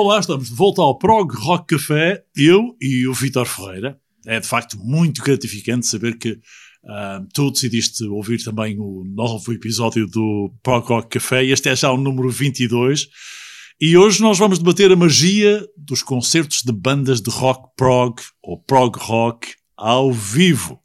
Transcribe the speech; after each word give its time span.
Olá, 0.00 0.20
estamos 0.20 0.48
de 0.48 0.54
volta 0.54 0.80
ao 0.80 0.96
Prog 0.96 1.34
Rock 1.34 1.74
Café, 1.74 2.22
eu 2.36 2.76
e 2.80 3.04
o 3.08 3.12
Vitor 3.12 3.44
Ferreira. 3.44 3.98
É 4.24 4.38
de 4.38 4.46
facto 4.46 4.78
muito 4.78 5.20
gratificante 5.20 5.88
saber 5.88 6.16
que 6.16 6.34
uh, 6.34 7.26
tu 7.34 7.50
decidiste 7.50 8.04
ouvir 8.04 8.40
também 8.44 8.78
o 8.78 9.02
novo 9.04 9.52
episódio 9.52 10.06
do 10.06 10.54
Prog 10.62 10.86
Rock 10.86 11.18
Café. 11.18 11.44
Este 11.44 11.70
é 11.70 11.74
já 11.74 11.90
o 11.90 11.96
número 11.96 12.30
22. 12.30 13.08
E 13.80 13.96
hoje 13.96 14.22
nós 14.22 14.38
vamos 14.38 14.60
debater 14.60 14.92
a 14.92 14.94
magia 14.94 15.66
dos 15.76 16.00
concertos 16.00 16.62
de 16.62 16.70
bandas 16.70 17.20
de 17.20 17.30
rock 17.30 17.68
prog 17.76 18.22
ou 18.40 18.56
prog 18.56 18.96
rock 19.00 19.48
ao 19.76 20.12
vivo. 20.12 20.78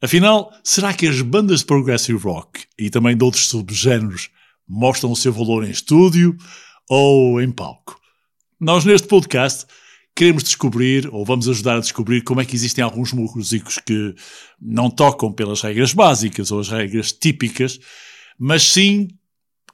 Afinal, 0.00 0.50
será 0.64 0.94
que 0.94 1.06
as 1.06 1.20
bandas 1.20 1.60
de 1.60 1.66
progressive 1.66 2.18
rock 2.20 2.64
e 2.78 2.88
também 2.88 3.14
de 3.14 3.22
outros 3.22 3.48
subgéneros 3.48 4.30
mostram 4.66 5.12
o 5.12 5.16
seu 5.16 5.30
valor 5.30 5.62
em 5.62 5.70
estúdio 5.70 6.34
ou 6.88 7.38
em 7.38 7.52
palco? 7.52 8.02
Nós, 8.64 8.82
neste 8.82 9.06
podcast, 9.06 9.66
queremos 10.16 10.42
descobrir, 10.42 11.06
ou 11.12 11.22
vamos 11.22 11.46
ajudar 11.50 11.76
a 11.76 11.80
descobrir, 11.80 12.22
como 12.22 12.40
é 12.40 12.46
que 12.46 12.56
existem 12.56 12.82
alguns 12.82 13.12
músicos 13.12 13.76
que 13.76 14.14
não 14.58 14.88
tocam 14.88 15.30
pelas 15.30 15.60
regras 15.60 15.92
básicas 15.92 16.50
ou 16.50 16.60
as 16.60 16.70
regras 16.70 17.12
típicas, 17.12 17.78
mas 18.38 18.62
sim 18.62 19.08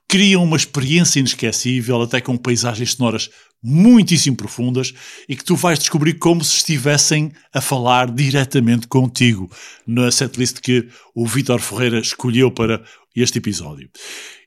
criam 0.08 0.42
uma 0.42 0.56
experiência 0.56 1.20
inesquecível, 1.20 2.02
até 2.02 2.20
com 2.20 2.36
paisagens 2.36 2.94
sonoras 2.94 3.30
muitíssimo 3.62 4.36
profundas 4.36 4.92
e 5.28 5.36
que 5.36 5.44
tu 5.44 5.54
vais 5.54 5.78
descobrir 5.78 6.14
como 6.14 6.42
se 6.42 6.56
estivessem 6.56 7.30
a 7.54 7.60
falar 7.60 8.10
diretamente 8.10 8.88
contigo 8.88 9.48
na 9.86 10.10
setlist 10.10 10.58
que 10.58 10.88
o 11.14 11.24
Vitor 11.28 11.60
Ferreira 11.60 12.00
escolheu 12.00 12.50
para 12.50 12.82
este 13.14 13.38
episódio. 13.38 13.88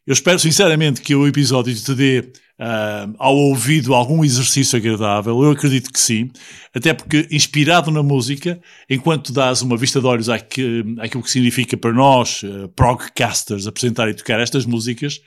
Eu 0.06 0.12
espero 0.12 0.38
sinceramente 0.38 1.02
que 1.02 1.16
o 1.16 1.26
episódio 1.26 1.74
te 1.74 1.96
dê 1.96 2.20
uh, 2.60 3.16
ao 3.18 3.36
ouvido 3.36 3.94
algum 3.94 4.24
exercício 4.24 4.78
agradável. 4.78 5.42
Eu 5.42 5.52
acredito 5.52 5.92
que 5.92 6.00
sim, 6.00 6.30
até 6.76 6.94
porque 6.94 7.26
inspirado 7.32 7.90
na 7.90 8.04
música, 8.04 8.60
enquanto 8.90 9.32
dás 9.32 9.62
uma 9.62 9.78
vista 9.78 10.02
de 10.02 10.06
olhos 10.06 10.28
àquilo, 10.28 11.24
que 11.24 11.32
significa 11.32 11.78
para 11.78 11.94
nós, 11.94 12.44
uh, 12.44 12.68
progcasters, 12.76 13.66
apresentar 13.66 14.10
e 14.10 14.14
tocar 14.14 14.42
estas 14.42 14.66
músicas, 14.66 15.22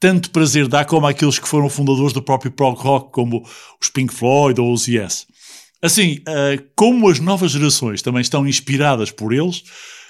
tanto 0.00 0.30
prazer 0.30 0.66
dá 0.66 0.82
como 0.82 1.06
aqueles 1.06 1.38
que 1.38 1.46
foram 1.46 1.68
fundadores 1.68 2.14
do 2.14 2.22
próprio 2.22 2.50
prog 2.50 2.78
rock, 2.80 3.12
como 3.12 3.46
os 3.80 3.90
Pink 3.90 4.14
Floyd 4.14 4.58
ou 4.58 4.72
os 4.72 4.88
Yes. 4.88 5.26
Assim, 5.82 6.20
uh, 6.20 6.62
como 6.74 7.06
as 7.08 7.20
novas 7.20 7.52
gerações 7.52 8.00
também 8.00 8.22
estão 8.22 8.46
inspiradas 8.46 9.10
por 9.10 9.34
eles, 9.34 9.62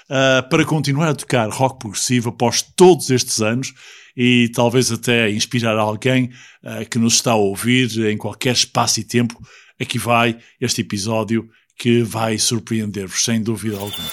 uh, 0.09 0.47
para 0.49 0.65
continuar 0.65 1.09
a 1.09 1.15
tocar 1.15 1.49
rock 1.49 1.79
progressivo 1.79 2.29
após 2.29 2.61
todos 2.61 3.09
estes 3.09 3.41
anos 3.41 3.73
e 4.15 4.49
talvez 4.53 4.91
até 4.91 5.29
inspirar 5.31 5.77
alguém 5.77 6.29
uh, 6.63 6.87
que 6.89 6.99
nos 6.99 7.15
está 7.15 7.31
a 7.31 7.35
ouvir 7.35 7.89
em 8.09 8.17
qualquer 8.17 8.53
espaço 8.53 8.99
e 8.99 9.03
tempo. 9.03 9.35
Aqui 9.79 9.97
vai 9.97 10.37
este 10.59 10.81
episódio 10.81 11.49
que 11.77 12.03
vai 12.03 12.37
surpreender-vos, 12.37 13.23
sem 13.23 13.41
dúvida 13.41 13.77
alguma. 13.77 14.09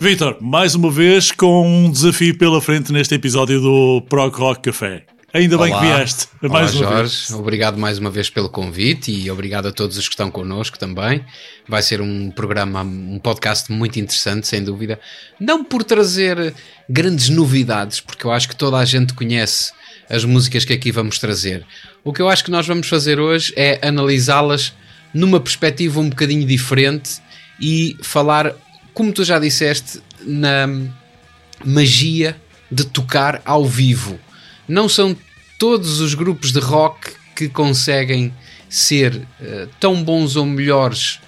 Vitor, 0.00 0.38
mais 0.40 0.76
uma 0.76 0.90
vez 0.90 1.32
com 1.32 1.66
um 1.66 1.90
desafio 1.90 2.38
pela 2.38 2.60
frente 2.60 2.92
neste 2.92 3.16
episódio 3.16 3.60
do 3.60 4.00
Prog 4.08 4.32
Rock 4.36 4.62
Café. 4.62 5.17
Ainda 5.32 5.56
Olá. 5.56 5.66
bem 5.66 5.74
que 5.74 5.96
vieste. 5.96 6.26
Mais 6.40 6.74
Olá, 6.74 6.90
Jorge. 6.90 7.16
Vez. 7.16 7.30
Obrigado 7.32 7.76
mais 7.76 7.98
uma 7.98 8.10
vez 8.10 8.30
pelo 8.30 8.48
convite 8.48 9.12
e 9.12 9.30
obrigado 9.30 9.66
a 9.66 9.72
todos 9.72 9.98
os 9.98 10.08
que 10.08 10.14
estão 10.14 10.30
connosco 10.30 10.78
também. 10.78 11.22
Vai 11.68 11.82
ser 11.82 12.00
um 12.00 12.30
programa, 12.30 12.80
um 12.82 13.18
podcast 13.18 13.70
muito 13.70 14.00
interessante, 14.00 14.48
sem 14.48 14.64
dúvida. 14.64 14.98
Não 15.38 15.62
por 15.62 15.84
trazer 15.84 16.54
grandes 16.88 17.28
novidades, 17.28 18.00
porque 18.00 18.24
eu 18.24 18.32
acho 18.32 18.48
que 18.48 18.56
toda 18.56 18.78
a 18.78 18.84
gente 18.86 19.12
conhece 19.12 19.70
as 20.08 20.24
músicas 20.24 20.64
que 20.64 20.72
aqui 20.72 20.90
vamos 20.90 21.18
trazer. 21.18 21.62
O 22.02 22.10
que 22.10 22.22
eu 22.22 22.28
acho 22.30 22.42
que 22.42 22.50
nós 22.50 22.66
vamos 22.66 22.88
fazer 22.88 23.20
hoje 23.20 23.52
é 23.54 23.86
analisá-las 23.86 24.72
numa 25.12 25.38
perspectiva 25.38 26.00
um 26.00 26.08
bocadinho 26.08 26.46
diferente 26.46 27.20
e 27.60 27.98
falar, 28.00 28.54
como 28.94 29.12
tu 29.12 29.22
já 29.24 29.38
disseste, 29.38 30.00
na 30.24 30.66
magia 31.62 32.34
de 32.70 32.86
tocar 32.86 33.42
ao 33.44 33.66
vivo 33.66 34.18
não 34.68 34.88
são 34.88 35.16
todos 35.58 36.00
os 36.00 36.14
grupos 36.14 36.52
de 36.52 36.60
rock 36.60 37.12
que 37.34 37.48
conseguem 37.48 38.32
ser 38.68 39.16
uh, 39.16 39.68
tão 39.80 40.02
bons 40.02 40.36
ou 40.36 40.44
melhores 40.44 41.18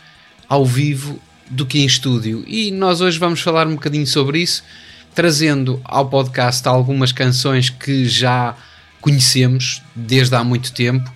ao 0.48 0.64
vivo 0.64 1.20
do 1.48 1.64
que 1.64 1.80
em 1.80 1.86
estúdio. 1.86 2.44
E 2.46 2.70
nós 2.70 3.00
hoje 3.00 3.18
vamos 3.18 3.40
falar 3.40 3.66
um 3.66 3.74
bocadinho 3.74 4.06
sobre 4.06 4.40
isso, 4.40 4.62
trazendo 5.14 5.80
ao 5.84 6.08
podcast 6.08 6.66
algumas 6.68 7.10
canções 7.12 7.70
que 7.70 8.08
já 8.08 8.54
conhecemos 9.00 9.82
desde 9.94 10.34
há 10.36 10.44
muito 10.44 10.72
tempo 10.72 11.10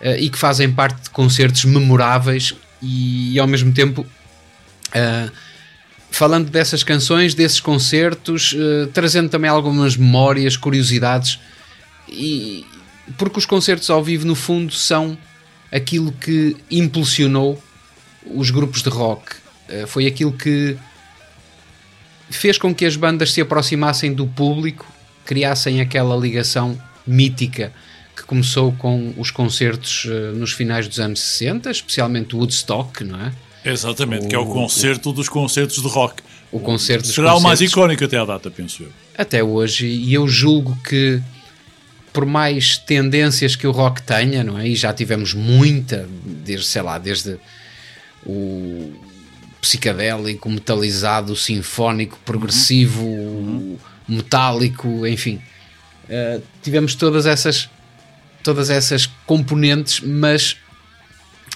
uh, 0.00 0.16
e 0.18 0.28
que 0.28 0.38
fazem 0.38 0.70
parte 0.70 1.02
de 1.02 1.10
concertos 1.10 1.64
memoráveis 1.64 2.54
e, 2.82 3.34
e 3.34 3.38
ao 3.38 3.46
mesmo 3.46 3.72
tempo. 3.72 4.04
Uh, 4.88 5.30
falando 6.10 6.50
dessas 6.50 6.82
canções, 6.82 7.34
desses 7.34 7.60
concertos, 7.60 8.54
trazendo 8.92 9.28
também 9.28 9.48
algumas 9.48 9.96
memórias, 9.96 10.56
curiosidades 10.56 11.38
e, 12.10 12.66
porque 13.16 13.38
os 13.38 13.46
concertos 13.46 13.88
ao 13.90 14.02
vivo, 14.02 14.26
no 14.26 14.34
fundo, 14.34 14.72
são 14.72 15.16
aquilo 15.70 16.12
que 16.12 16.56
impulsionou 16.70 17.62
os 18.26 18.50
grupos 18.50 18.82
de 18.82 18.88
rock. 18.88 19.36
Uh, 19.68 19.86
foi 19.86 20.06
aquilo 20.06 20.32
que 20.32 20.76
fez 22.28 22.58
com 22.58 22.74
que 22.74 22.84
as 22.84 22.96
bandas 22.96 23.32
se 23.32 23.40
aproximassem 23.40 24.12
do 24.12 24.26
público, 24.26 24.86
criassem 25.24 25.80
aquela 25.80 26.16
ligação 26.16 26.80
mítica 27.06 27.72
que 28.16 28.24
começou 28.24 28.72
com 28.72 29.14
os 29.16 29.30
concertos 29.30 30.04
uh, 30.04 30.36
nos 30.36 30.52
finais 30.52 30.86
dos 30.86 31.00
anos 31.00 31.20
60, 31.20 31.70
especialmente 31.70 32.34
Woodstock, 32.34 33.04
não 33.04 33.20
é? 33.20 33.32
Exatamente, 33.64 34.26
o, 34.26 34.28
que 34.28 34.34
é 34.34 34.38
o 34.38 34.46
concerto 34.46 35.10
o, 35.10 35.12
dos 35.12 35.28
concertos 35.28 35.80
de 35.80 35.88
rock. 35.88 36.22
O 36.50 36.58
concerto 36.58 37.06
Será 37.06 37.34
o 37.36 37.40
mais 37.40 37.60
icónico 37.60 38.04
até 38.04 38.18
à 38.18 38.24
data, 38.24 38.50
penso 38.50 38.82
eu. 38.82 38.88
Até 39.16 39.42
hoje, 39.42 39.86
e 39.86 40.12
eu 40.12 40.26
julgo 40.26 40.76
que 40.82 41.22
por 42.12 42.26
mais 42.26 42.76
tendências 42.76 43.54
que 43.56 43.66
o 43.66 43.70
rock 43.70 44.02
tenha, 44.02 44.42
não 44.42 44.58
é? 44.58 44.68
E 44.68 44.74
já 44.74 44.92
tivemos 44.92 45.34
muita, 45.34 46.08
desde, 46.24 46.66
sei 46.66 46.82
lá, 46.82 46.98
desde 46.98 47.38
o 48.24 48.92
psicadélico, 49.60 50.48
metalizado, 50.48 51.36
sinfónico, 51.36 52.18
progressivo, 52.24 53.04
uhum. 53.04 53.78
metálico, 54.08 55.06
enfim. 55.06 55.40
Uh, 56.04 56.42
tivemos 56.62 56.94
todas 56.94 57.26
essas 57.26 57.68
todas 58.42 58.70
essas 58.70 59.06
componentes, 59.26 60.00
mas 60.00 60.56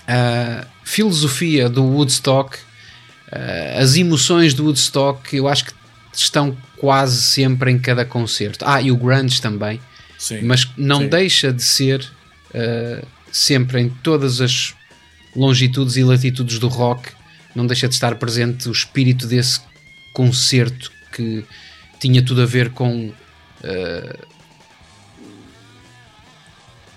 a 0.06 0.67
filosofia 0.84 1.69
do 1.69 1.82
Woodstock, 1.82 2.58
uh, 2.58 3.81
as 3.81 3.96
emoções 3.96 4.52
do 4.52 4.64
Woodstock, 4.64 5.34
eu 5.34 5.49
acho 5.49 5.64
que 5.64 5.73
estão 6.12 6.56
quase 6.76 7.23
sempre 7.23 7.70
em 7.70 7.79
cada 7.79 8.05
concerto. 8.05 8.64
Ah, 8.69 8.81
e 8.82 8.93
o 8.93 8.96
grunge 8.96 9.40
também 9.40 9.81
Sim, 10.25 10.41
mas 10.41 10.67
não 10.75 11.00
sim. 11.00 11.09
deixa 11.09 11.53
de 11.53 11.62
ser 11.62 12.00
uh, 12.00 13.06
sempre 13.31 13.79
em 13.79 13.91
todas 13.91 14.41
as 14.41 14.75
longitudes 15.37 15.99
e 15.99 16.03
latitudes 16.03 16.59
do 16.59 16.67
rock, 16.67 17.11
não 17.55 17.67
deixa 17.67 17.87
de 17.87 17.93
estar 17.93 18.15
presente 18.15 18.67
o 18.67 18.73
espírito 18.73 19.26
desse 19.26 19.61
concerto 20.15 20.91
que 21.12 21.44
tinha 22.00 22.23
tudo 22.23 22.41
a 22.41 22.47
ver 22.47 22.71
com 22.71 23.09
uh, 23.09 24.26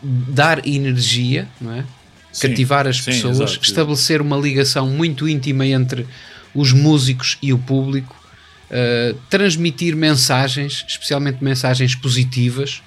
dar 0.01 0.65
energia, 0.65 1.49
não 1.59 1.73
é? 1.73 1.85
Sim, 2.31 2.47
cativar 2.47 2.87
as 2.87 3.01
pessoas, 3.01 3.41
exato, 3.41 3.59
estabelecer 3.61 4.21
uma 4.21 4.37
ligação 4.37 4.87
muito 4.87 5.27
íntima 5.27 5.65
entre 5.65 6.07
os 6.55 6.71
músicos 6.71 7.37
e 7.41 7.51
o 7.51 7.57
público, 7.57 8.15
uh, 8.71 9.17
transmitir 9.29 9.97
mensagens, 9.97 10.85
especialmente 10.87 11.43
mensagens 11.43 11.93
positivas, 11.93 12.81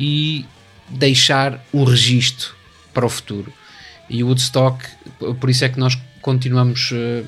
e 0.00 0.46
deixar 0.88 1.62
um 1.74 1.84
registro 1.84 2.54
para 2.94 3.04
o 3.04 3.08
futuro. 3.10 3.52
E 4.08 4.24
o 4.24 4.28
Woodstock, 4.28 4.82
por 5.38 5.50
isso 5.50 5.62
é 5.62 5.68
que 5.68 5.78
nós 5.78 5.96
continuamos, 6.22 6.90
uh, 6.90 7.26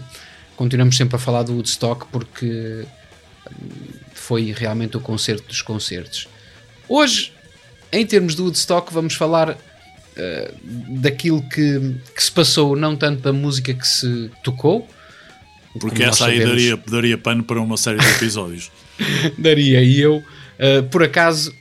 continuamos 0.57 0.97
sempre 0.97 1.17
a 1.17 1.19
falar 1.19 1.43
do 1.43 1.53
Woodstock, 1.53 2.07
porque 2.11 2.87
foi 4.15 4.53
realmente 4.53 4.97
o 4.97 5.01
concerto 5.01 5.47
dos 5.47 5.61
concertos. 5.61 6.27
Hoje, 6.89 7.33
em 7.93 8.07
termos 8.07 8.35
do 8.35 8.45
Woodstock, 8.45 8.93
vamos 8.93 9.15
falar 9.15 9.51
uh, 9.51 10.99
daquilo 10.99 11.43
que, 11.43 11.95
que, 12.17 12.25
se 12.25 12.33
passou, 12.33 12.75
não 12.75 12.97
tanto 12.97 13.21
da 13.21 13.35
música 13.35 13.75
que 13.75 13.87
se 13.87 14.31
tocou. 14.43 14.89
Porque 15.79 16.03
essa 16.03 16.27
aí 16.27 16.45
daria, 16.45 16.77
daria 16.87 17.19
pano 17.19 17.45
para 17.45 17.61
uma 17.61 17.77
série 17.77 17.99
de 17.99 18.09
episódios. 18.09 18.73
daria, 19.37 19.83
e 19.83 20.01
eu, 20.01 20.17
uh, 20.17 20.83
por 20.91 21.03
acaso, 21.03 21.55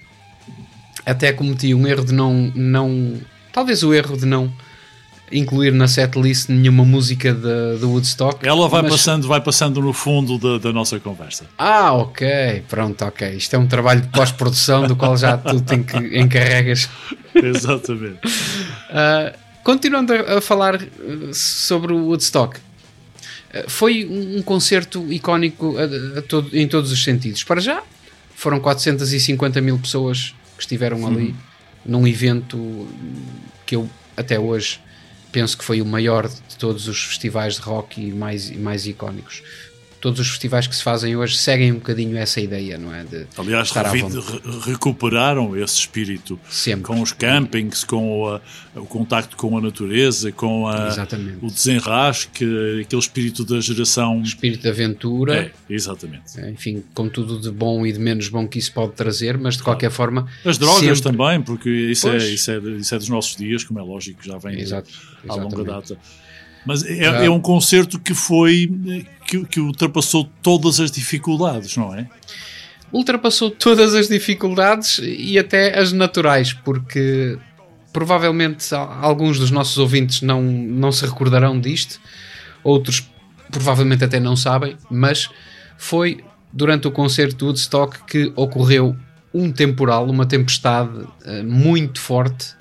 até 1.12 1.32
cometi 1.32 1.74
um 1.74 1.86
erro 1.86 2.06
de 2.06 2.14
não, 2.14 2.52
não 2.56 3.20
talvez 3.54 3.84
o 3.84 3.94
erro 3.94 4.18
de 4.18 4.26
não 4.26 4.52
incluir 5.32 5.72
na 5.72 5.88
setlist 5.88 6.50
nenhuma 6.50 6.84
música 6.84 7.34
do 7.34 7.90
Woodstock. 7.90 8.46
Ela 8.46 8.68
vai, 8.68 8.82
mas... 8.82 8.92
passando, 8.92 9.28
vai 9.28 9.42
passando 9.42 9.82
no 9.82 9.94
fundo 9.94 10.38
da, 10.38 10.58
da, 10.58 10.74
nossa 10.74 11.00
conversa. 11.00 11.46
Ah, 11.58 11.94
ok. 11.94 12.64
Pronto, 12.68 13.06
ok. 13.06 13.30
Isto 13.36 13.56
é 13.56 13.60
um 13.60 13.68
trabalho 13.68 14.02
de 14.02 14.10
pós-produção 14.10 14.86
do 14.88 14.96
qual 14.96 15.16
já 15.16 15.38
tu 15.38 15.64
que 15.64 16.20
encarregas. 16.20 16.90
Exatamente. 17.34 18.20
uh, 18.26 19.38
continuando 19.64 20.14
a, 20.14 20.38
a, 20.38 20.42
falar 20.42 20.76
ah, 20.76 21.34
sobre 21.34 21.94
o 21.94 22.08
Woodstock. 22.08 22.58
Uh, 22.58 23.70
foi 23.70 24.06
um 24.06 24.42
concerto 24.42 25.12
icónico 25.12 25.78
a, 25.78 26.20
a 26.20 26.22
todo, 26.22 26.50
em 26.56 26.68
todos 26.68 26.92
os 26.92 27.02
sentidos. 27.04 27.44
Para 27.44 27.62
já, 27.62 27.82
foram 28.36 28.60
450 28.60 29.62
mil 29.62 29.80
pessoas 29.80 30.34
que 30.62 30.66
estiveram 30.66 31.06
ali 31.08 31.28
uhum. 31.28 31.36
num 31.86 32.08
evento 32.08 32.88
que 33.66 33.76
eu 33.76 33.90
até 34.16 34.40
hoje 34.40 34.80
penso 35.32 35.58
que 35.58 35.64
foi 35.64 35.82
o 35.82 35.86
maior 35.86 36.28
de 36.28 36.58
todos 36.58 36.88
os 36.88 37.04
festivais 37.04 37.56
de 37.56 37.62
rock 37.62 38.02
e 38.02 38.12
mais, 38.12 38.52
mais 38.52 38.86
icónicos. 38.86 39.42
Todos 40.02 40.20
os 40.20 40.28
festivais 40.30 40.66
que 40.66 40.76
se 40.76 40.84
fazem 40.84 41.16
hoje 41.16 41.38
seguem 41.38 41.72
um 41.72 41.76
bocadinho 41.76 42.18
essa 42.18 42.42
ideia, 42.42 42.78
não 42.78 42.94
é? 42.94 43.04
De 43.04 43.28
Aliás, 43.38 43.72
recuperaram 44.66 45.56
esse 45.56 45.76
espírito 45.76 46.40
Sempre. 46.50 46.86
com 46.86 47.00
os 47.02 47.14
campings, 47.14 47.84
com 47.84 48.28
a, 48.28 48.42
o 48.76 48.86
contacto 48.86 49.38
com 49.38 49.56
a 49.58 49.62
natureza, 49.62 50.32
com 50.32 50.68
a, 50.68 50.90
o 51.42 51.48
desenrasque, 51.48 52.44
aquele 52.82 53.02
espírito 53.02 53.46
da 53.46 53.60
geração. 53.60 54.22
Espírito 54.24 54.64
de 54.64 54.70
aventura. 54.70 55.36
É, 55.36 55.52
exatamente. 55.70 56.40
É, 56.40 56.50
enfim, 56.50 56.84
com 56.94 57.08
tudo 57.08 57.40
de 57.40 57.52
bom 57.52 57.86
e 57.86 57.94
de 57.94 58.00
menos 58.00 58.28
bom 58.28 58.48
que 58.48 58.58
isso 58.58 58.74
pode 58.74 58.94
trazer, 58.94 59.38
mas 59.38 59.56
de 59.56 59.64
qualquer 59.64 59.92
forma. 59.92 60.28
As 60.44 60.58
drogas 60.58 60.98
sempre... 60.98 61.02
também, 61.02 61.42
porque 61.42 61.70
isso 61.70 62.10
é, 62.10 62.18
isso, 62.18 62.52
é, 62.52 62.58
isso 62.58 62.96
é 62.96 62.98
dos 62.98 63.10
nossos 63.10 63.36
dias, 63.36 63.64
como 63.64 63.80
é 63.80 63.84
lógico, 63.84 64.24
já 64.24 64.40
vem 64.40 64.60
Exato, 64.60 64.90
à 65.30 65.36
longa 65.36 65.64
data. 65.64 65.98
Mas 66.66 66.84
é, 66.84 67.26
é, 67.26 67.30
um 67.30 67.40
concerto 67.40 68.00
que 68.00 68.14
foi 68.14 68.72
que, 69.26 69.44
que 69.46 69.60
ultrapassou 69.60 70.30
todas 70.42 70.80
as 70.80 70.92
dificuldades, 70.92 71.76
não 71.76 71.94
é? 71.94 72.08
Ultrapassou 72.92 73.50
todas 73.50 73.96
as 73.96 74.08
dificuldades 74.08 75.00
e 75.02 75.40
até 75.40 75.80
as 75.80 75.92
naturais, 75.92 76.54
porque 76.54 77.38
provavelmente 77.94 78.74
alguns 78.76 79.40
dos 79.40 79.50
nossos 79.50 79.78
ouvintes 79.78 80.22
não, 80.22 80.42
não 80.42 80.92
se 80.92 81.06
recordarão 81.06 81.60
disto, 81.60 82.00
outros 82.64 83.10
provavelmente 83.50 84.04
até 84.04 84.20
não 84.20 84.36
sabem, 84.36 84.78
mas 84.90 85.30
foi 85.78 86.24
durante 86.54 86.88
o 86.88 86.92
concerto 86.92 87.38
do 87.38 87.46
Woodstock 87.48 88.04
que 88.06 88.32
ocorreu 88.36 88.96
um 89.34 89.52
temporal, 89.52 90.10
uma 90.10 90.26
tempestade 90.26 90.98
uh, 91.00 91.44
muito 91.44 92.00
forte 92.00 92.54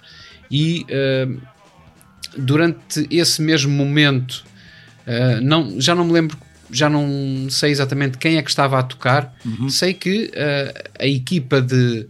e 0.51 0.85
uh, 0.85 1.41
durante 2.37 3.07
esse 3.11 3.43
mesmo 3.43 3.73
momento, 3.73 4.45
uh, 5.07 5.41
não, 5.43 5.81
já 5.81 5.95
não 5.95 6.05
me 6.05 6.13
lembro, 6.13 6.37
já 6.71 6.89
não 6.89 7.49
sei 7.51 7.71
exatamente 7.71 8.19
quem 8.19 8.37
é 8.37 8.43
que 8.43 8.51
estava 8.51 8.79
a 8.79 8.83
tocar. 8.83 9.35
Uhum. 9.45 9.69
Sei 9.69 9.95
que 9.95 10.27
uh, 10.27 10.89
a 10.99 11.07
equipa 11.07 11.61
de 11.61 12.07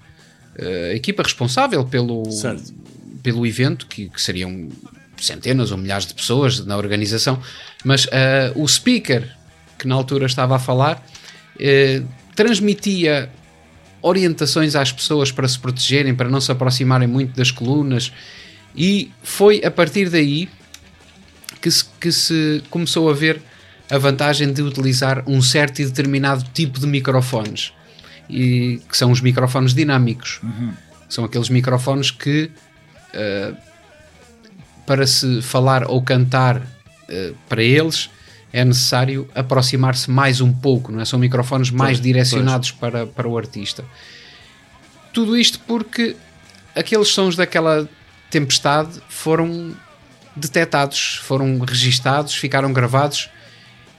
uh, 0.58 0.90
a 0.92 0.94
equipa 0.94 1.22
responsável 1.22 1.84
pelo, 1.84 2.24
pelo 3.22 3.46
evento, 3.46 3.86
que, 3.86 4.08
que, 4.08 4.20
seriam 4.20 4.68
centenas 5.18 5.70
ou 5.70 5.78
milhares 5.78 6.06
de 6.06 6.14
pessoas 6.14 6.64
na 6.64 6.78
organização, 6.78 7.42
mas 7.84 8.06
o 8.54 8.66
speaker 8.66 9.28
que 9.78 9.86
na 9.86 9.94
altura 9.94 10.24
estava 10.24 10.56
a 10.56 10.58
falar 10.58 11.04
transmitia 12.34 13.30
orientações 14.00 14.74
às 14.74 14.90
pessoas 14.90 15.30
para 15.30 15.46
se 15.46 15.58
protegerem, 15.58 16.14
para 16.14 16.28
não 16.28 16.40
se 16.40 16.50
aproximarem 16.50 17.06
muito 17.06 17.36
das 17.36 17.50
colunas 17.50 18.10
e 18.74 19.10
foi 19.22 19.62
a 19.64 19.70
partir 19.70 20.08
daí 20.08 20.48
que 21.60 21.70
se, 21.70 21.84
que 22.00 22.10
se 22.10 22.62
começou 22.70 23.10
a 23.10 23.12
ver 23.12 23.40
a 23.90 23.98
vantagem 23.98 24.52
de 24.52 24.62
utilizar 24.62 25.24
um 25.26 25.42
certo 25.42 25.80
e 25.80 25.84
determinado 25.84 26.44
tipo 26.54 26.78
de 26.78 26.86
microfones, 26.86 27.72
e, 28.28 28.80
que 28.88 28.96
são 28.96 29.10
os 29.10 29.20
microfones 29.20 29.74
dinâmicos. 29.74 30.40
Uhum. 30.42 30.72
São 31.08 31.24
aqueles 31.24 31.48
microfones 31.48 32.12
que, 32.12 32.50
uh, 33.14 33.56
para 34.86 35.06
se 35.06 35.42
falar 35.42 35.90
ou 35.90 36.00
cantar 36.02 36.58
uh, 36.58 37.36
para 37.48 37.62
eles, 37.62 38.08
é 38.52 38.64
necessário 38.64 39.28
aproximar-se 39.34 40.10
mais 40.10 40.40
um 40.40 40.52
pouco, 40.52 40.92
não 40.92 41.00
é? 41.00 41.04
São 41.04 41.18
microfones 41.18 41.70
mais 41.70 41.98
pois, 41.98 42.00
direcionados 42.00 42.70
pois. 42.70 42.92
Para, 42.92 43.06
para 43.06 43.28
o 43.28 43.36
artista. 43.36 43.84
Tudo 45.12 45.36
isto 45.36 45.58
porque 45.66 46.16
aqueles 46.74 47.08
sons 47.08 47.34
daquela 47.34 47.88
tempestade 48.30 49.00
foram 49.08 49.74
detectados, 50.34 51.20
foram 51.22 51.58
registados, 51.58 52.34
ficaram 52.34 52.72
gravados 52.72 53.28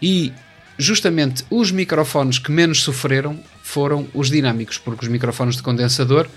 e 0.02 0.34
justamente 0.78 1.46
os 1.50 1.72
microfones 1.72 2.40
que 2.40 2.52
menos 2.52 2.82
sofreram 2.82 3.40
foram 3.62 4.08
os 4.14 4.30
dinâmicos, 4.30 4.78
porque 4.78 5.06
os 5.06 5.12
microfones 5.12 5.56
de 5.56 5.64
condensador 5.64 6.28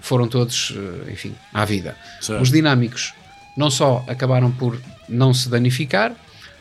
foram 0.00 0.26
todos, 0.26 0.74
eh, 0.76 1.12
enfim, 1.12 1.34
à 1.54 1.64
vida. 1.64 1.96
Certo. 2.20 2.42
Os 2.42 2.50
dinâmicos 2.50 3.14
não 3.56 3.70
só 3.70 4.04
acabaram 4.08 4.50
por 4.50 4.78
não 5.08 5.32
se 5.32 5.48
danificar, 5.48 6.12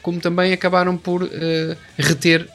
como 0.01 0.19
também 0.19 0.53
acabaram 0.53 0.97
por 0.97 1.23
uh, 1.23 1.29
reter 1.97 2.47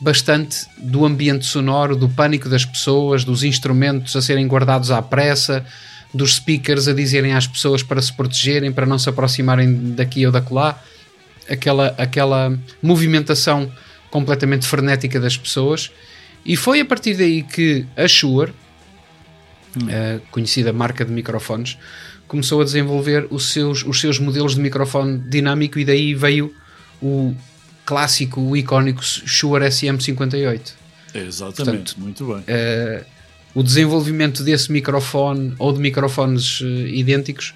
bastante 0.00 0.66
do 0.78 1.04
ambiente 1.04 1.46
sonoro, 1.46 1.96
do 1.96 2.08
pânico 2.08 2.48
das 2.48 2.64
pessoas, 2.64 3.24
dos 3.24 3.42
instrumentos 3.42 4.14
a 4.16 4.22
serem 4.22 4.46
guardados 4.46 4.90
à 4.90 5.00
pressa, 5.00 5.64
dos 6.12 6.36
speakers 6.36 6.88
a 6.88 6.92
dizerem 6.92 7.34
às 7.34 7.46
pessoas 7.46 7.82
para 7.82 8.00
se 8.00 8.12
protegerem, 8.12 8.72
para 8.72 8.86
não 8.86 8.98
se 8.98 9.08
aproximarem 9.08 9.94
daqui 9.94 10.24
ou 10.26 10.32
daquela, 10.32 10.82
aquela, 11.48 11.94
aquela 11.98 12.58
movimentação 12.82 13.70
completamente 14.10 14.66
frenética 14.66 15.20
das 15.20 15.36
pessoas. 15.36 15.90
E 16.44 16.56
foi 16.56 16.80
a 16.80 16.84
partir 16.84 17.14
daí 17.14 17.42
que 17.42 17.84
a 17.96 18.08
Shure, 18.08 18.52
hum. 19.76 19.86
a 19.88 20.20
conhecida 20.30 20.72
marca 20.72 21.04
de 21.04 21.12
microfones, 21.12 21.76
começou 22.26 22.60
a 22.60 22.64
desenvolver 22.64 23.26
os 23.30 23.52
seus, 23.52 23.84
os 23.84 24.00
seus 24.00 24.18
modelos 24.18 24.54
de 24.54 24.60
microfone 24.60 25.18
dinâmico 25.18 25.78
e 25.78 25.84
daí 25.84 26.14
veio 26.14 26.54
o 27.02 27.34
clássico, 27.84 28.40
o 28.40 28.56
icónico 28.56 29.02
Shure 29.02 29.66
SM58. 29.66 30.72
Exatamente, 31.14 31.56
Portanto, 31.56 31.94
muito 31.98 32.26
bem. 32.26 32.36
Uh, 32.36 33.04
o 33.58 33.62
desenvolvimento 33.64 34.44
desse 34.44 34.70
microfone 34.70 35.52
ou 35.58 35.72
de 35.72 35.80
microfones 35.80 36.60
uh, 36.60 36.64
idênticos 36.64 37.52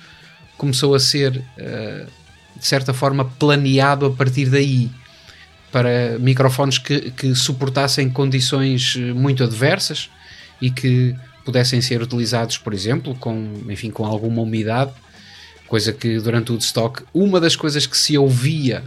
começou 0.58 0.96
a 0.96 0.98
ser, 0.98 1.36
uh, 1.36 2.06
de 2.58 2.66
certa 2.66 2.92
forma, 2.92 3.24
planeado 3.24 4.06
a 4.06 4.10
partir 4.10 4.46
daí 4.46 4.90
para 5.70 6.18
microfones 6.18 6.78
que, 6.78 7.12
que 7.12 7.32
suportassem 7.36 8.10
condições 8.10 8.96
eh, 8.98 9.12
muito 9.14 9.42
adversas 9.42 10.10
e 10.60 10.70
que 10.70 11.14
pudessem 11.46 11.80
ser 11.80 12.02
utilizados, 12.02 12.58
por 12.58 12.74
exemplo, 12.74 13.14
com, 13.14 13.62
enfim, 13.70 13.90
com 13.90 14.04
alguma 14.04 14.42
umidade, 14.42 14.90
coisa 15.66 15.92
que 15.92 16.18
durante 16.18 16.52
o 16.52 16.58
stock, 16.58 17.04
uma 17.14 17.40
das 17.40 17.56
coisas 17.56 17.86
que 17.86 17.96
se 17.96 18.18
ouvia 18.18 18.84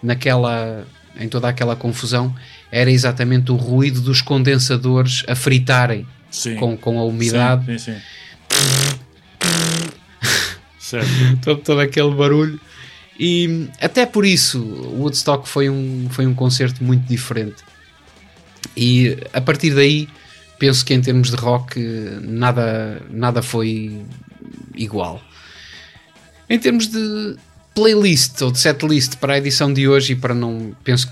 naquela 0.00 0.84
em 1.18 1.28
toda 1.28 1.48
aquela 1.48 1.74
confusão 1.74 2.32
era 2.70 2.90
exatamente 2.90 3.50
o 3.50 3.56
ruído 3.56 4.00
dos 4.00 4.22
condensadores 4.22 5.24
a 5.26 5.34
fritarem 5.34 6.06
sim. 6.30 6.56
Com, 6.56 6.76
com 6.76 6.98
a 6.98 7.04
umidade. 7.04 7.78
Sim, 7.78 7.92
sim, 7.92 8.00
certo. 10.78 11.08
todo, 11.42 11.60
todo 11.60 11.80
aquele 11.80 12.14
barulho. 12.14 12.60
E 13.18 13.68
até 13.80 14.06
por 14.06 14.24
isso 14.24 14.62
o 14.62 15.02
Woodstock 15.02 15.46
foi 15.46 15.68
um, 15.68 16.08
foi 16.10 16.26
um 16.26 16.34
concerto 16.34 16.82
muito 16.82 17.06
diferente. 17.06 17.62
E 18.76 19.18
a 19.32 19.40
partir 19.40 19.74
daí 19.74 20.08
penso 20.58 20.84
que 20.84 20.94
em 20.94 21.00
termos 21.00 21.30
de 21.30 21.36
rock 21.36 21.80
nada, 22.22 23.02
nada 23.10 23.42
foi 23.42 24.00
igual. 24.74 25.20
Em 26.48 26.58
termos 26.58 26.86
de 26.86 27.36
playlist 27.74 28.40
ou 28.42 28.50
de 28.50 28.58
setlist 28.58 29.16
para 29.16 29.34
a 29.34 29.38
edição 29.38 29.72
de 29.72 29.86
hoje 29.88 30.12
e 30.12 30.16
para 30.16 30.34
não 30.34 30.74
penso 30.82 31.08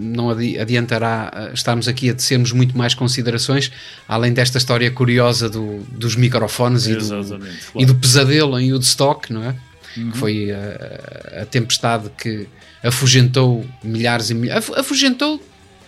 não 0.00 0.30
adiantará 0.30 1.30
eh, 1.34 1.50
estarmos 1.52 1.86
aqui 1.86 2.08
a 2.08 2.14
tecermos 2.14 2.52
muito 2.52 2.76
mais 2.76 2.94
considerações, 2.94 3.70
além 4.08 4.32
desta 4.32 4.56
história 4.56 4.90
curiosa 4.90 5.48
do, 5.48 5.80
dos 5.92 6.16
microfones 6.16 6.86
e 6.86 6.96
do, 6.96 7.06
claro. 7.06 7.40
e 7.76 7.84
do, 7.84 7.94
pesadelo 7.94 8.58
em 8.58 8.72
Woodstock, 8.72 9.30
não 9.32 9.44
é? 9.44 9.54
Uhum. 9.96 10.10
Que 10.10 10.18
foi 10.18 10.50
a, 10.50 10.56
eh, 10.56 11.38
a, 11.42 11.46
tempestade 11.46 12.10
que 12.16 12.48
afugentou 12.82 13.66
milhares 13.84 14.30
e 14.30 14.34
milhares. 14.34 14.70
Afugentou, 14.70 15.42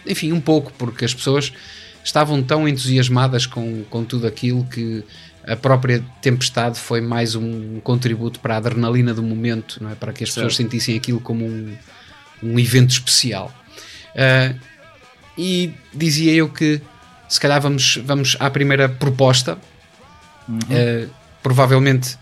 enfim, 0.07 0.33
um 0.33 0.41
pouco, 0.41 0.73
porque 0.77 1.05
as 1.05 1.15
pessoas 1.15 1.53
estavam 2.05 2.43
tão 2.43 2.69
entusiasmadas 2.69 3.47
com, 3.47 3.85
com 3.89 4.05
tudo 4.05 4.27
aquilo 4.27 4.65
que 4.65 5.03
a 5.47 5.57
própria 5.57 6.05
tempestade 6.21 6.79
foi 6.79 7.01
mais 7.01 7.35
um 7.35 7.81
contributo 7.81 8.39
para 8.41 8.55
a 8.55 8.57
adrenalina 8.59 9.15
do 9.15 9.23
momento, 9.23 9.79
não 9.83 9.91
é? 9.91 9.95
Para 9.95 10.13
que 10.13 10.23
as 10.23 10.31
certo. 10.31 10.47
pessoas 10.47 10.57
sentissem 10.57 10.97
aquilo 10.97 11.21
como 11.21 11.45
um, 11.45 11.75
um 12.43 12.59
evento 12.59 12.91
especial. 12.91 13.53
Uh, 14.15 14.59
e 15.37 15.75
dizia 15.95 16.33
eu 16.33 16.49
que 16.49 16.81
se 17.29 17.41
calhar 17.41 17.61
vamos, 17.61 17.99
vamos 18.05 18.37
à 18.39 18.51
primeira 18.51 18.89
proposta. 18.89 19.59
Uhum. 20.49 20.59
Uh, 20.59 21.11
provavelmente 21.43 22.19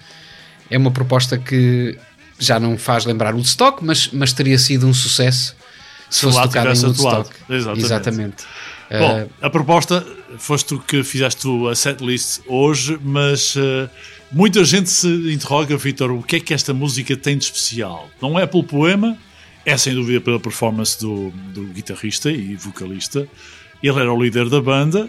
é 0.70 0.78
uma 0.78 0.90
proposta 0.90 1.36
que 1.36 1.98
já 2.38 2.58
não 2.60 2.78
faz 2.78 3.04
lembrar 3.04 3.34
o 3.34 3.40
stock, 3.40 3.84
mas, 3.84 4.08
mas 4.12 4.32
teria 4.32 4.58
sido 4.58 4.86
um 4.86 4.94
sucesso 4.94 5.56
se 6.08 6.22
fosse 6.22 6.40
tocado 6.42 6.70
em 6.70 6.84
Woodstock. 6.84 7.30
Exatamente. 7.48 7.84
Exatamente. 7.84 8.44
Bom, 8.90 9.18
Eh, 9.18 9.28
a 9.40 9.48
proposta, 9.48 10.04
foste 10.36 10.66
tu 10.66 10.80
que 10.80 11.04
fizeste 11.04 11.46
a 11.70 11.74
setlist 11.76 12.40
hoje, 12.48 12.98
mas 13.00 13.54
eh, 13.56 13.88
muita 14.32 14.64
gente 14.64 14.90
se 14.90 15.06
interroga, 15.32 15.76
Vitor, 15.76 16.10
o 16.10 16.22
que 16.22 16.36
é 16.36 16.40
que 16.40 16.52
esta 16.52 16.74
música 16.74 17.16
tem 17.16 17.38
de 17.38 17.44
especial? 17.44 18.10
Não 18.20 18.36
é 18.36 18.46
pelo 18.46 18.64
poema, 18.64 19.16
é 19.70 19.76
sem 19.76 19.94
dúvida 19.94 20.20
pela 20.20 20.40
performance 20.40 20.98
do, 20.98 21.30
do 21.52 21.64
guitarrista 21.66 22.30
e 22.30 22.56
vocalista. 22.56 23.28
Ele 23.82 24.00
era 24.00 24.12
o 24.12 24.20
líder 24.20 24.48
da 24.48 24.60
banda, 24.60 25.08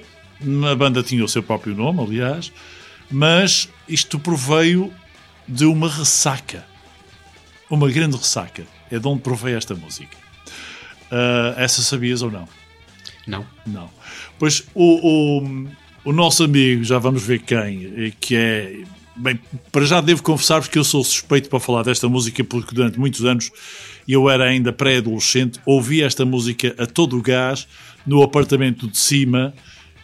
a 0.72 0.76
banda 0.76 1.02
tinha 1.02 1.24
o 1.24 1.28
seu 1.28 1.42
próprio 1.42 1.76
nome, 1.76 2.02
aliás, 2.02 2.52
mas 3.10 3.68
isto 3.90 4.20
proveio 4.20 4.94
de 5.48 5.66
uma 5.66 5.90
ressaca. 5.90 6.66
Uma 7.70 7.90
grande 7.90 8.18
ressaca. 8.18 8.64
É 8.90 9.00
de 9.00 9.08
onde 9.08 9.22
proveio 9.22 9.58
esta 9.58 9.74
música. 9.74 10.16
Ah, 11.10 11.56
essa 11.58 11.82
sabias 11.82 12.22
ou 12.22 12.30
não? 12.30 12.48
não. 13.26 13.46
Não. 13.66 13.90
Pois 14.38 14.64
o, 14.76 15.40
o, 15.40 15.68
o 16.06 16.14
nosso 16.14 16.44
amigo, 16.44 16.84
já 16.84 17.00
vamos 17.00 17.24
ver 17.24 17.40
quem, 17.40 17.94
eh, 17.98 18.14
que 18.20 18.36
é. 18.36 18.84
Bem, 19.16 19.40
para 19.72 19.86
já 19.86 20.02
devo 20.02 20.24
confessar-vos 20.24 20.70
que 20.70 20.80
eu 20.80 20.84
sou 20.84 21.04
suspeito 21.04 21.50
para 21.50 21.60
falar 21.60 21.84
desta 21.84 22.08
música, 22.08 22.44
porque 22.44 22.74
durante 22.74 22.98
muitos 22.98 23.26
anos 23.26 23.52
eu 24.14 24.30
era 24.30 24.46
ainda 24.46 24.74
pré-adolescente, 24.74 25.60
ouvia 25.66 26.06
esta 26.06 26.26
música 26.26 26.76
a 26.78 26.86
todo 26.86 27.18
o 27.18 27.22
gás 27.22 27.68
no 28.06 28.24
apartamento 28.24 28.88
de 28.88 28.98
cima 28.98 29.54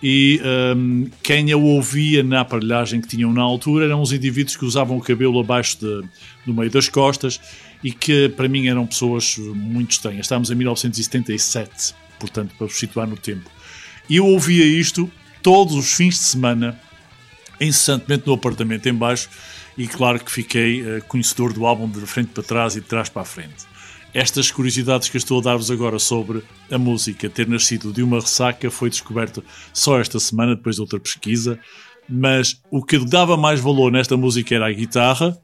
e 0.02 0.40
hum, 0.76 1.10
quem 1.24 1.52
a 1.52 1.58
ouvia 1.58 2.22
na 2.24 2.42
aparelhagem 2.42 3.02
que 3.02 3.08
tinham 3.08 3.34
na 3.34 3.42
altura 3.42 3.86
eram 3.86 4.02
os 4.02 4.12
indivíduos 4.12 4.56
que 4.56 4.66
usavam 4.66 4.98
o 4.98 5.02
cabelo 5.02 5.40
abaixo 5.40 5.80
de, 5.80 6.08
no 6.46 6.54
meio 6.54 6.70
das 6.70 6.88
costas 6.88 7.40
e 7.84 7.92
que 7.92 8.30
para 8.30 8.48
mim 8.48 8.68
eram 8.68 8.86
pessoas 8.86 9.38
muito 9.38 9.92
estranhas. 9.92 10.26
Estávamos 10.26 10.52
em 10.52 10.56
1977, 10.56 11.96
portanto, 12.20 12.54
para 12.58 12.68
vos 12.68 12.78
situar 12.78 13.08
no 13.08 13.18
tempo. 13.18 13.50
E 14.10 14.18
eu 14.18 14.26
ouvia 14.26 14.66
isto 14.66 15.12
todos 15.42 15.76
os 15.76 15.94
fins 15.94 16.16
de 16.16 16.26
semana, 16.26 16.80
incessantemente 17.60 18.28
no 18.28 18.34
apartamento 18.34 18.88
em 18.88 18.94
baixo, 18.94 19.30
e 19.78 19.88
claro 19.88 20.20
que 20.20 20.32
fiquei 20.32 20.82
eh, 20.82 21.02
conhecedor 21.02 21.54
do 21.54 21.66
álbum 21.66 21.88
de 21.88 22.00
frente 22.02 22.30
para 22.30 22.44
trás 22.44 22.76
e 22.76 22.82
de 22.82 22.88
trás 22.88 23.10
para 23.10 23.22
a 23.22 23.26
frente. 23.26 23.66
Estas 24.14 24.50
curiosidades 24.50 25.10
que 25.10 25.18
eu 25.18 25.20
estou 25.20 25.40
a 25.40 25.44
dar-vos 25.44 25.70
agora 25.70 26.00
sobre 26.00 26.44
a 26.72 26.78
música 26.78 27.30
ter 27.30 27.48
nascido 27.48 27.94
de 27.94 28.02
uma 28.02 28.20
ressaca 28.20 28.72
foi 28.72 28.90
descoberto 28.90 29.44
só 29.74 30.00
esta 30.00 30.20
semana, 30.20 30.56
depois 30.56 30.76
de 30.78 30.82
outra 30.82 31.00
pesquisa, 31.00 31.60
mas 32.10 32.60
o 32.72 32.84
que 32.84 32.98
dava 32.98 33.38
mais 33.38 33.60
valor 33.60 33.92
nesta 33.92 34.18
música 34.18 34.56
era 34.56 34.68
a 34.68 34.74
guitarra, 34.74 35.38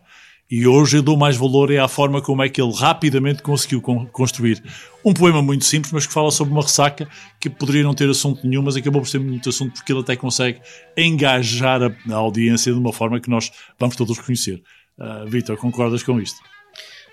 e 0.50 0.67
hoje 0.67 0.98
eu 0.98 1.01
dou 1.01 1.17
mais 1.17 1.36
valor 1.38 1.72
é 1.72 1.79
à 1.79 1.88
forma 1.88 2.22
como 2.22 2.43
é 2.43 2.50
que 2.50 2.62
ele 2.62 2.74
rapidamente 2.74 3.41
conseguiu 3.41 3.82
con- 3.82 4.05
construir 4.08 4.62
um 5.03 5.13
poema 5.13 5.41
muito 5.41 5.65
simples, 5.65 5.91
mas 5.91 6.05
que 6.08 6.13
fala 6.13 6.32
sobre 6.32 6.53
uma 6.53 6.62
ressaca 6.62 7.08
que 7.39 7.50
poderia 7.50 7.84
não 7.84 7.93
ter 7.93 8.10
assunto 8.10 8.46
nenhum, 8.48 8.62
mas 8.62 8.75
acabou 8.75 9.01
por 9.01 9.10
ter 9.10 9.20
muito 9.20 9.50
assunto 9.50 9.74
porque 9.74 9.91
ele 9.91 10.01
até 10.01 10.15
consegue 10.15 10.60
engajar 10.98 11.82
a, 11.82 11.91
a 12.12 12.15
audiência 12.15 12.72
de 12.72 12.79
uma 12.79 12.93
forma 12.93 13.20
que 13.20 13.29
nós 13.29 13.51
vamos 13.79 13.96
todos 13.96 14.20
conhecer. 14.20 14.62
Ah, 15.00 15.25
Vitor, 15.27 15.58
concordas 15.58 16.03
com 16.03 16.20
isto? 16.20 16.38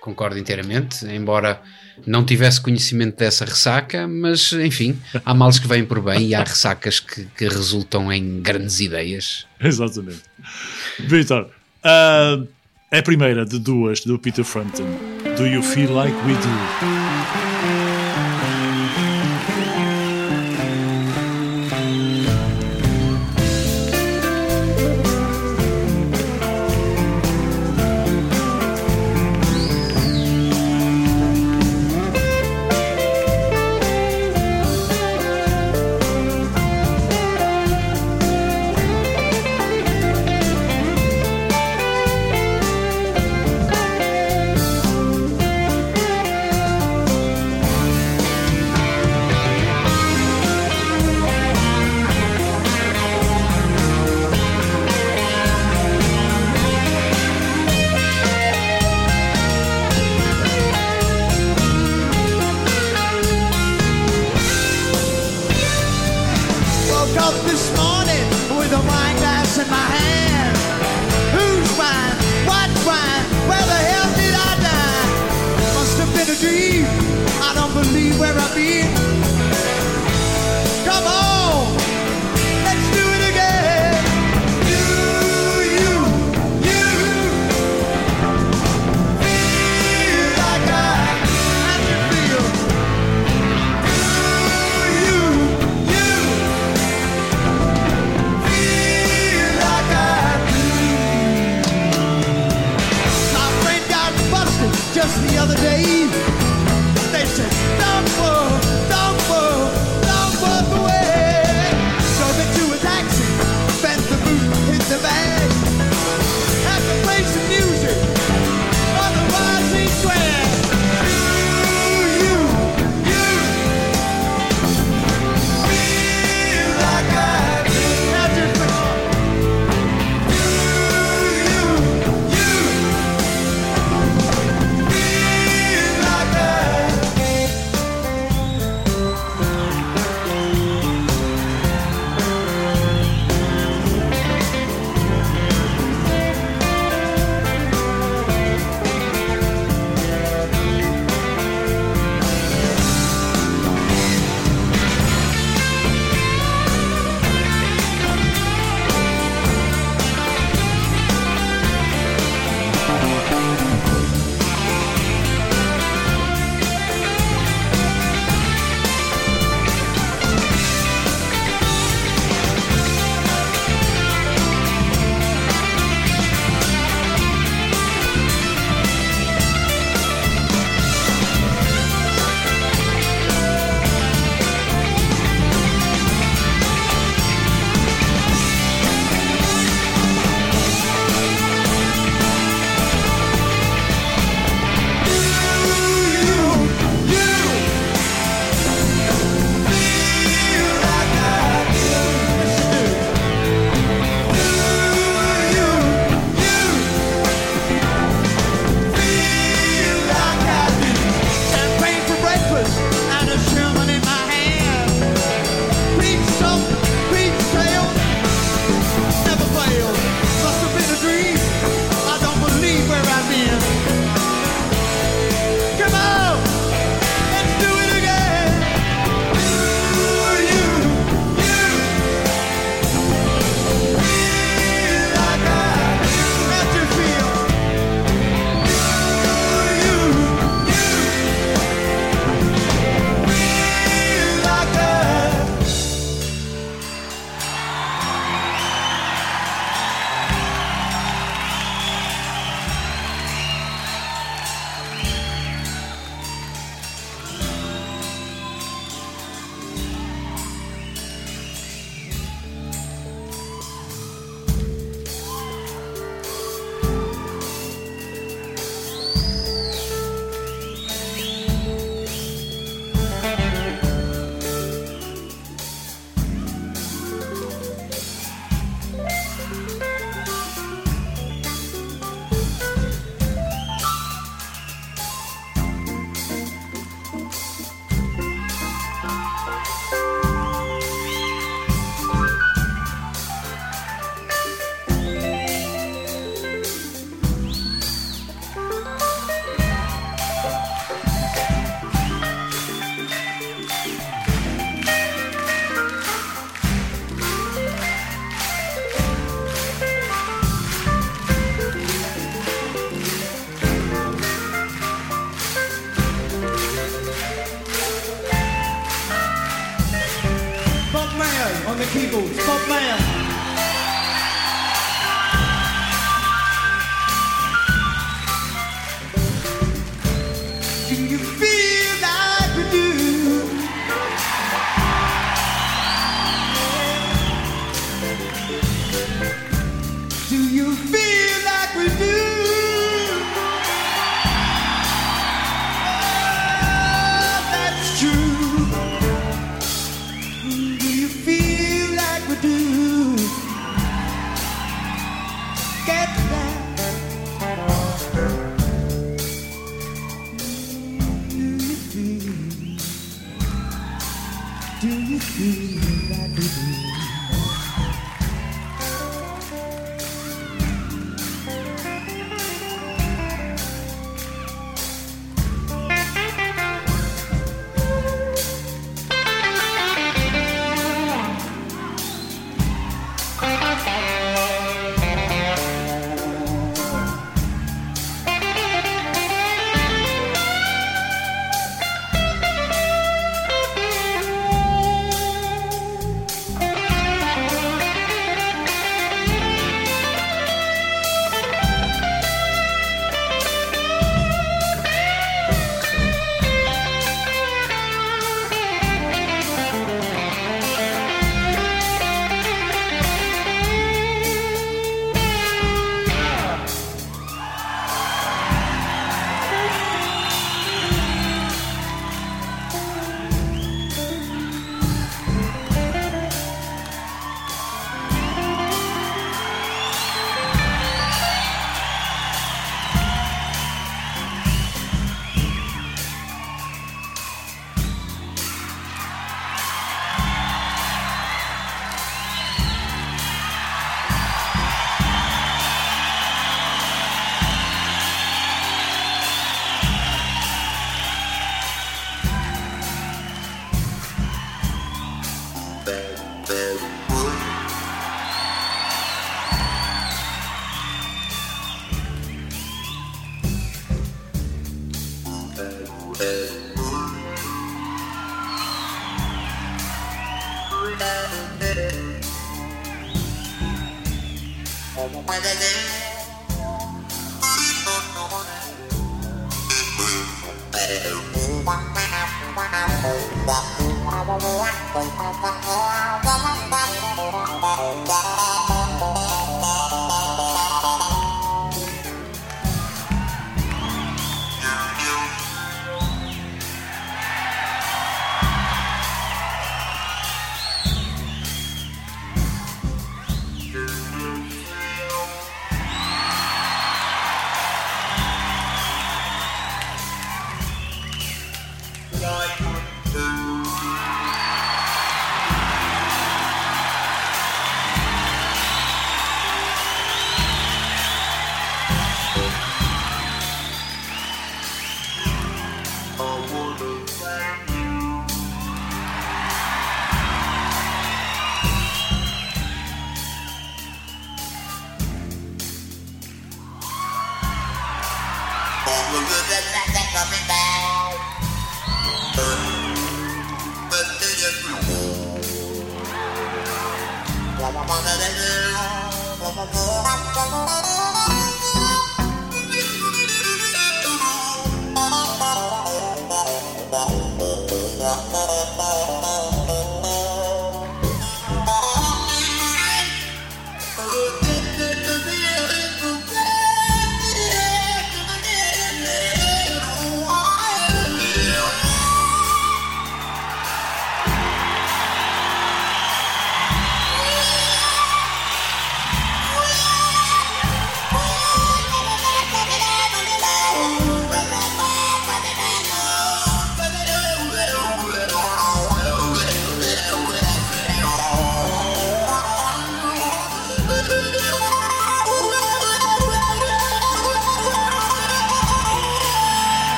Concordo 0.00 0.38
inteiramente, 0.38 1.04
embora 1.06 1.60
não 2.06 2.24
tivesse 2.24 2.60
conhecimento 2.60 3.18
dessa 3.18 3.44
ressaca, 3.44 4.08
mas 4.08 4.52
enfim, 4.52 4.98
há 5.24 5.34
males 5.34 5.58
que 5.58 5.68
vêm 5.68 5.84
por 5.84 6.00
bem 6.00 6.28
e 6.28 6.34
há 6.34 6.42
ressacas 6.42 6.98
que, 6.98 7.26
que 7.36 7.46
resultam 7.46 8.12
em 8.12 8.40
grandes 8.40 8.80
ideias. 8.80 9.46
Exatamente. 9.60 10.22
Vitor, 10.98 11.50
ah, 11.84 12.42
é 12.90 12.98
a 12.98 13.02
primeira 13.02 13.44
de 13.44 13.58
duas 13.58 14.00
do 14.00 14.18
Peter 14.18 14.44
Frampton. 14.44 14.86
Do 15.36 15.46
You 15.46 15.62
Feel 15.62 15.92
Like 15.92 16.16
We 16.26 16.32
Do? 16.32 17.49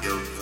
Yo. 0.00 0.37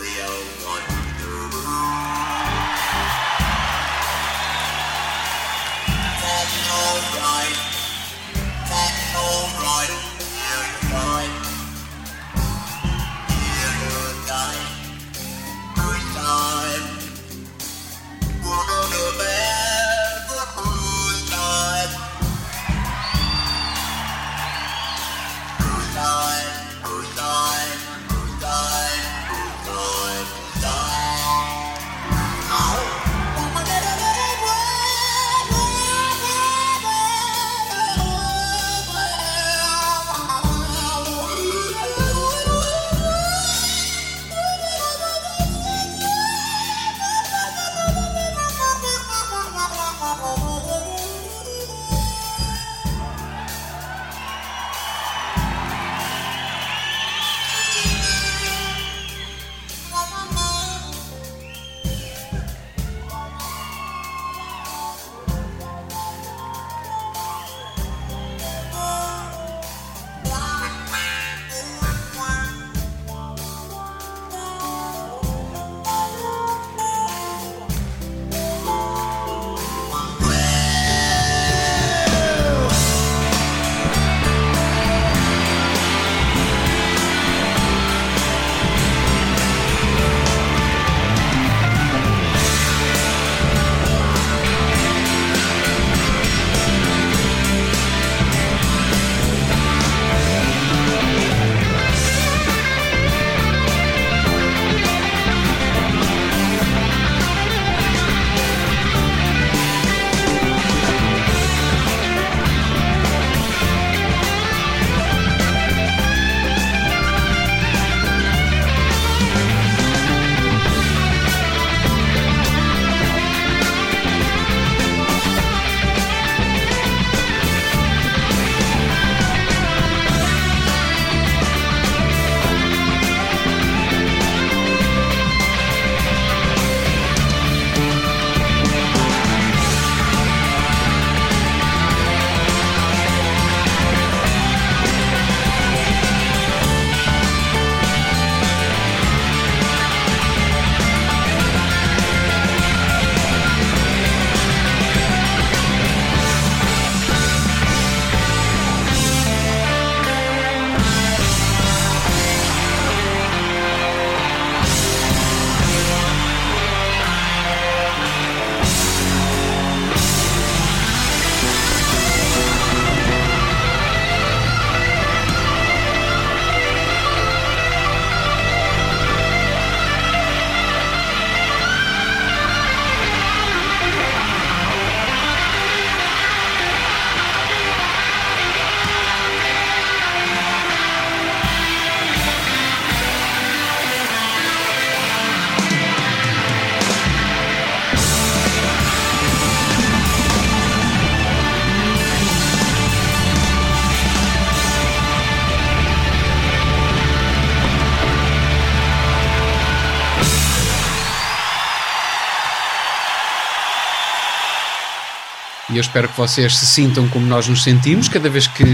E 215.77 215.79
eu 215.79 215.83
espero 215.83 216.09
que 216.09 216.17
vocês 216.17 216.57
se 216.57 216.65
sintam 216.65 217.07
como 217.07 217.27
nós 217.27 217.47
nos 217.49 217.63
sentimos 217.63 218.09
cada 218.09 218.31
vez 218.31 218.47
que 218.47 218.65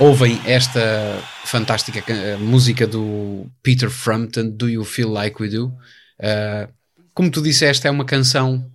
ouvem 0.00 0.40
esta 0.44 1.22
fantástica 1.44 2.02
música 2.40 2.88
do 2.88 3.46
Peter 3.62 3.88
Frampton, 3.88 4.50
Do 4.50 4.68
You 4.68 4.84
Feel 4.84 5.10
Like 5.10 5.40
We 5.40 5.48
Do? 5.48 5.66
Uh, 5.66 6.68
como 7.14 7.30
tu 7.30 7.40
disseste, 7.40 7.86
é 7.86 7.90
uma 7.92 8.04
canção 8.04 8.68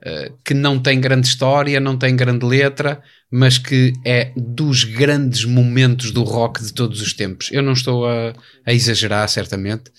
uh, 0.00 0.32
que 0.42 0.54
não 0.54 0.78
tem 0.78 0.98
grande 0.98 1.26
história, 1.26 1.78
não 1.78 1.94
tem 1.98 2.16
grande 2.16 2.46
letra, 2.46 3.02
mas 3.30 3.58
que 3.58 3.92
é 4.02 4.32
dos 4.34 4.84
grandes 4.84 5.44
momentos 5.44 6.10
do 6.10 6.22
rock 6.22 6.64
de 6.64 6.72
todos 6.72 7.02
os 7.02 7.12
tempos. 7.12 7.50
Eu 7.52 7.62
não 7.62 7.74
estou 7.74 8.08
a, 8.08 8.32
a 8.64 8.72
exagerar, 8.72 9.28
certamente. 9.28 9.90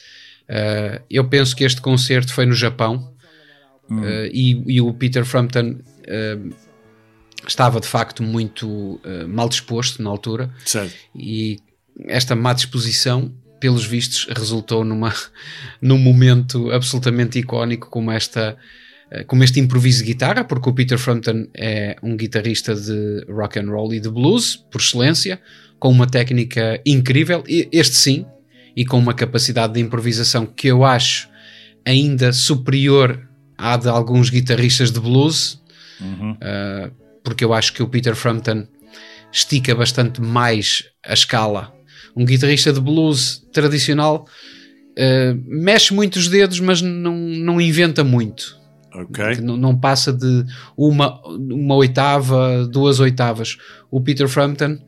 Uh, 0.49 0.99
eu 1.08 1.23
penso 1.25 1.56
que 1.56 1.63
este 1.63 1.82
concerto 1.82 2.34
foi 2.34 2.47
no 2.47 2.56
Japão 2.56 3.13
hum. 3.88 4.02
e, 4.34 4.63
e, 4.78 4.82
o 4.82 4.91
Peter 4.91 5.23
Frampton 5.23 5.78
estava 7.47 7.80
de 7.80 7.88
facto 7.88 8.23
muito 8.23 8.67
uh, 8.67 9.28
mal 9.28 9.49
disposto 9.49 10.02
na 10.02 10.10
altura 10.10 10.52
certo. 10.65 10.93
e 11.15 11.60
esta 12.08 12.36
má 12.36 12.54
disposição 12.54 13.34
pelos 13.60 13.86
vistos 13.86 14.28
resultou 14.36 14.84
numa 14.84 15.13
num 15.82 15.97
momento 15.97 16.71
absolutamente 16.71 17.39
icónico 17.39 17.89
como 17.89 18.12
esta 18.12 18.58
uh, 19.12 19.25
como 19.25 19.43
este 19.43 19.60
improviso 19.60 19.99
de 19.99 20.13
guitarra 20.13 20.43
porque 20.43 20.69
o 20.69 20.73
Peter 20.73 20.97
Frampton 20.97 21.47
é 21.54 21.95
um 22.02 22.15
guitarrista 22.15 22.75
de 22.75 23.25
rock 23.30 23.60
and 23.60 23.69
roll 23.69 23.93
e 23.93 23.99
de 23.99 24.10
blues 24.10 24.56
por 24.56 24.82
excelência 24.82 25.41
com 25.78 25.89
uma 25.89 26.08
técnica 26.08 26.82
incrível 26.86 27.43
este 27.47 27.95
sim 27.95 28.25
e 28.75 28.86
com 28.86 28.97
uma 28.97 29.13
capacidade 29.13 29.73
de 29.73 29.80
improvisação 29.80 30.45
que 30.45 30.67
eu 30.67 30.84
acho 30.84 31.30
ainda 31.86 32.32
superior 32.32 33.28
à 33.58 33.75
de 33.75 33.89
alguns 33.89 34.30
guitarristas 34.30 34.91
de 34.91 34.99
blues 34.99 35.62
uhum. 35.99 36.32
uh, 36.34 37.09
porque 37.30 37.46
eu 37.46 37.54
acho 37.54 37.74
que 37.74 37.84
o 37.84 37.88
Peter 37.88 38.15
Frampton 38.15 38.68
estica 39.32 39.76
bastante 39.76 40.20
mais 40.20 40.84
a 41.06 41.13
escala. 41.13 41.72
Um 42.15 42.26
guitarrista 42.26 42.74
de 42.74 42.82
blues 42.82 43.46
tradicional 43.54 44.26
uh, 44.98 45.44
mexe 45.46 45.94
muito 45.94 46.15
os 46.15 46.28
dedos, 46.28 46.60
mas 46.60 46.82
não, 46.82 47.15
não 47.15 47.62
inventa 47.62 48.04
muito. 48.04 48.58
Okay. 48.92 49.36
Não, 49.36 49.56
não, 49.56 49.80
passa 49.80 50.12
de 50.12 50.44
uma, 50.76 51.22
uma 51.28 51.76
oitava, 51.76 52.65
duas 52.65 53.00
oitavas. 53.00 53.58
O 53.92 54.02
Peter 54.02 54.28
Frampton 54.28 54.80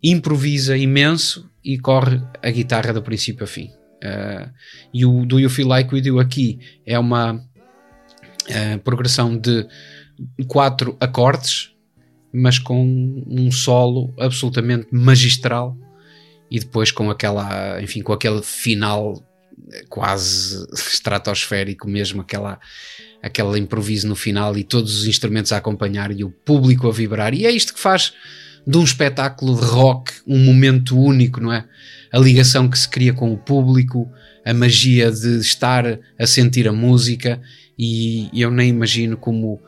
improvisa 0.00 0.76
imenso 0.76 1.50
e 1.64 1.76
corre 1.78 2.22
a 2.40 2.50
guitarra 2.52 2.92
do 2.92 3.02
princípio 3.02 3.42
a 3.42 3.46
fim. 3.48 3.70
Uh, 4.04 4.48
e 4.94 5.04
o 5.04 5.26
Do 5.26 5.40
You 5.40 5.50
Feel 5.50 5.66
Like 5.66 5.92
We 5.92 6.00
Do 6.00 6.20
aqui 6.20 6.60
é 6.86 6.96
uma 6.96 7.34
uh, 7.34 8.78
progressão 8.84 9.36
de 9.36 9.66
quatro 10.46 10.96
acordes 11.00 11.72
mas 12.38 12.58
com 12.58 13.24
um 13.26 13.50
solo 13.50 14.14
absolutamente 14.18 14.86
magistral 14.90 15.76
e 16.50 16.58
depois 16.58 16.90
com 16.90 17.10
aquela, 17.10 17.80
enfim, 17.82 18.02
com 18.02 18.12
aquele 18.12 18.42
final 18.42 19.22
quase 19.88 20.66
estratosférico 20.72 21.88
mesmo, 21.88 22.22
aquela 22.22 22.58
aquele 23.20 23.58
improviso 23.58 24.06
no 24.06 24.14
final 24.14 24.56
e 24.56 24.62
todos 24.62 25.00
os 25.00 25.06
instrumentos 25.06 25.52
a 25.52 25.56
acompanhar 25.56 26.12
e 26.12 26.22
o 26.22 26.30
público 26.30 26.88
a 26.88 26.92
vibrar. 26.92 27.34
E 27.34 27.46
é 27.46 27.50
isto 27.50 27.74
que 27.74 27.80
faz 27.80 28.12
de 28.64 28.78
um 28.78 28.84
espetáculo 28.84 29.58
de 29.58 29.64
rock 29.66 30.12
um 30.26 30.38
momento 30.38 30.96
único, 30.96 31.40
não 31.40 31.52
é? 31.52 31.64
A 32.12 32.18
ligação 32.18 32.68
que 32.68 32.78
se 32.78 32.88
cria 32.88 33.12
com 33.12 33.32
o 33.32 33.36
público, 33.36 34.10
a 34.44 34.54
magia 34.54 35.10
de 35.10 35.38
estar 35.38 35.98
a 36.18 36.26
sentir 36.26 36.68
a 36.68 36.72
música 36.72 37.40
e 37.78 38.30
eu 38.32 38.50
nem 38.50 38.70
imagino 38.70 39.16
como 39.16 39.60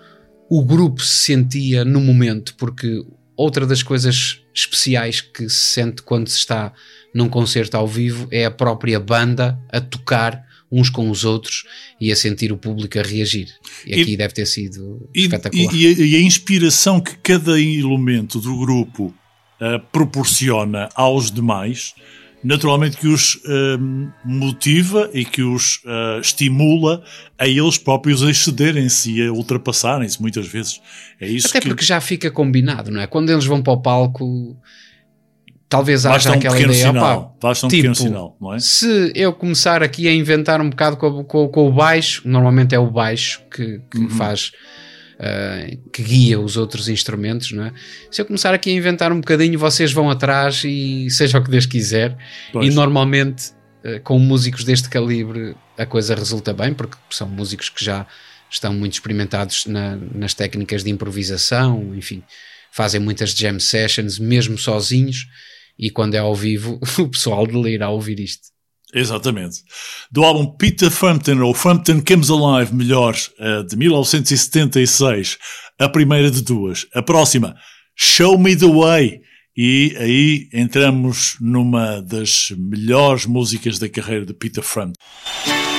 o 0.50 0.64
grupo 0.64 1.00
se 1.00 1.32
sentia 1.32 1.84
no 1.84 2.00
momento, 2.00 2.56
porque 2.56 3.04
outra 3.36 3.64
das 3.64 3.84
coisas 3.84 4.40
especiais 4.52 5.20
que 5.20 5.48
se 5.48 5.74
sente 5.74 6.02
quando 6.02 6.28
se 6.28 6.38
está 6.38 6.72
num 7.14 7.28
concerto 7.28 7.76
ao 7.76 7.86
vivo 7.86 8.26
é 8.32 8.44
a 8.44 8.50
própria 8.50 8.98
banda 8.98 9.56
a 9.70 9.80
tocar 9.80 10.44
uns 10.70 10.90
com 10.90 11.08
os 11.08 11.24
outros 11.24 11.64
e 12.00 12.10
a 12.10 12.16
sentir 12.16 12.50
o 12.52 12.56
público 12.56 12.98
a 12.98 13.02
reagir. 13.02 13.48
E 13.86 13.92
aqui 13.94 14.12
e, 14.12 14.16
deve 14.16 14.34
ter 14.34 14.46
sido 14.46 15.08
e, 15.14 15.22
espetacular. 15.22 15.74
E, 15.74 16.14
e, 16.14 16.16
a 16.16 16.20
inspiração 16.20 17.00
que 17.00 17.16
cada 17.18 17.60
elemento 17.60 18.40
do 18.40 18.58
grupo 18.58 19.14
uh, 19.60 19.80
proporciona 19.92 20.88
aos 20.96 21.30
demais 21.30 21.94
naturalmente 22.42 22.96
que 22.96 23.06
os 23.06 23.34
uh, 23.36 24.12
motiva 24.24 25.10
e 25.12 25.24
que 25.24 25.42
os 25.42 25.76
uh, 25.84 26.20
estimula 26.20 27.02
a 27.38 27.46
eles 27.46 27.78
próprios 27.78 28.22
a 28.22 28.30
excederem-se 28.30 29.12
e 29.12 29.26
a 29.26 29.32
ultrapassarem-se 29.32 30.20
muitas 30.20 30.46
vezes. 30.46 30.80
É 31.20 31.28
isso 31.28 31.48
Até 31.48 31.60
que... 31.60 31.68
porque 31.68 31.84
já 31.84 32.00
fica 32.00 32.30
combinado, 32.30 32.90
não 32.90 33.00
é? 33.00 33.06
Quando 33.06 33.30
eles 33.30 33.44
vão 33.44 33.62
para 33.62 33.72
o 33.72 33.80
palco, 33.80 34.56
talvez 35.68 36.06
haja 36.06 36.30
um 36.30 36.34
aquela 36.34 36.58
ideia. 36.60 36.86
Sinal, 36.88 37.36
basta 37.40 37.66
um 37.66 37.68
tipo, 37.68 37.82
pequeno 37.82 37.94
sinal, 37.94 38.36
não 38.40 38.54
é? 38.54 38.58
Se 38.58 39.12
eu 39.14 39.32
começar 39.32 39.82
aqui 39.82 40.08
a 40.08 40.12
inventar 40.12 40.60
um 40.60 40.70
bocado 40.70 40.96
com, 40.96 41.22
com, 41.24 41.48
com 41.48 41.68
o 41.68 41.72
baixo, 41.72 42.22
normalmente 42.24 42.74
é 42.74 42.78
o 42.78 42.90
baixo 42.90 43.42
que, 43.50 43.80
que 43.90 43.98
uhum. 43.98 44.10
faz 44.10 44.52
uh, 45.20 45.90
que 45.90 46.02
guia 46.02 46.40
os 46.40 46.56
outros 46.56 46.88
instrumentos, 46.88 47.52
não 47.52 47.66
é? 47.66 47.72
Se 48.10 48.20
eu 48.20 48.26
começar 48.26 48.54
aqui 48.54 48.70
a 48.70 48.72
inventar 48.72 49.12
um 49.12 49.20
bocadinho, 49.20 49.58
vocês 49.58 49.92
vão 49.92 50.10
atrás 50.10 50.62
e 50.64 51.08
seja 51.10 51.38
o 51.38 51.44
que 51.44 51.50
Deus 51.50 51.66
quiser. 51.66 52.16
Pois. 52.52 52.66
E 52.66 52.74
normalmente, 52.74 53.50
uh, 53.84 54.00
com 54.02 54.18
músicos 54.18 54.64
deste 54.64 54.88
calibre, 54.88 55.54
a 55.76 55.86
coisa 55.86 56.14
resulta 56.14 56.52
bem, 56.52 56.72
porque 56.72 56.96
são 57.10 57.28
músicos 57.28 57.68
que 57.68 57.84
já 57.84 58.06
estão 58.50 58.72
muito 58.72 58.94
experimentados 58.94 59.66
na, 59.66 59.96
nas 59.96 60.34
técnicas 60.34 60.82
de 60.82 60.90
improvisação, 60.90 61.94
enfim, 61.94 62.22
fazem 62.72 63.00
muitas 63.00 63.30
jam 63.30 63.60
sessions, 63.60 64.18
mesmo 64.18 64.58
sozinhos, 64.58 65.28
e 65.78 65.88
quando 65.90 66.14
é 66.14 66.18
ao 66.18 66.34
vivo, 66.34 66.80
o 66.98 67.08
pessoal 67.08 67.46
delira 67.46 67.86
a 67.86 67.90
ouvir 67.90 68.18
isto. 68.18 68.48
Exatamente. 68.94 69.62
Do 70.10 70.24
álbum 70.24 70.46
Peter 70.56 70.90
Frampton, 70.90 71.40
ou 71.42 71.54
Frampton 71.54 72.02
Comes 72.06 72.30
Alive, 72.30 72.74
melhor, 72.74 73.16
eh, 73.38 73.62
de 73.62 73.76
1976, 73.76 75.38
a 75.78 75.88
primeira 75.88 76.30
de 76.30 76.42
duas. 76.42 76.86
A 76.94 77.02
próxima, 77.02 77.56
Show 77.96 78.38
Me 78.38 78.56
the 78.56 78.66
Way. 78.66 79.20
E 79.56 79.96
aí 79.98 80.48
entramos 80.52 81.36
numa 81.40 82.00
das 82.00 82.52
melhores 82.56 83.26
músicas 83.26 83.78
da 83.78 83.88
carreira 83.88 84.24
de 84.24 84.32
Peter 84.32 84.62
Frampton. 84.62 85.69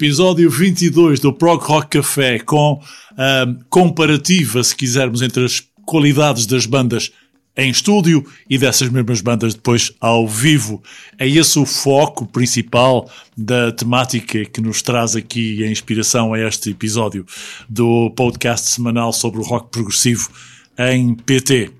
Episódio 0.00 0.48
22 0.48 1.20
do 1.20 1.30
Prog 1.30 1.62
Rock 1.62 1.98
Café 1.98 2.38
com 2.38 2.82
ahm, 3.18 3.58
comparativa, 3.68 4.64
se 4.64 4.74
quisermos, 4.74 5.20
entre 5.20 5.44
as 5.44 5.62
qualidades 5.84 6.46
das 6.46 6.64
bandas 6.64 7.12
em 7.54 7.70
estúdio 7.70 8.24
e 8.48 8.56
dessas 8.56 8.88
mesmas 8.88 9.20
bandas 9.20 9.52
depois 9.52 9.92
ao 10.00 10.26
vivo. 10.26 10.82
É 11.18 11.28
esse 11.28 11.58
o 11.58 11.66
foco 11.66 12.24
principal 12.24 13.10
da 13.36 13.72
temática 13.72 14.42
que 14.46 14.62
nos 14.62 14.80
traz 14.80 15.14
aqui 15.14 15.62
a 15.62 15.70
inspiração 15.70 16.32
a 16.32 16.40
este 16.40 16.70
episódio 16.70 17.26
do 17.68 18.08
podcast 18.16 18.70
semanal 18.70 19.12
sobre 19.12 19.38
o 19.38 19.44
rock 19.44 19.70
progressivo 19.70 20.30
em 20.78 21.14
PT. 21.14 21.72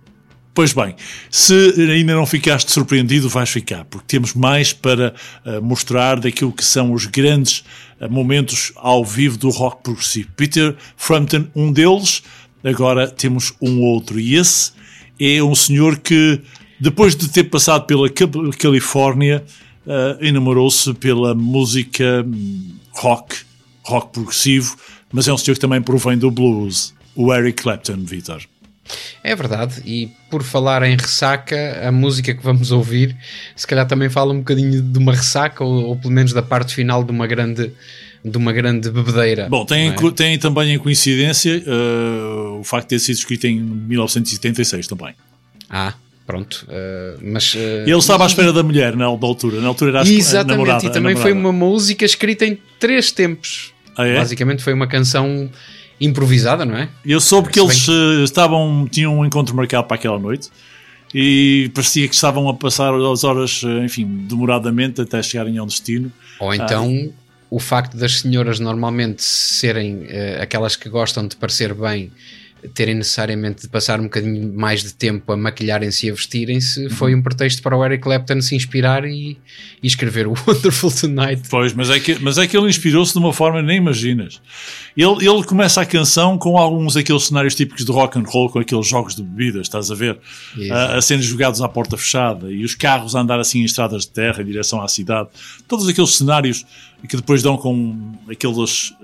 Pois 0.53 0.74
bem, 0.74 0.95
se 1.30 1.55
ainda 1.90 2.14
não 2.14 2.26
ficaste 2.26 2.70
surpreendido, 2.70 3.30
vais 3.30 3.49
ficar, 3.49 3.84
porque 3.84 4.07
temos 4.09 4.34
mais 4.34 4.72
para 4.72 5.14
eh, 5.47 5.61
mostrar 5.61 6.20
daquilo 6.20 6.53
que 6.53 6.64
são 6.64 6.92
os 6.92 7.07
grandes 7.07 7.64
momentos 8.09 8.72
ao 8.76 9.05
vivo 9.05 9.36
do 9.36 9.51
rock 9.51 9.82
progressivo. 9.82 10.28
Peter 10.36 10.76
Frampton, 10.96 11.46
um 11.55 11.72
deles, 11.72 12.22
agora 12.64 13.09
temos 13.09 13.53
um 13.61 13.80
outro, 13.82 14.18
e 14.18 14.36
esse 14.36 14.72
é 15.20 15.42
um 15.42 15.55
senhor 15.55 15.98
que, 15.98 16.40
depois 16.78 17.14
de 17.14 17.28
ter 17.28 17.44
passado 17.44 17.86
pela 17.86 18.09
Ca- 18.09 18.26
Califórnia, 18.59 19.44
eh, 19.86 20.18
enamorou-se 20.28 20.92
pela 20.94 21.34
música 21.34 22.24
hum, 22.26 22.76
rock, 22.92 23.36
rock 23.82 24.12
progressivo, 24.12 24.76
mas 25.12 25.28
é 25.28 25.32
um 25.32 25.36
senhor 25.38 25.55
que 25.55 25.61
também 25.61 25.82
provém 25.82 26.16
do 26.16 26.30
blues, 26.30 26.94
o 27.14 27.32
Eric 27.34 27.62
Clapton, 27.62 28.05
Vitor. 28.05 28.42
É 29.22 29.34
verdade, 29.36 29.82
e 29.84 30.09
por 30.30 30.43
falar 30.43 30.82
em 30.82 30.97
ressaca, 30.97 31.80
a 31.86 31.93
música 31.93 32.34
que 32.34 32.43
vamos 32.43 32.70
ouvir, 32.72 33.16
se 33.55 33.66
calhar 33.66 33.86
também 33.86 34.09
fala 34.09 34.32
um 34.32 34.38
bocadinho 34.38 34.80
de 34.80 34.99
uma 34.99 35.12
ressaca, 35.12 35.62
ou, 35.62 35.84
ou 35.88 35.97
pelo 35.97 36.12
menos 36.12 36.32
da 36.32 36.43
parte 36.43 36.74
final 36.74 37.05
de 37.05 37.11
uma 37.11 37.26
grande, 37.26 37.72
de 38.24 38.36
uma 38.36 38.53
grande 38.53 38.91
bebedeira. 38.91 39.49
Bom, 39.49 39.64
tem, 39.64 39.91
é? 39.91 40.11
tem 40.14 40.38
também 40.38 40.74
em 40.74 40.78
coincidência 40.78 41.62
eh, 41.66 42.59
o 42.59 42.64
facto 42.64 42.84
de 42.84 42.97
ter 42.97 42.99
sido 42.99 43.16
escrito 43.16 43.47
em 43.47 43.61
1976 43.61 44.86
também. 44.86 45.14
Ah, 45.68 45.95
pronto. 46.26 46.66
eh, 46.68 47.16
mas, 47.22 47.55
eh, 47.57 47.84
Ele 47.86 47.99
estava 47.99 48.24
à 48.24 48.26
espera 48.26 48.53
da 48.53 48.62
mulher 48.62 48.93
na, 48.97 49.05
na 49.05 49.26
altura. 49.26 49.61
Na 49.61 49.68
altura 49.68 49.91
era 49.91 50.01
a 50.01 50.03
Exatamente, 50.03 50.51
namorada, 50.59 50.86
e 50.86 50.91
também 50.91 51.16
foi 51.16 51.32
uma 51.32 51.53
música 51.53 52.05
escrita 52.05 52.47
em 52.47 52.59
três 52.78 53.11
tempos. 53.11 53.72
Ah, 53.97 54.07
é? 54.07 54.14
Basicamente 54.16 54.62
foi 54.62 54.72
uma 54.72 54.86
canção 54.86 55.51
improvisada, 56.01 56.64
não 56.64 56.76
é? 56.76 56.88
Eu 57.05 57.20
soube 57.20 57.51
que 57.51 57.61
eles 57.61 57.86
eh, 57.88 58.24
estavam, 58.24 58.88
tinham 58.90 59.18
um 59.18 59.24
encontro 59.24 59.55
marcado 59.55 59.86
para 59.86 59.96
aquela 59.96 60.18
noite 60.18 60.48
e 61.14 61.70
parecia 61.74 62.09
que 62.09 62.14
estavam 62.14 62.48
a 62.48 62.55
passar 62.55 62.94
as 62.94 63.24
horas, 63.24 63.62
eh, 63.64 63.84
enfim, 63.84 64.07
demoradamente 64.28 65.01
até 65.01 65.22
chegarem 65.22 65.59
ao 65.59 65.66
destino. 65.66 66.11
Ou 66.38 66.55
então 66.55 67.12
o 67.51 67.59
facto 67.59 67.96
das 67.96 68.20
senhoras 68.20 68.61
normalmente 68.61 69.22
serem 69.22 70.07
eh, 70.09 70.38
aquelas 70.40 70.76
que 70.76 70.88
gostam 70.88 71.26
de 71.26 71.36
parecer 71.36 71.74
bem, 71.74 72.11
terem 72.74 72.94
necessariamente 72.94 73.62
de 73.62 73.68
passar 73.68 74.00
um 74.00 74.04
bocadinho 74.04 74.52
mais 74.52 74.82
de 74.82 74.92
tempo 74.94 75.32
a 75.32 75.36
maquilharem-se 75.36 76.06
e 76.06 76.11
a 76.11 76.14
vestirem-se, 76.14 76.84
Uhum. 76.84 76.90
foi 76.90 77.14
um 77.14 77.22
pretexto 77.22 77.62
para 77.62 77.76
o 77.76 77.84
Eric 77.84 78.02
Clapton 78.02 78.40
se 78.40 78.54
inspirar 78.54 79.04
e, 79.04 79.36
e 79.82 79.86
escrever 79.86 80.26
o 80.26 80.34
Wonderful 80.46 80.90
Tonight. 80.90 81.42
Pois, 81.50 81.72
mas 81.72 81.90
é 81.90 81.98
que, 82.00 82.18
mas 82.20 82.38
é 82.38 82.46
que 82.46 82.56
ele 82.56 82.68
inspirou-se 82.68 83.12
de 83.12 83.18
uma 83.18 83.32
forma 83.32 83.61
que 83.61 83.66
nem 83.66 83.76
imaginas. 83.78 84.40
Ele, 84.96 85.26
ele 85.26 85.44
começa 85.44 85.80
a 85.80 85.86
canção 85.86 86.36
com 86.38 86.56
alguns 86.58 86.94
daqueles 86.94 87.24
cenários 87.24 87.54
típicos 87.54 87.84
de 87.84 87.92
rock 87.92 88.18
and 88.18 88.24
roll, 88.26 88.50
com 88.50 88.58
aqueles 88.58 88.86
jogos 88.86 89.14
de 89.14 89.22
bebidas, 89.22 89.62
estás 89.62 89.90
a 89.90 89.94
ver? 89.94 90.18
A, 90.70 90.96
a 90.96 91.02
serem 91.02 91.22
jogados 91.22 91.61
à 91.62 91.68
porta 91.68 91.96
fechada 91.96 92.50
e 92.50 92.64
os 92.64 92.74
carros 92.74 93.14
a 93.16 93.20
andar 93.20 93.38
assim 93.40 93.61
em 93.61 93.64
estradas 93.64 94.02
de 94.02 94.11
terra 94.11 94.42
em 94.42 94.46
direção 94.46 94.82
à 94.82 94.88
cidade. 94.88 95.28
Todos 95.68 95.86
aqueles 95.88 96.14
cenários 96.16 96.64
e 97.03 97.09
que 97.09 97.16
depois 97.16 97.42
dão 97.42 97.57
com 97.57 98.12
aquelas, 98.30 98.94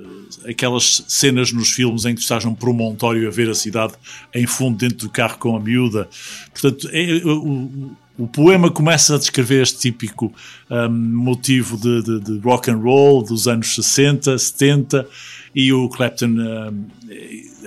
eh, 0.45 0.51
aquelas 0.51 1.05
cenas 1.09 1.53
nos 1.53 1.73
filmes 1.73 2.05
em 2.05 2.11
que 2.15 2.21
tu 2.21 2.23
estás 2.23 2.45
num 2.45 2.55
promontório 2.55 3.27
a 3.27 3.31
ver 3.31 3.49
a 3.49 3.55
cidade 3.55 3.95
em 4.35 4.47
fundo 4.47 4.77
dentro 4.79 4.99
do 4.99 5.11
carro 5.11 5.39
com 5.39 5.57
a 5.57 5.61
miúda. 5.61 6.09
Portanto, 6.53 6.89
é, 6.93 7.23
o, 7.25 7.97
o 8.19 8.27
poema 8.27 8.71
começa 8.71 9.15
a 9.15 9.19
descrever 9.19 9.63
este 9.63 9.79
típico 9.79 10.33
um, 10.71 10.89
motivo 10.91 11.77
de, 11.77 12.03
de, 12.03 12.21
de, 12.21 12.39
rock 12.39 12.71
and 12.71 12.79
roll 12.79 13.23
dos 13.23 13.47
anos 13.47 13.75
60, 13.75 14.39
70 14.39 15.07
e 15.55 15.73
o 15.73 15.89
Clapton 15.89 16.27
um, 16.27 16.85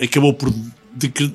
acabou 0.01 0.33
por 0.33 0.51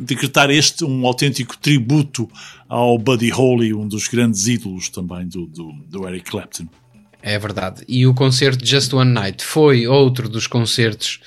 decretar 0.01 0.51
este 0.51 0.85
um 0.85 1.07
autêntico 1.07 1.57
tributo 1.57 2.29
ao 2.69 2.99
Buddy 2.99 3.31
Holly, 3.31 3.73
um 3.73 3.87
dos 3.87 4.09
grandes 4.09 4.47
ídolos 4.47 4.89
também 4.89 5.27
do, 5.27 5.47
do, 5.47 5.73
do 5.89 6.09
Eric 6.09 6.31
Clapton. 6.31 6.67
É 7.27 7.39
verdade. 7.39 7.83
E 7.89 8.07
o 8.07 8.13
concerto 8.13 8.67
Just 8.67 8.93
One 8.93 9.11
Night 9.11 9.43
foi 9.43 9.87
outro 9.87 10.29
dos 10.29 10.47
concertos 10.47 11.21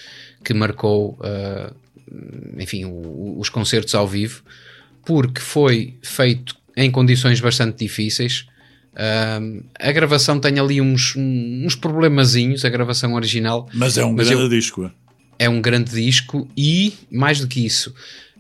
que 0.43 0.54
marcou, 0.54 1.18
uh, 1.20 1.76
enfim, 2.60 2.86
o, 2.86 3.39
os 3.39 3.50
concertos 3.50 3.95
ao 3.95 4.08
vivo, 4.08 4.43
porque 5.04 5.41
foi 5.41 5.95
feito 6.04 6.56
em 6.76 6.91
condições 6.91 7.39
bastante 7.39 7.80
difíceis. 7.80 8.45
Uh, 8.93 9.66
a 9.80 9.91
gravação 9.91 10.39
tem 10.39 10.60
ali 10.60 10.80
uns, 10.80 11.16
uns 11.18 11.76
problemazinhos, 11.76 12.64
a 12.64 12.70
gravação 12.70 13.16
original. 13.16 13.68
Mas 13.74 13.98
é 13.98 14.06
um 14.06 14.16
grande 14.16 14.34
eu, 14.34 14.48
disco. 14.48 14.86
É? 14.86 14.91
é 15.39 15.50
um 15.50 15.60
grande 15.60 15.89
disco 15.91 16.48
e, 16.56 16.93
mais 17.10 17.39
do 17.39 17.48
que 17.48 17.66
isso, 17.66 17.91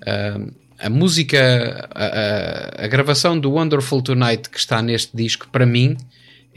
uh, 0.03 0.53
a 0.77 0.91
música, 0.91 1.89
a, 1.89 2.05
a, 2.05 2.85
a, 2.85 2.87
gravação 2.87 3.39
do 3.39 3.51
Wonderful 3.51 4.03
Tonight 4.03 4.47
que 4.47 4.59
está 4.59 4.79
neste 4.79 5.17
disco, 5.17 5.47
para 5.51 5.65
mim, 5.65 5.97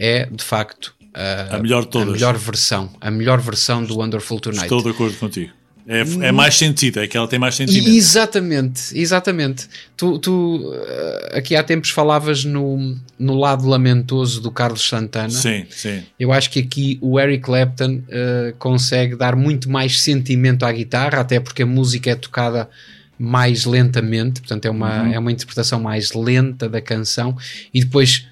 é 0.00 0.26
de 0.32 0.42
facto 0.42 0.94
a, 1.12 1.56
a 1.56 1.58
melhor, 1.58 1.86
a 1.92 2.04
melhor 2.06 2.36
versão, 2.38 2.90
a 3.00 3.10
melhor 3.10 3.38
versão 3.40 3.84
do 3.84 3.98
Wonderful 3.98 4.40
Tonight. 4.40 4.64
Estou 4.64 4.82
de 4.82 4.88
acordo 4.88 5.16
contigo. 5.18 5.52
É, 5.86 6.28
é, 6.28 6.32
mais 6.32 6.54
sentido, 6.54 7.00
é 7.00 7.08
que 7.08 7.16
ela 7.16 7.26
tem 7.26 7.38
mais 7.38 7.56
sentimento. 7.56 7.88
Exatamente, 7.88 8.96
exatamente. 8.96 9.66
Tu, 9.96 10.18
tu 10.20 10.72
eh, 10.72 11.38
aqui 11.38 11.56
há 11.56 11.64
tempos 11.64 11.90
falavas 11.90 12.44
no, 12.44 12.96
no 13.18 13.34
lado 13.34 13.66
lamentoso 13.66 14.40
do 14.40 14.52
Carlos 14.52 14.86
Santana. 14.86 15.30
Sim, 15.30 15.66
sim. 15.68 16.02
Eu 16.18 16.32
acho 16.32 16.48
que 16.50 16.60
aqui 16.60 16.96
o 17.00 17.18
Eric 17.18 17.42
Clapton 17.42 17.94
uh, 17.94 18.54
consegue 18.58 19.16
dar 19.16 19.34
muito 19.34 19.68
mais 19.68 20.00
sentimento 20.00 20.64
à 20.64 20.70
guitarra, 20.70 21.18
até 21.18 21.40
porque 21.40 21.62
a 21.62 21.66
música 21.66 22.10
é 22.10 22.14
tocada 22.14 22.68
mais 23.18 23.64
lentamente, 23.64 24.40
portanto 24.40 24.66
é 24.66 24.70
uma, 24.70 25.02
uhum. 25.02 25.12
é 25.12 25.18
uma 25.18 25.32
interpretação 25.32 25.80
mais 25.80 26.12
lenta 26.12 26.68
da 26.68 26.80
canção 26.80 27.36
e 27.74 27.80
depois 27.80 28.26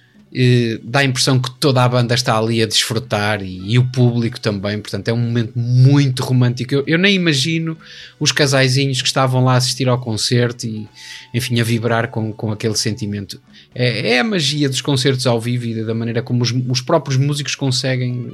dá 0.85 1.01
a 1.01 1.05
impressão 1.05 1.39
que 1.41 1.51
toda 1.53 1.83
a 1.83 1.89
banda 1.89 2.15
está 2.15 2.37
ali 2.37 2.63
a 2.63 2.67
desfrutar 2.67 3.43
e, 3.43 3.73
e 3.73 3.79
o 3.79 3.91
público 3.91 4.39
também, 4.39 4.79
portanto 4.79 5.09
é 5.09 5.13
um 5.13 5.17
momento 5.19 5.59
muito 5.59 6.23
romântico. 6.23 6.75
Eu, 6.75 6.85
eu, 6.87 6.99
nem 6.99 7.15
imagino 7.15 7.79
os 8.21 8.31
casaizinhos 8.31 9.01
que 9.01 9.09
estavam 9.09 9.43
lá 9.45 9.55
a 9.55 9.57
assistir 9.57 9.89
ao 9.89 9.99
concerto 9.99 10.67
e, 10.67 10.87
enfim, 11.33 11.61
a 11.61 11.65
vibrar 11.65 12.09
com, 12.11 12.33
com 12.33 12.53
aquele 12.53 12.77
sentimento. 12.77 13.41
É, 13.75 14.15
é 14.15 14.19
a 14.21 14.25
magia 14.25 14.69
dos 14.69 14.83
concertos 14.83 15.27
ao 15.27 15.41
vivo 15.41 15.67
e 15.67 15.85
da 15.85 15.95
maneira 15.95 16.23
como 16.23 16.43
os, 16.43 16.53
os 16.69 16.81
próprios 16.83 17.17
músicos 17.17 17.55
conseguem 17.55 18.33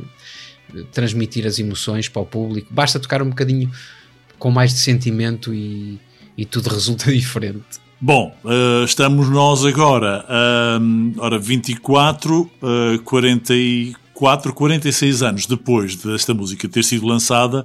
eh, 0.75 0.83
transmitir 0.93 1.47
as 1.47 1.59
emoções 1.61 2.09
para 2.09 2.23
o 2.23 2.27
público. 2.27 2.73
Basta 2.73 2.99
tocar 2.99 3.23
um 3.23 3.29
bocadinho 3.29 3.71
com 4.39 4.51
mais 4.51 4.73
de 4.73 4.81
sentimento 4.81 5.55
e, 5.55 6.01
e 6.37 6.45
tudo 6.45 6.71
resulta 6.75 7.13
diferente. 7.13 7.84
Bom, 8.07 8.37
uh, 8.45 8.85
estamos 8.85 9.31
nós 9.31 9.65
agora, 9.65 10.27
uh, 10.29 11.15
ora, 11.17 11.39
24, 11.39 12.43
uh, 12.43 13.03
44, 13.03 14.53
46 14.53 15.23
anos 15.23 15.47
depois 15.47 15.97
desta 15.97 16.35
música 16.35 16.69
ter 16.69 16.85
sido 16.85 17.07
lançada 17.07 17.65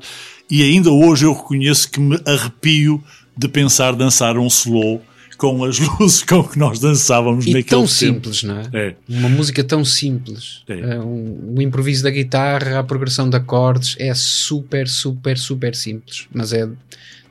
e 0.50 0.64
ainda 0.64 0.92
hoje 0.92 1.26
eu 1.26 1.34
reconheço 1.34 1.92
que 1.92 2.00
me 2.00 2.18
arrepio 2.26 3.04
de 3.36 3.50
pensar 3.50 3.92
dançar 3.98 4.38
um 4.38 4.48
slow 4.48 5.02
com 5.38 5.62
as 5.66 5.78
luzes 6.00 6.24
com 6.24 6.42
que 6.42 6.58
nós 6.58 6.80
dançávamos 6.80 7.46
e 7.46 7.50
naquele 7.50 7.66
tão 7.66 7.82
tempo. 7.82 7.90
simples, 7.90 8.44
não 8.44 8.60
é? 8.60 8.70
é? 8.74 8.96
Uma 9.10 9.28
música 9.28 9.62
tão 9.62 9.84
simples. 9.84 10.64
É. 10.70 10.74
Uh, 10.74 11.06
um, 11.06 11.56
o 11.58 11.62
improviso 11.62 12.02
da 12.02 12.12
guitarra, 12.12 12.80
a 12.80 12.84
progressão 12.86 13.30
de 13.30 13.36
acordes 13.36 13.98
é 14.00 14.14
super, 14.14 14.88
super, 14.88 15.38
super 15.38 15.76
simples, 15.76 16.30
mas 16.34 16.54
é 16.54 16.66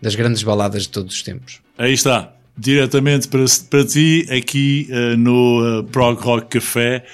das 0.03 0.15
grandes 0.15 0.43
baladas 0.43 0.83
de 0.83 0.91
todos 0.91 1.15
os 1.15 1.23
tempos. 1.23 1.61
Aí 1.79 1.95
está 1.95 2.35
diretamente 2.59 3.29
para, 3.29 3.45
para 3.71 3.85
ti 3.85 4.27
aqui 4.31 4.89
uh, 4.91 5.17
no 5.17 5.81
uh, 5.81 5.85
Prog 5.85 6.21
Rock 6.21 6.59
Café. 6.59 7.05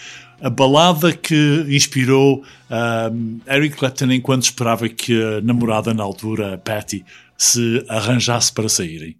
A 0.40 0.50
balada 0.50 1.12
que 1.12 1.64
inspirou 1.68 2.42
uh, 2.70 3.40
Eric 3.46 3.76
Clapton 3.76 4.10
enquanto 4.12 4.42
esperava 4.42 4.88
que 4.88 5.22
a 5.22 5.40
namorada 5.40 5.94
na 5.94 6.02
altura, 6.02 6.58
Patty, 6.58 7.04
se 7.36 7.84
arranjasse 7.88 8.52
para 8.52 8.68
saírem. 8.68 9.16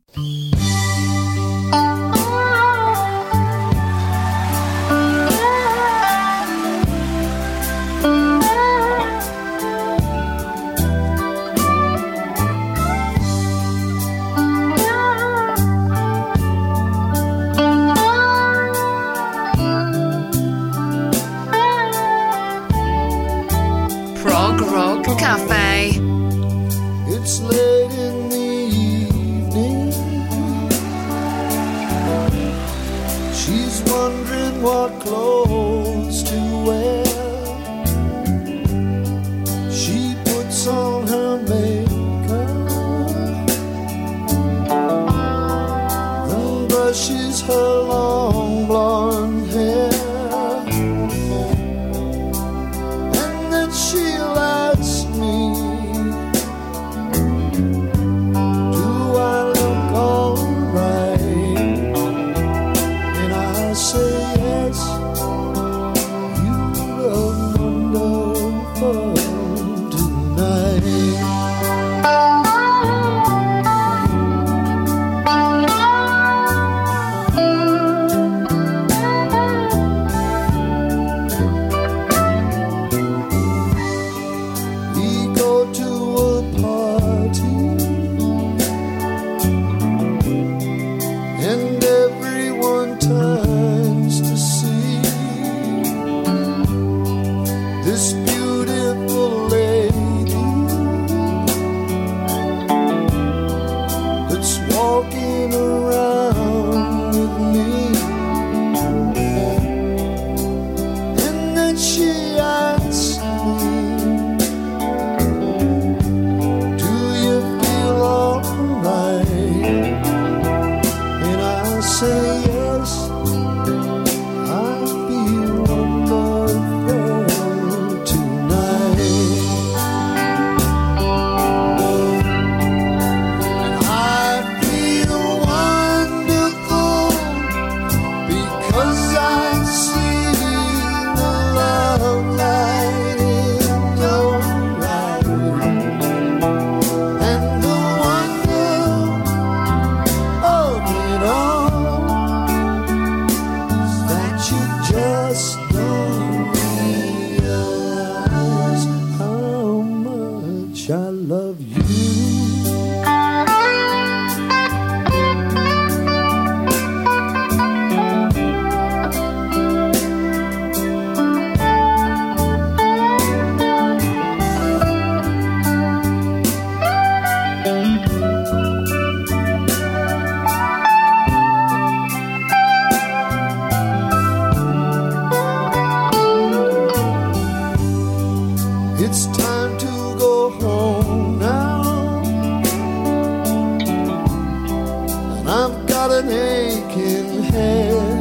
Aching 196.31 197.43
head. 197.45 198.14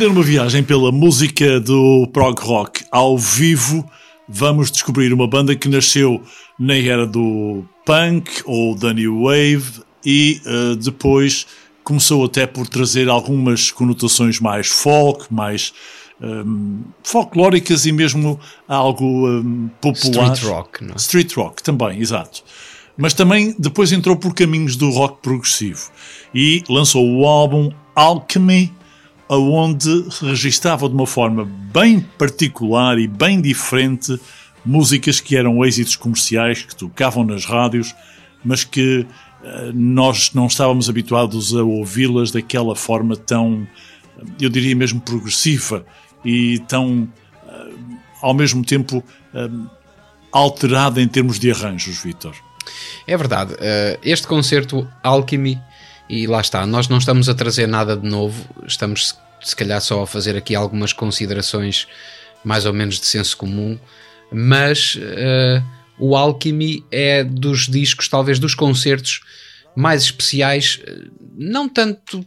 Ainda 0.00 0.14
numa 0.14 0.24
viagem 0.24 0.62
pela 0.62 0.90
música 0.90 1.60
do 1.60 2.08
prog 2.10 2.40
rock 2.40 2.82
ao 2.90 3.18
vivo, 3.18 3.86
vamos 4.26 4.70
descobrir 4.70 5.12
uma 5.12 5.26
banda 5.26 5.54
que 5.54 5.68
nasceu 5.68 6.22
na 6.58 6.74
era 6.74 7.06
do 7.06 7.66
punk 7.84 8.30
ou 8.46 8.74
da 8.74 8.94
new 8.94 9.24
wave 9.24 9.82
e 10.02 10.40
uh, 10.46 10.74
depois 10.76 11.46
começou 11.84 12.24
até 12.24 12.46
por 12.46 12.66
trazer 12.66 13.10
algumas 13.10 13.70
conotações 13.70 14.40
mais 14.40 14.68
folk, 14.68 15.26
mais 15.30 15.74
um, 16.18 16.80
folclóricas 17.04 17.84
e 17.84 17.92
mesmo 17.92 18.40
algo 18.66 19.28
um, 19.28 19.68
popular. 19.82 20.32
Street 20.32 20.50
rock, 20.50 20.82
não 20.82 20.94
é? 20.94 20.96
Street 20.96 21.34
rock 21.34 21.62
também, 21.62 22.00
exato. 22.00 22.42
Mas 22.96 23.12
também 23.12 23.54
depois 23.58 23.92
entrou 23.92 24.16
por 24.16 24.32
caminhos 24.32 24.76
do 24.76 24.88
rock 24.88 25.20
progressivo 25.20 25.90
e 26.34 26.64
lançou 26.70 27.06
o 27.06 27.26
álbum 27.26 27.70
Alchemy, 27.94 28.72
onde 29.38 30.06
registava 30.20 30.88
de 30.88 30.94
uma 30.94 31.06
forma 31.06 31.44
bem 31.44 32.00
particular 32.00 32.98
e 32.98 33.06
bem 33.06 33.40
diferente 33.40 34.18
músicas 34.64 35.20
que 35.20 35.36
eram 35.36 35.64
êxitos 35.64 35.96
comerciais, 35.96 36.62
que 36.62 36.74
tocavam 36.74 37.24
nas 37.24 37.44
rádios, 37.44 37.94
mas 38.44 38.64
que 38.64 39.00
uh, 39.42 39.72
nós 39.72 40.32
não 40.34 40.46
estávamos 40.46 40.88
habituados 40.88 41.54
a 41.54 41.62
ouvi-las 41.62 42.30
daquela 42.30 42.74
forma 42.74 43.16
tão, 43.16 43.66
eu 44.40 44.50
diria 44.50 44.74
mesmo 44.74 45.00
progressiva 45.00 45.84
e 46.24 46.58
tão, 46.68 47.08
uh, 47.44 47.98
ao 48.20 48.34
mesmo 48.34 48.64
tempo, 48.64 48.98
uh, 49.32 49.70
alterada 50.32 51.00
em 51.00 51.08
termos 51.08 51.38
de 51.38 51.50
arranjos, 51.50 52.02
Vitor. 52.02 52.34
É 53.06 53.16
verdade. 53.16 53.54
este 54.02 54.26
concerto 54.28 54.86
Alchemy, 55.02 55.58
e 56.10 56.26
lá 56.26 56.40
está, 56.40 56.66
nós 56.66 56.88
não 56.88 56.98
estamos 56.98 57.28
a 57.28 57.34
trazer 57.34 57.68
nada 57.68 57.96
de 57.96 58.08
novo, 58.08 58.44
estamos 58.66 59.16
se 59.40 59.54
calhar 59.54 59.80
só 59.80 60.02
a 60.02 60.06
fazer 60.08 60.36
aqui 60.36 60.56
algumas 60.56 60.92
considerações 60.92 61.86
mais 62.44 62.66
ou 62.66 62.72
menos 62.72 62.98
de 62.98 63.06
senso 63.06 63.36
comum, 63.36 63.78
mas 64.32 64.96
uh, 64.96 65.64
o 66.00 66.16
Alchemy 66.16 66.84
é 66.90 67.22
dos 67.22 67.68
discos, 67.68 68.08
talvez 68.08 68.40
dos 68.40 68.56
concertos 68.56 69.20
mais 69.76 70.02
especiais, 70.02 70.80
não 71.38 71.68
tanto 71.68 72.26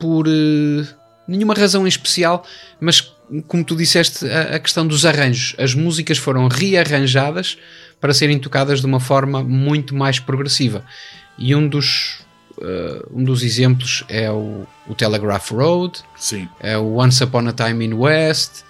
por 0.00 0.26
uh, 0.26 0.88
nenhuma 1.28 1.52
razão 1.52 1.84
em 1.84 1.88
especial, 1.88 2.46
mas 2.80 3.12
como 3.46 3.62
tu 3.62 3.76
disseste, 3.76 4.26
a, 4.26 4.56
a, 4.56 4.58
questão 4.58 4.86
dos 4.86 5.04
arranjos. 5.04 5.54
As 5.58 5.74
músicas 5.74 6.16
foram 6.16 6.48
rearranjadas 6.48 7.58
para 8.00 8.14
serem 8.14 8.38
tocadas 8.38 8.80
de 8.80 8.86
uma 8.86 9.00
forma 9.00 9.42
muito 9.42 9.94
mais 9.94 10.18
progressiva. 10.18 10.82
E 11.36 11.54
um 11.54 11.68
dos, 11.68 12.24
uh, 12.58 13.06
um 13.12 13.24
dos 13.24 13.42
exemplos 13.42 14.04
é 14.08 14.30
o, 14.30 14.66
o, 14.86 14.94
Telegraph 14.94 15.50
Road, 15.50 16.00
Sim. 16.16 16.48
é 16.60 16.76
o 16.76 16.96
Once 16.98 17.22
Upon 17.22 17.48
a 17.48 17.52
Time 17.52 17.84
in 17.84 17.94
West, 17.94 18.62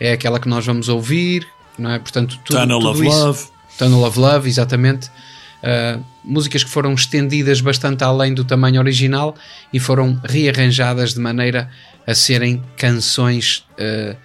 é 0.00 0.12
aquela 0.12 0.38
que 0.38 0.48
nós 0.48 0.64
vamos 0.64 0.88
ouvir, 0.88 1.46
não 1.78 1.90
é? 1.90 1.98
Portanto, 1.98 2.38
tudo, 2.44 2.60
Tunnel 2.60 2.78
tudo 2.78 2.90
of 2.90 3.06
isso, 3.06 3.16
Love. 3.16 3.46
Tunnel 3.78 4.04
of 4.04 4.18
Love, 4.18 4.48
exatamente. 4.48 5.08
Uh, 5.58 6.04
músicas 6.24 6.62
que 6.62 6.70
foram 6.70 6.94
estendidas 6.94 7.60
bastante 7.60 8.04
além 8.04 8.32
do 8.32 8.44
tamanho 8.44 8.80
original 8.80 9.34
e 9.72 9.80
foram 9.80 10.20
rearranjadas 10.24 11.14
de 11.14 11.20
maneira 11.20 11.68
a 12.06 12.14
serem 12.14 12.62
canções 12.76 13.66
uh, 13.72 14.16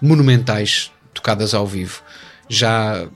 monumentais 0.00 0.92
tocadas 1.12 1.54
ao 1.54 1.66
vivo. 1.66 2.02
Já 2.48 3.06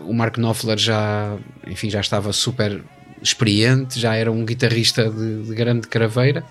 o 0.00 0.12
Mark 0.12 0.36
Knopfler 0.36 0.78
já, 0.78 1.36
enfim, 1.66 1.90
já 1.90 2.00
estava 2.00 2.32
super 2.32 2.82
experiente, 3.22 3.98
já 3.98 4.14
era 4.14 4.30
um 4.30 4.44
guitarrista 4.44 5.10
de, 5.10 5.44
de 5.44 5.54
grande 5.54 5.86
craveira 5.86 6.44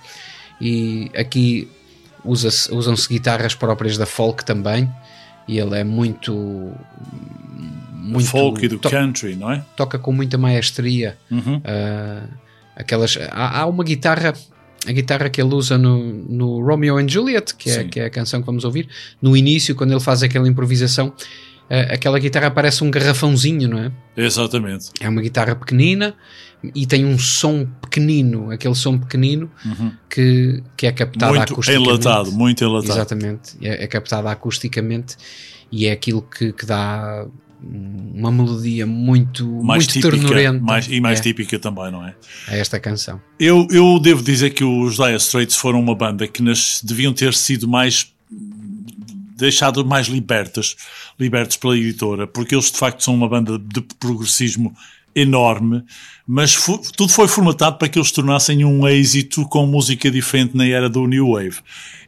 e 0.59 1.11
aqui 1.15 1.67
usa 2.23 2.49
usam-se 2.71 3.07
guitarras 3.09 3.55
próprias 3.55 3.97
da 3.97 4.05
folk 4.05 4.45
também 4.45 4.89
e 5.47 5.59
ele 5.59 5.77
é 5.77 5.83
muito 5.83 6.71
muito 7.91 8.27
folk 8.27 8.63
e 8.63 8.67
do 8.67 8.79
country, 8.79 9.35
não 9.35 9.51
é? 9.51 9.63
Toca 9.75 9.99
com 9.99 10.11
muita 10.11 10.37
maestria. 10.37 11.17
Uhum. 11.29 11.57
Uh, 11.57 12.27
aquelas 12.75 13.17
há, 13.31 13.61
há, 13.61 13.65
uma 13.65 13.83
guitarra 13.83 14.33
a 14.87 14.91
guitarra 14.91 15.29
que 15.29 15.39
ele 15.39 15.53
usa 15.53 15.77
no, 15.77 16.01
no 16.01 16.65
Romeo 16.65 16.97
and 16.97 17.07
Juliet, 17.07 17.53
que 17.55 17.69
é, 17.69 17.83
que 17.83 17.99
é 17.99 18.05
a 18.05 18.09
canção 18.09 18.39
que 18.39 18.45
vamos 18.47 18.63
ouvir, 18.63 18.89
no 19.21 19.37
início, 19.37 19.75
quando 19.75 19.91
ele 19.91 19.99
faz 19.99 20.23
aquela 20.23 20.47
improvisação, 20.47 21.13
aquela 21.93 22.19
guitarra 22.19 22.51
parece 22.51 22.83
um 22.83 22.91
garrafãozinho, 22.91 23.69
não 23.69 23.79
é? 23.79 23.91
Exatamente. 24.17 24.89
É 24.99 25.07
uma 25.07 25.21
guitarra 25.21 25.55
pequenina 25.55 26.13
e 26.75 26.85
tem 26.85 27.05
um 27.05 27.17
som 27.17 27.65
pequenino, 27.81 28.51
aquele 28.51 28.75
som 28.75 28.97
pequenino 28.97 29.49
uhum. 29.65 29.91
que, 30.09 30.61
que 30.77 30.85
é 30.85 30.91
captado 30.91 31.33
muito 31.33 31.53
acusticamente. 31.53 31.89
Enlatado, 31.89 32.31
muito 32.31 32.63
enlatado. 32.63 32.93
Exatamente, 32.93 33.57
é, 33.61 33.83
é 33.83 33.87
captado 33.87 34.27
acusticamente 34.27 35.15
e 35.71 35.85
é 35.85 35.91
aquilo 35.91 36.21
que, 36.21 36.51
que 36.51 36.65
dá 36.65 37.25
uma 37.63 38.31
melodia 38.31 38.85
muito, 38.85 39.47
mais 39.63 39.85
muito 39.85 39.93
típica, 39.93 40.17
ternurenta. 40.17 40.63
Mais, 40.63 40.87
e 40.87 40.99
mais 40.99 41.19
é, 41.19 41.23
típica 41.23 41.59
também, 41.59 41.91
não 41.91 42.05
é? 42.05 42.15
A 42.47 42.55
esta 42.55 42.79
canção. 42.79 43.21
Eu, 43.39 43.67
eu 43.69 43.99
devo 43.99 44.23
dizer 44.23 44.49
que 44.51 44.63
os 44.63 44.95
Dire 44.95 45.15
Straits 45.15 45.55
foram 45.55 45.79
uma 45.79 45.95
banda 45.95 46.27
que 46.27 46.41
nas, 46.41 46.81
deviam 46.83 47.13
ter 47.13 47.33
sido 47.33 47.67
mais 47.67 48.11
deixado 49.41 49.83
mais 49.83 50.07
libertas, 50.07 50.75
libertos 51.19 51.57
pela 51.57 51.77
editora, 51.77 52.25
porque 52.25 52.55
eles 52.55 52.71
de 52.71 52.77
facto 52.77 53.03
são 53.03 53.13
uma 53.13 53.27
banda 53.27 53.59
de 53.59 53.81
progressismo 53.99 54.73
enorme, 55.13 55.83
mas 56.25 56.55
tudo 56.95 57.09
foi 57.09 57.27
formatado 57.27 57.77
para 57.77 57.89
que 57.89 57.99
eles 57.99 58.07
se 58.07 58.13
tornassem 58.13 58.63
um 58.63 58.87
êxito 58.87 59.45
com 59.45 59.65
música 59.65 60.09
diferente 60.09 60.55
na 60.55 60.65
era 60.65 60.89
do 60.89 61.05
New 61.05 61.33
Wave. 61.33 61.57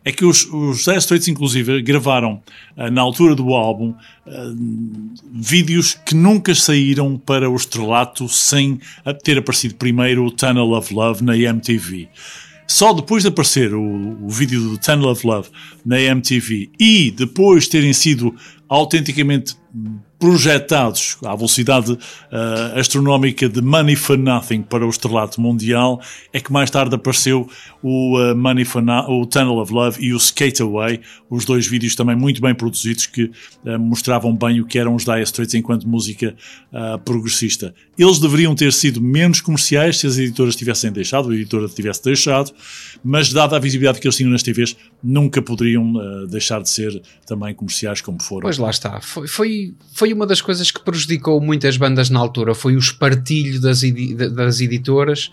É 0.06 0.12
que 0.12 0.24
os, 0.24 0.46
os 0.46 0.84
Dire 0.84 0.98
Straits, 0.98 1.28
inclusive, 1.28 1.82
gravaram, 1.82 2.42
uh, 2.78 2.92
na 2.92 3.02
altura 3.02 3.36
do 3.36 3.54
álbum, 3.54 3.90
uh, 3.90 5.16
vídeos 5.34 5.98
que 6.06 6.16
nunca 6.16 6.54
saíram 6.56 7.18
para 7.18 7.50
o 7.50 7.56
estrelato 7.56 8.28
sem 8.30 8.80
ter 9.24 9.38
aparecido 9.38 9.76
primeiro 9.76 10.26
o 10.26 10.32
Tunnel 10.32 10.72
of 10.72 10.94
Love 10.94 11.24
na 11.24 11.38
MTV. 11.38 12.10
Só 12.68 12.94
depois 12.94 13.24
de 13.24 13.30
aparecer 13.30 13.74
o, 13.74 14.26
o 14.26 14.30
vídeo 14.30 14.62
do 14.62 14.78
Tunnel 14.78 15.10
of 15.10 15.26
Love 15.26 15.50
na 15.86 16.00
MTV 16.00 16.72
e 16.80 17.12
depois 17.12 17.68
terem 17.68 17.94
sido 17.94 18.36
autenticamente 18.68 19.56
projetados 20.24 21.18
à 21.26 21.36
velocidade 21.36 21.92
uh, 21.92 22.80
astronómica 22.80 23.50
de 23.50 23.62
Money 23.62 23.98
for 23.98 24.18
Nothing 24.18 24.62
para 24.62 24.88
o 24.88 24.90
estrelato 24.90 25.42
mundial, 25.42 26.02
é 26.32 26.40
que 26.40 26.50
mais 26.50 26.72
tarde 26.72 26.96
apareceu 26.96 27.46
o, 27.82 28.18
uh, 28.18 28.34
Money 28.34 28.64
for 28.64 28.82
no 28.82 28.94
o 29.22 29.26
Tunnel 29.26 29.58
of 29.58 29.74
Love 29.74 30.02
e 30.02 30.14
o 30.14 30.18
Skate 30.18 30.62
Away, 30.62 31.02
os 31.30 31.44
dois 31.44 31.68
vídeos 31.68 31.94
também 31.94 32.16
muito 32.16 32.40
bem 32.40 32.56
produzidos 32.56 33.06
que 33.06 33.26
uh, 33.66 33.78
mostravam 33.78 34.34
bem 34.34 34.62
o 34.62 34.66
que 34.66 34.80
eram 34.80 34.96
os 34.96 35.04
Dire 35.04 35.24
Straits 35.24 35.56
enquanto 35.56 35.90
música 35.90 36.34
progressista. 37.04 37.74
Eles 37.98 38.18
deveriam 38.18 38.56
ter 38.56 38.72
sido 38.74 39.00
menos 39.00 39.42
comerciais 39.42 39.98
se 40.00 40.08
as 40.08 40.18
editoras 40.18 40.56
tivessem 40.56 40.92
deixado, 40.92 41.30
a 41.30 41.36
editora 41.36 41.68
tivesse 41.68 42.04
deixado, 42.04 42.52
mas 43.04 43.32
dada 43.32 43.56
a 43.56 43.60
visibilidade 43.60 44.00
que 44.00 44.08
eles 44.08 44.16
tinham 44.16 44.32
nas 44.32 44.42
TVs, 44.42 44.76
nunca 45.04 45.42
poderiam 45.42 45.94
deixar 46.28 46.62
de 46.62 46.70
ser 46.70 47.00
também 47.28 47.54
comerciais 47.54 48.02
como 48.02 48.22
foram. 48.22 48.42
Pois 48.42 48.58
lá 48.58 48.72
está. 48.72 49.00
Foi, 49.02 49.28
foi, 49.28 49.76
foi 49.94 50.13
uma 50.14 50.26
das 50.26 50.42
coisas 50.42 50.72
que 50.72 50.82
prejudicou 50.82 51.40
muitas 51.42 51.78
bandas 51.78 52.10
na 52.10 52.20
altura, 52.20 52.56
foi 52.56 52.76
o 52.76 52.80
espartilho 52.80 53.60
das, 53.60 53.84
edi 53.84 54.14
das 54.14 54.62
editoras, 54.62 55.32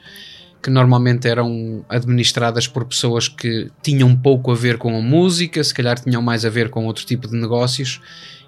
que 0.63 0.71
normalmente 0.71 1.27
eram 1.27 1.85
administradas 1.89 2.67
por 2.67 2.85
pessoas 2.85 3.29
que 3.29 3.71
tinham 3.83 4.15
pouco 4.15 4.51
a 4.51 4.55
ver 4.55 4.77
com 4.77 4.97
a 4.97 5.01
música, 5.01 5.63
se 5.65 5.73
calhar 5.73 5.99
tinham 5.99 6.21
mais 6.21 6.45
a 6.45 6.51
ver 6.51 6.69
com 6.69 6.85
outro 6.87 7.05
tipo 7.07 7.29
de 7.29 7.37
negócios 7.37 8.01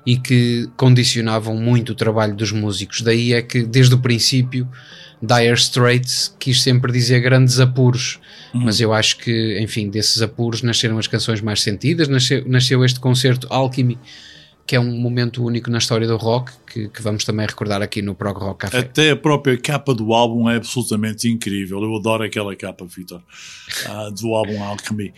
e 0.05 0.17
que 0.17 0.69
condicionavam 0.77 1.57
muito 1.57 1.91
o 1.91 1.95
trabalho 1.95 2.35
dos 2.35 2.53
músicos. 2.53 3.01
Daí 3.03 3.33
é 3.33 3.41
que, 3.41 3.63
desde 3.63 3.95
o 3.95 3.99
princípio, 3.99 4.69
Dire 5.23 5.55
Straits 5.55 6.35
quis 6.39 6.61
sempre 6.61 6.93
dizer 6.93 7.21
grandes 7.21 7.61
apuros, 7.61 8.19
uhum. 8.53 8.63
mas 8.65 8.81
eu 8.81 8.93
acho 8.93 9.19
que, 9.19 9.59
enfim, 9.61 9.89
desses 9.89 10.21
apuros 10.21 10.63
nasceram 10.63 10.99
as 10.99 11.07
canções 11.07 11.41
mais 11.41 11.63
sentidas, 11.63 12.09
nasceu, 12.09 12.43
nasceu 12.47 12.85
este 12.85 12.99
concerto 12.99 13.47
Alchemy 13.49 13.97
que 14.67 14.77
é 14.77 14.81
um 14.81 14.97
momento 14.97 15.45
único 15.45 15.71
na 15.71 15.79
história 15.79 16.07
do 16.07 16.17
rock, 16.17 16.53
que, 16.67 16.89
que, 16.89 17.03
vamos 17.03 17.25
também 17.25 17.47
recordar 17.47 17.83
aqui 17.83 18.01
no 18.01 18.15
Prog 18.15 18.39
Rock 18.39 18.61
Café. 18.61 18.79
Até 18.79 19.11
a 19.11 19.17
própria 19.17 19.57
capa 19.59 19.95
do 19.95 20.15
álbum 20.15 20.49
é 20.49 20.57
absolutamente 20.57 21.29
incrível. 21.29 21.83
Eu 21.83 21.97
adoro 21.97 22.23
aquela 22.23 22.55
capa, 22.55 22.85
Vitor, 22.87 23.21
uh, 23.87 24.11
do 24.13 24.35
álbum 24.35 24.63
Alchemy. 24.63 25.13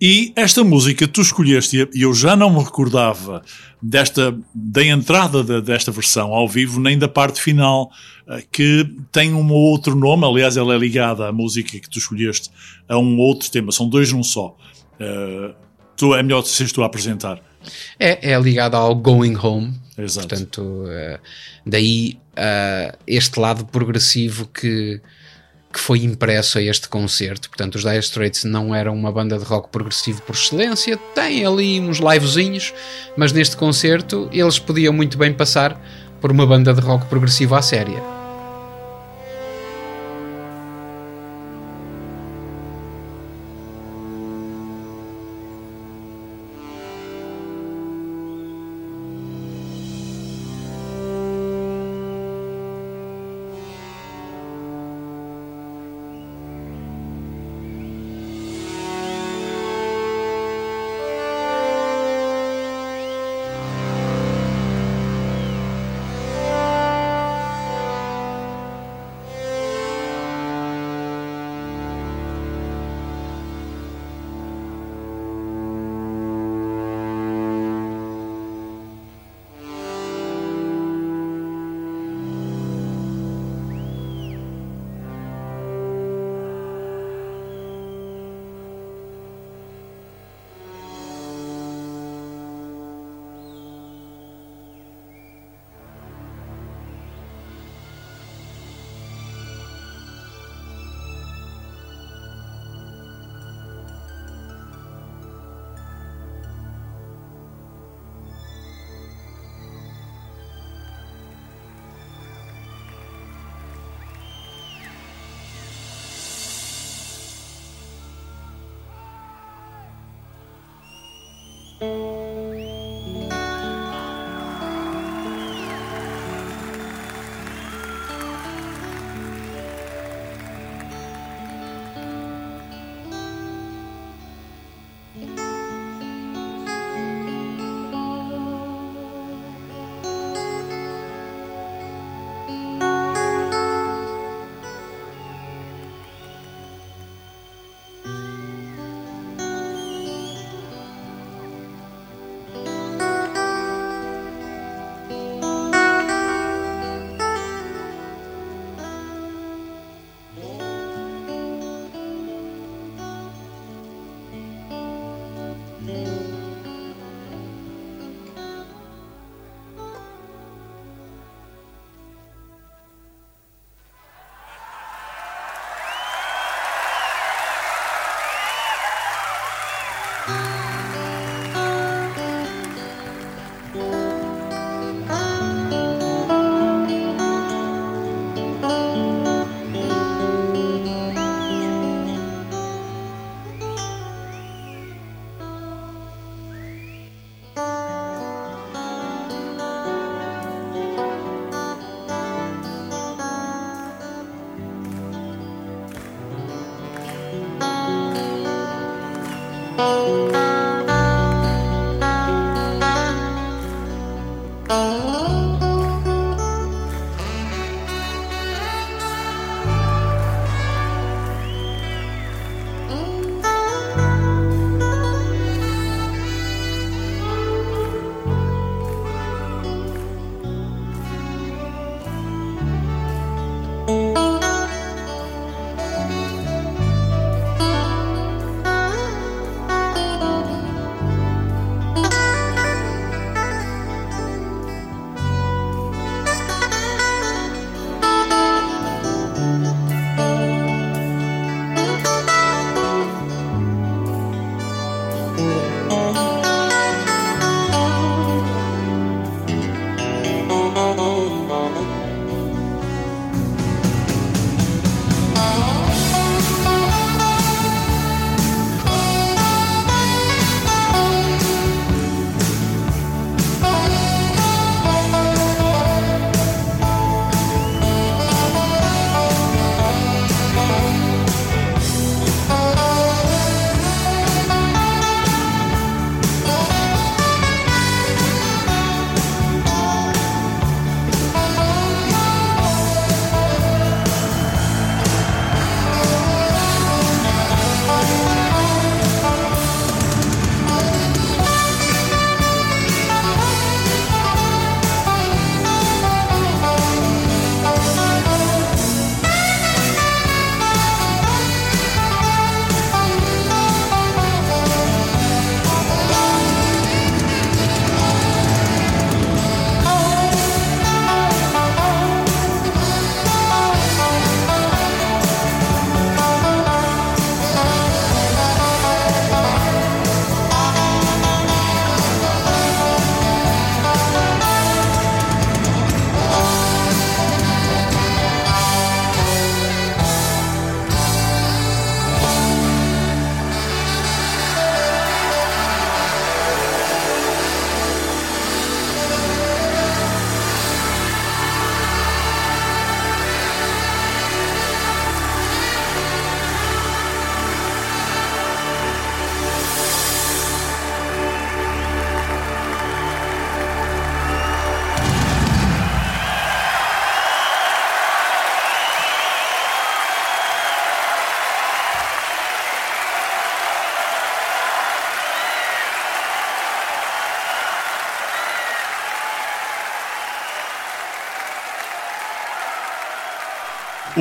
E 0.00 0.32
esta 0.36 0.62
música 0.62 1.08
tu 1.08 1.20
escolheste, 1.20 1.88
e 1.92 2.02
eu 2.02 2.14
já 2.14 2.36
não 2.36 2.50
me 2.50 2.62
recordava 2.62 3.42
desta, 3.82 4.38
da 4.54 4.84
entrada 4.84 5.42
de, 5.42 5.60
desta 5.60 5.90
versão 5.90 6.32
ao 6.32 6.48
vivo, 6.48 6.78
nem 6.78 6.96
da 6.96 7.08
parte 7.08 7.40
final, 7.40 7.90
uh, 8.26 8.42
que 8.50 8.88
tem 9.10 9.32
um 9.32 9.50
outro 9.52 9.94
nome. 9.94 10.24
Aliás, 10.24 10.56
ela 10.56 10.74
é 10.74 10.78
ligada 10.78 11.28
à 11.28 11.32
música 11.32 11.78
que 11.78 11.88
tu 11.88 11.98
escolheste 11.98 12.50
a 12.88 12.98
um 12.98 13.18
outro 13.18 13.50
tema, 13.50 13.72
são 13.72 13.88
dois 13.88 14.12
num 14.12 14.22
só. 14.22 14.56
Uh, 15.00 15.54
tu, 15.96 16.14
é 16.14 16.22
melhor 16.22 16.42
seres 16.42 16.72
tu 16.72 16.82
a 16.82 16.86
apresentar. 16.86 17.47
É, 17.98 18.32
é 18.32 18.40
ligado 18.40 18.76
ao 18.76 18.94
Going 18.94 19.36
Home. 19.36 19.74
Exato. 19.96 20.28
Portanto, 20.28 20.62
uh, 20.62 21.18
daí 21.66 22.18
uh, 22.38 22.96
este 23.06 23.40
lado 23.40 23.64
progressivo 23.66 24.46
que, 24.46 25.00
que 25.72 25.80
foi 25.80 26.04
impresso 26.04 26.58
a 26.58 26.62
este 26.62 26.88
concerto. 26.88 27.48
Portanto, 27.48 27.74
os 27.74 27.82
Dire 27.82 27.98
Straits 27.98 28.44
não 28.44 28.74
eram 28.74 28.94
uma 28.94 29.10
banda 29.10 29.38
de 29.38 29.44
rock 29.44 29.68
progressivo 29.70 30.22
por 30.22 30.34
excelência, 30.34 30.96
têm 31.14 31.44
ali 31.44 31.80
uns 31.80 31.98
livezinhos, 31.98 32.72
mas 33.16 33.32
neste 33.32 33.56
concerto 33.56 34.28
eles 34.32 34.58
podiam 34.58 34.92
muito 34.92 35.18
bem 35.18 35.32
passar 35.32 35.80
por 36.20 36.30
uma 36.30 36.46
banda 36.46 36.72
de 36.72 36.80
rock 36.80 37.06
progressivo 37.06 37.54
à 37.54 37.62
séria. 37.62 38.17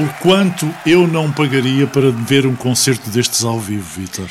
O 0.07 0.21
quanto 0.21 0.73
eu 0.85 1.05
não 1.05 1.29
pagaria 1.29 1.85
para 1.85 2.11
ver 2.11 2.45
um 2.45 2.55
concerto 2.55 3.09
destes 3.09 3.43
ao 3.43 3.59
vivo, 3.59 3.99
Vitor? 3.99 4.29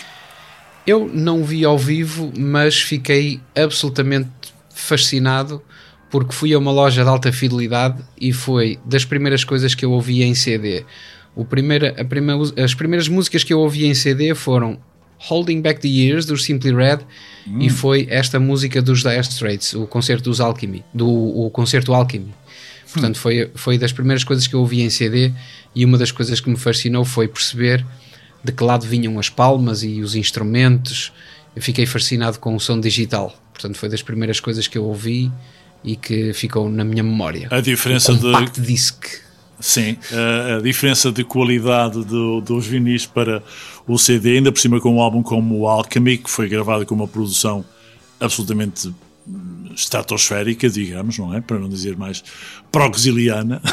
Eu 0.86 1.10
não 1.12 1.44
vi 1.44 1.66
ao 1.66 1.76
vivo, 1.76 2.32
mas 2.34 2.80
fiquei 2.80 3.40
absolutamente 3.54 4.30
fascinado 4.74 5.60
porque 6.10 6.32
fui 6.32 6.54
a 6.54 6.58
uma 6.58 6.72
loja 6.72 7.02
de 7.02 7.10
alta 7.10 7.30
fidelidade 7.30 8.02
e 8.18 8.32
foi 8.32 8.78
das 8.86 9.04
primeiras 9.04 9.44
coisas 9.44 9.74
que 9.74 9.84
eu 9.84 9.90
ouvi 9.90 10.22
em 10.22 10.34
CD. 10.34 10.82
O 11.34 11.44
primeira, 11.44 11.94
a 12.00 12.04
primeira, 12.06 12.40
as 12.64 12.72
primeiras 12.72 13.06
músicas 13.06 13.44
que 13.44 13.52
eu 13.52 13.60
ouvi 13.60 13.84
em 13.84 13.92
CD 13.92 14.34
foram 14.34 14.78
Holding 15.18 15.60
Back 15.60 15.80
the 15.82 15.88
Years 15.88 16.24
dos 16.24 16.42
Simply 16.42 16.74
Red 16.74 17.00
Hum. 17.46 17.60
e 17.60 17.70
foi 17.70 18.06
esta 18.10 18.40
música 18.40 18.82
dos 18.82 19.02
Dire 19.02 19.20
Straits, 19.20 19.74
o 19.74 19.86
concerto 19.86 20.30
dos 20.30 20.40
Alchemy, 20.40 20.82
do 20.92 21.08
o 21.08 21.50
concerto 21.50 21.94
Alchemy. 21.94 22.34
Portanto, 22.92 23.18
foi, 23.18 23.50
foi 23.54 23.76
das 23.78 23.92
primeiras 23.92 24.24
coisas 24.24 24.46
que 24.46 24.54
eu 24.54 24.60
ouvi 24.60 24.80
em 24.80 24.90
CD 24.90 25.32
e 25.74 25.84
uma 25.84 25.98
das 25.98 26.10
coisas 26.12 26.40
que 26.40 26.48
me 26.48 26.56
fascinou 26.56 27.04
foi 27.04 27.26
perceber 27.28 27.84
de 28.44 28.52
que 28.52 28.62
lado 28.64 28.86
vinham 28.86 29.18
as 29.18 29.28
palmas 29.28 29.82
e 29.82 30.00
os 30.02 30.14
instrumentos. 30.14 31.12
Eu 31.54 31.62
fiquei 31.62 31.84
fascinado 31.86 32.38
com 32.38 32.54
o 32.54 32.60
som 32.60 32.78
digital. 32.80 33.34
Portanto, 33.52 33.76
foi 33.76 33.88
das 33.88 34.02
primeiras 34.02 34.38
coisas 34.40 34.68
que 34.68 34.78
eu 34.78 34.84
ouvi 34.84 35.30
e 35.82 35.96
que 35.96 36.32
ficou 36.32 36.68
na 36.70 36.84
minha 36.84 37.02
memória. 37.02 37.48
A 37.50 37.60
diferença 37.60 38.12
o 38.12 38.16
de- 38.16 38.22
compact 38.22 38.60
disc. 38.60 39.04
Sim, 39.58 39.96
a, 40.12 40.56
a 40.56 40.60
diferença 40.60 41.10
de 41.10 41.24
qualidade 41.24 42.04
do- 42.04 42.40
dos 42.42 42.66
vinis 42.66 43.06
para 43.06 43.42
o 43.86 43.96
CD, 43.98 44.36
ainda 44.36 44.52
por 44.52 44.60
cima 44.60 44.78
com 44.80 44.96
um 44.96 45.00
álbum 45.00 45.22
como 45.22 45.60
o 45.60 45.66
Alchemy, 45.68 46.18
que 46.18 46.28
foi 46.30 46.46
gravado 46.48 46.84
com 46.84 46.94
uma 46.94 47.08
produção 47.08 47.64
absolutamente 48.20 48.92
estratosférica, 49.74 50.68
digamos, 50.68 51.18
não 51.18 51.34
é? 51.34 51.40
Para 51.40 51.58
não 51.58 51.68
dizer 51.68 51.96
mais 51.96 52.22
proxiliana. 52.72 53.60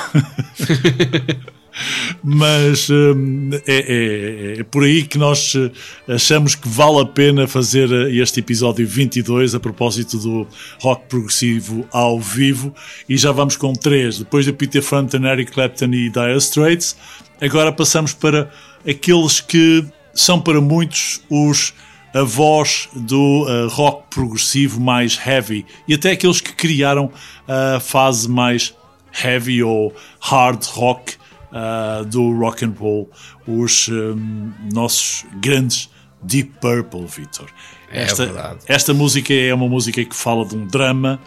Mas 2.23 2.87
hum, 2.89 3.49
é, 3.65 4.55
é- 4.57 4.59
é 4.59 4.63
por 4.63 4.83
aí 4.83 5.03
que 5.03 5.17
nós 5.17 5.55
eh, 5.55 5.71
achamos 6.13 6.53
que 6.53 6.67
vale 6.67 6.99
a 7.01 7.05
pena 7.05 7.47
fazer 7.47 7.91
eh, 7.91 8.11
este 8.15 8.41
episódio 8.41 8.87
22 8.87 9.55
a 9.55 9.59
propósito 9.59 10.19
do 10.19 10.47
rock 10.79 11.07
progressivo 11.09 11.83
ao 11.91 12.19
vivo 12.19 12.73
e 13.09 13.17
já 13.17 13.31
vamos 13.31 13.55
com 13.57 13.73
três, 13.73 14.19
depois 14.19 14.45
de 14.45 14.53
Peter 14.53 14.83
Frampton, 14.83 15.25
Eric 15.25 15.51
Clapton 15.51 15.85
e 15.85 16.09
Dire 16.11 16.37
Straits 16.37 16.95
agora 17.41 17.71
passamos 17.71 18.13
para 18.13 18.51
aqueles 18.87 19.41
que 19.41 19.83
são 20.13 20.39
para 20.39 20.61
muitos 20.61 21.21
os 21.27 21.73
avós 22.13 22.89
do 22.93 23.45
eh, 23.49 23.67
rock 23.71 24.03
progressivo 24.09 24.79
mais 24.79 25.19
heavy 25.25 25.65
e 25.87 25.93
até 25.95 26.11
aqueles 26.11 26.39
que 26.41 26.53
criaram 26.53 27.11
a 27.47 27.79
fase 27.79 28.29
mais 28.29 28.73
heavy 29.23 29.63
ou 29.63 29.93
hard 30.19 30.63
rock 30.65 31.15
ah, 31.51 32.03
do 32.05 32.37
rock 32.39 32.65
and 32.65 32.73
roll, 32.79 33.09
os 33.47 33.87
hum, 33.89 34.51
nossos 34.73 35.25
grandes 35.41 35.89
Deep 36.21 36.53
Purple, 36.61 37.05
Vitor. 37.05 37.47
É 37.91 38.03
Esta, 38.03 38.25
verdade. 38.25 38.59
esta 38.67 38.93
música 38.93 39.33
é 39.33 39.53
uma 39.53 39.67
música 39.67 40.03
que 40.03 40.15
fala 40.15 40.45
de 40.45 40.55
um 40.55 40.65
drama, 40.65 41.19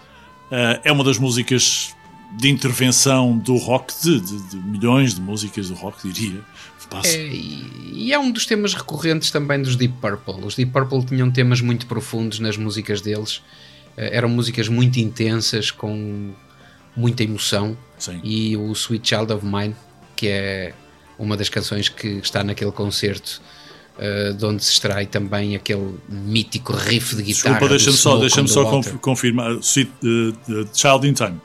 ah, 0.51 0.80
é 0.84 0.91
uma 0.91 1.05
das 1.05 1.18
músicas 1.18 1.95
de 2.39 2.49
intervenção 2.51 3.39
do 3.39 3.57
rock, 3.57 3.93
de, 4.03 4.20
de- 4.20 4.43
de 4.51 4.57
milhões 4.57 5.14
de 5.14 5.20
músicas 5.20 5.68
do 5.68 5.74
rock, 5.74 6.09
diria. 6.11 6.41
É, 7.05 7.26
e 7.28 8.12
é 8.12 8.18
um 8.18 8.30
dos 8.30 8.47
temas 8.47 8.74
recorrentes 8.74 9.30
também 9.30 9.61
dos 9.61 9.76
Deep 9.76 9.95
Purple. 10.01 10.45
Os 10.45 10.55
Deep 10.55 10.72
Purple 10.72 11.05
tinham 11.05 11.30
temas 11.30 11.61
muito 11.61 11.87
profundos 11.87 12.39
nas 12.39 12.57
músicas 12.57 13.01
deles. 13.01 13.43
Eh, 13.97 14.16
Eram 14.16 14.28
músicas 14.28 14.68
muito 14.68 14.99
intensas, 14.99 15.70
com 15.70 16.32
muita 16.95 17.24
emoção. 17.24 17.76
Sim. 17.99 18.20
E 18.22 18.57
o 18.57 18.72
Sweet 18.72 19.09
Child 19.09 19.32
of 19.32 19.45
Mine, 19.47 19.74
que 20.14 20.28
é 20.28 20.74
uma 21.18 21.37
das 21.37 21.49
canções 21.49 21.89
que 21.89 22.07
está 22.22 22.45
naquele 22.45 22.72
concerto, 22.72 23.41
eh, 23.99 24.32
de 24.32 24.45
onde 24.45 24.62
se 24.62 24.72
extrai 24.72 25.07
também 25.07 25.57
aquele 25.57 25.95
mítico 26.09 26.72
riff 26.74 27.16
de 27.16 27.22
guitarra. 27.22 27.59
Desculpa, 27.59 27.68
deixa-me 27.68 27.97
só, 27.97 28.16
deixa 28.18 28.47
só 28.47 28.82
confirmar. 29.01 29.53
Sweet, 29.62 29.91
eh, 30.05 30.66
Child 30.74 31.09
in 31.09 31.12
Time, 31.14 31.41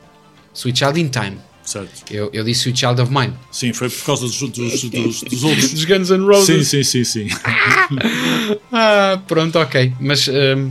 Sweet 0.54 0.78
Child 0.78 1.00
in 1.00 1.08
Time. 1.08 1.38
Certo? 1.64 1.90
Eu, 2.12 2.30
eu 2.34 2.44
disse 2.44 2.62
Sweet 2.62 2.80
Child 2.80 3.02
of 3.02 3.14
Mine. 3.14 3.34
Sim, 3.52 3.74
foi 3.74 3.90
por 3.90 4.04
causa 4.06 4.26
dos, 4.26 4.40
dos, 4.40 4.84
dos, 4.84 5.22
dos 5.24 5.44
outros. 5.44 5.72
Dos 5.74 5.86
Guns 5.86 6.10
N' 6.10 6.26
Roses. 6.26 6.68
Sim, 6.68 6.84
sim, 6.84 7.04
sim, 7.04 7.28
sim. 7.30 7.36
Ah, 8.72 9.22
pronto, 9.28 9.58
ok. 9.60 9.94
Mas 10.00 10.28
ehm, 10.28 10.70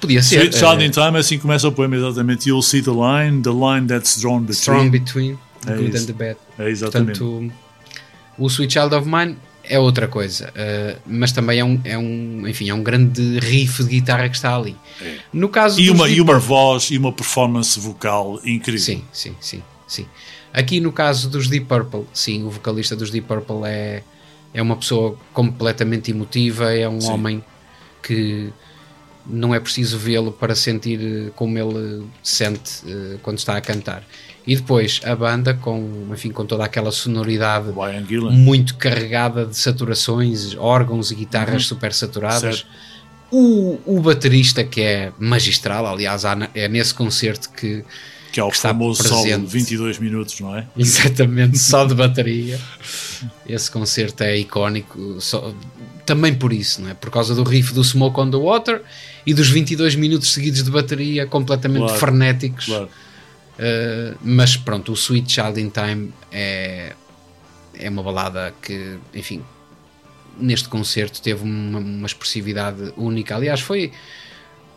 podia 0.00 0.22
ser. 0.22 0.40
Sweet 0.40 0.58
Child 0.58 0.82
eh, 0.82 0.86
in 0.86 0.90
Time, 0.90 1.18
assim 1.18 1.38
começa 1.38 1.66
o 1.68 1.72
poema 1.72 1.96
exatamente. 1.96 2.48
You'll 2.48 2.62
see 2.62 2.82
the 2.82 2.90
line, 2.90 3.42
the 3.42 3.50
line 3.50 3.86
that's 3.86 4.20
drawn 4.20 4.40
between. 4.40 4.54
Strong 4.54 4.90
Between 4.90 5.38
the 5.64 5.72
É 5.72 5.76
Good 5.76 5.90
isso. 5.96 6.02
and 6.02 6.06
the 6.06 6.12
Bad. 6.12 6.36
É 6.58 6.68
exatamente. 6.70 7.18
Portanto, 7.18 7.52
o 8.38 8.46
Sweet 8.48 8.72
Child 8.72 8.94
of 8.94 9.08
Mine 9.08 9.36
é 9.66 9.78
outra 9.78 10.06
coisa, 10.06 10.52
eh, 10.54 10.96
mas 11.06 11.32
também 11.32 11.58
é 11.58 11.64
um, 11.64 11.80
é 11.84 11.96
um, 11.96 12.46
enfim, 12.46 12.68
é 12.68 12.74
um 12.74 12.82
grande 12.82 13.38
riff 13.38 13.82
de 13.82 13.88
guitarra 13.90 14.28
que 14.28 14.36
está 14.36 14.54
ali. 14.54 14.76
No 15.32 15.48
caso 15.48 15.80
E 15.80 15.88
uma, 15.88 16.06
e 16.08 16.20
uma 16.20 16.38
voz 16.38 16.90
e 16.90 16.98
uma 16.98 17.10
performance 17.12 17.78
vocal 17.80 18.38
incrível. 18.44 18.80
Sim, 18.80 19.04
sim, 19.10 19.34
sim, 19.40 19.62
sim. 19.94 20.06
Aqui 20.52 20.80
no 20.80 20.92
caso 20.92 21.28
dos 21.28 21.48
Deep 21.48 21.66
Purple, 21.66 22.04
sim, 22.12 22.44
o 22.44 22.50
vocalista 22.50 22.94
dos 22.94 23.10
Deep 23.10 23.26
Purple 23.26 23.64
é, 23.66 24.02
é 24.52 24.62
uma 24.62 24.76
pessoa 24.76 25.18
completamente 25.32 26.10
emotiva, 26.10 26.72
é 26.72 26.88
um 26.88 27.00
Sim. 27.00 27.10
homem 27.10 27.44
que 28.00 28.52
não 29.26 29.54
é 29.54 29.58
preciso 29.58 29.98
vê-lo 29.98 30.30
para 30.30 30.54
sentir 30.54 31.00
eh, 31.00 31.30
como 31.34 31.58
ele 31.58 32.04
sente 32.22 32.82
eh, 32.86 33.16
quando 33.22 33.38
está 33.38 33.56
a 33.56 33.60
cantar. 33.60 34.04
E 34.46 34.54
depois 34.54 35.00
a 35.04 35.16
banda 35.16 35.54
com, 35.54 36.06
enfim, 36.12 36.30
com 36.30 36.44
toda 36.44 36.64
aquela 36.64 36.92
sonoridade 36.92 37.72
muito 38.30 38.76
carregada 38.76 39.46
de 39.46 39.56
saturações, 39.56 40.54
órgãos 40.56 41.10
e 41.10 41.14
guitarras 41.14 41.64
super 41.64 41.92
saturadas. 41.94 42.66
Uhum. 43.32 43.80
O, 43.86 43.96
o 43.96 44.00
baterista 44.00 44.62
que 44.62 44.82
é 44.82 45.12
magistral, 45.18 45.86
aliás, 45.86 46.22
é 46.54 46.68
nesse 46.68 46.92
concerto 46.92 47.50
que 47.50 47.82
Que 48.34 48.40
é 48.40 48.42
o 48.42 48.50
que 48.50 48.56
famoso 48.58 49.00
solo 49.06 49.22
de 49.22 49.28
presente. 49.28 49.46
22 49.48 49.98
minutos, 50.00 50.40
não 50.40 50.56
é? 50.56 50.66
Exatamente, 50.76 51.56
só 51.56 51.84
de 51.84 51.94
bateria. 51.94 52.58
Esse 53.46 53.70
concerto 53.70 54.24
é 54.24 54.36
icónico, 54.36 55.20
só- 55.20 55.54
também 56.04 56.34
por 56.34 56.52
isso, 56.52 56.82
não 56.82 56.90
é? 56.90 56.94
Por 56.94 57.10
causa 57.10 57.32
do 57.32 57.44
riff 57.44 57.72
do 57.72 57.84
Smoke 57.84 58.18
on 58.18 58.28
the 58.32 58.36
Water 58.36 58.82
e 59.24 59.32
dos 59.32 59.48
22 59.48 59.94
minutos 59.94 60.32
seguidos 60.32 60.64
de 60.64 60.70
bateria 60.72 61.28
completamente 61.28 61.84
Claro, 61.84 61.98
frenéticos. 62.00 62.66
Claro. 62.66 62.86
Uh, 62.86 64.18
mas 64.20 64.56
pronto, 64.56 64.90
o 64.90 64.96
Sweet 64.96 65.32
Child 65.32 65.60
in 65.60 65.68
Time 65.70 66.12
é, 66.32 66.92
é 67.78 67.88
uma 67.88 68.02
balada 68.02 68.52
que, 68.60 68.98
enfim, 69.14 69.44
neste 70.36 70.68
concerto 70.68 71.22
teve 71.22 71.44
uma, 71.44 71.78
uma 71.78 72.06
expressividade 72.08 72.92
única. 72.96 73.36
Aliás, 73.36 73.60
foi, 73.60 73.92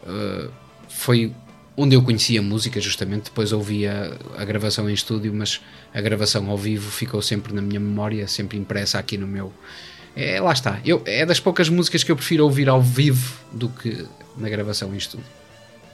uh, 0.04 0.52
foi 0.88 1.34
onde 1.78 1.96
eu 1.96 2.02
conhecia 2.02 2.40
a 2.40 2.44
música, 2.44 2.82
justamente. 2.82 3.26
Depois 3.26 3.54
ouvia 3.54 4.18
a 4.36 4.44
gravação 4.44 4.90
em 4.90 4.94
estúdio, 4.94 5.32
mas 5.34 5.62
a 5.94 6.02
gravação 6.02 6.50
ao 6.50 6.58
vivo 6.58 6.90
ficou 6.90 7.22
sempre 7.22 7.54
na 7.54 7.62
minha 7.62 7.80
memória, 7.80 8.28
sempre 8.28 8.58
impressa 8.58 8.98
aqui 8.98 9.18
no 9.18 9.28
meu. 9.28 9.54
É, 10.16 10.42
lá 10.42 10.52
está. 10.52 10.80
Eu, 10.84 11.04
é 11.06 11.24
das 11.24 11.40
poucas 11.40 11.70
músicas 11.70 12.04
que 12.04 12.12
eu 12.12 12.16
prefiro 12.16 12.44
ouvir 12.44 12.68
ao 12.68 12.82
vivo 12.82 13.38
do 13.52 13.70
que 13.70 14.04
na 14.36 14.50
gravação 14.50 14.94
em 14.94 14.98
estúdio. 14.98 15.28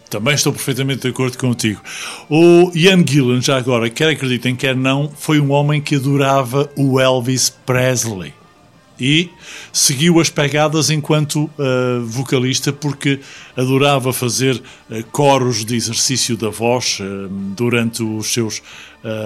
Também 0.10 0.36
estou 0.36 0.54
perfeitamente 0.54 1.02
de 1.02 1.08
acordo 1.10 1.38
contigo. 1.38 1.82
O 2.30 2.72
Ian 2.74 3.04
Gillan, 3.06 3.42
já 3.42 3.58
agora, 3.58 3.90
quer 3.90 4.10
acreditem, 4.10 4.56
quer 4.56 4.76
não, 4.76 5.10
foi 5.10 5.40
um 5.40 5.52
homem 5.52 5.82
que 5.82 5.96
adorava 5.96 6.70
o 6.78 7.00
Elvis 7.00 7.50
Presley. 7.50 8.34
E 9.00 9.30
seguiu 9.72 10.20
as 10.20 10.30
pegadas 10.30 10.90
enquanto 10.90 11.50
ah, 11.58 12.00
vocalista, 12.06 12.72
porque 12.72 13.20
adorava 13.58 14.14
fazer 14.14 14.62
ah, 14.90 15.04
coros 15.12 15.66
de 15.66 15.76
exercício 15.76 16.38
da 16.38 16.50
voz 16.50 17.00
ah, 17.02 17.28
durante 17.56 18.04
os 18.04 18.32
seus, 18.32 18.62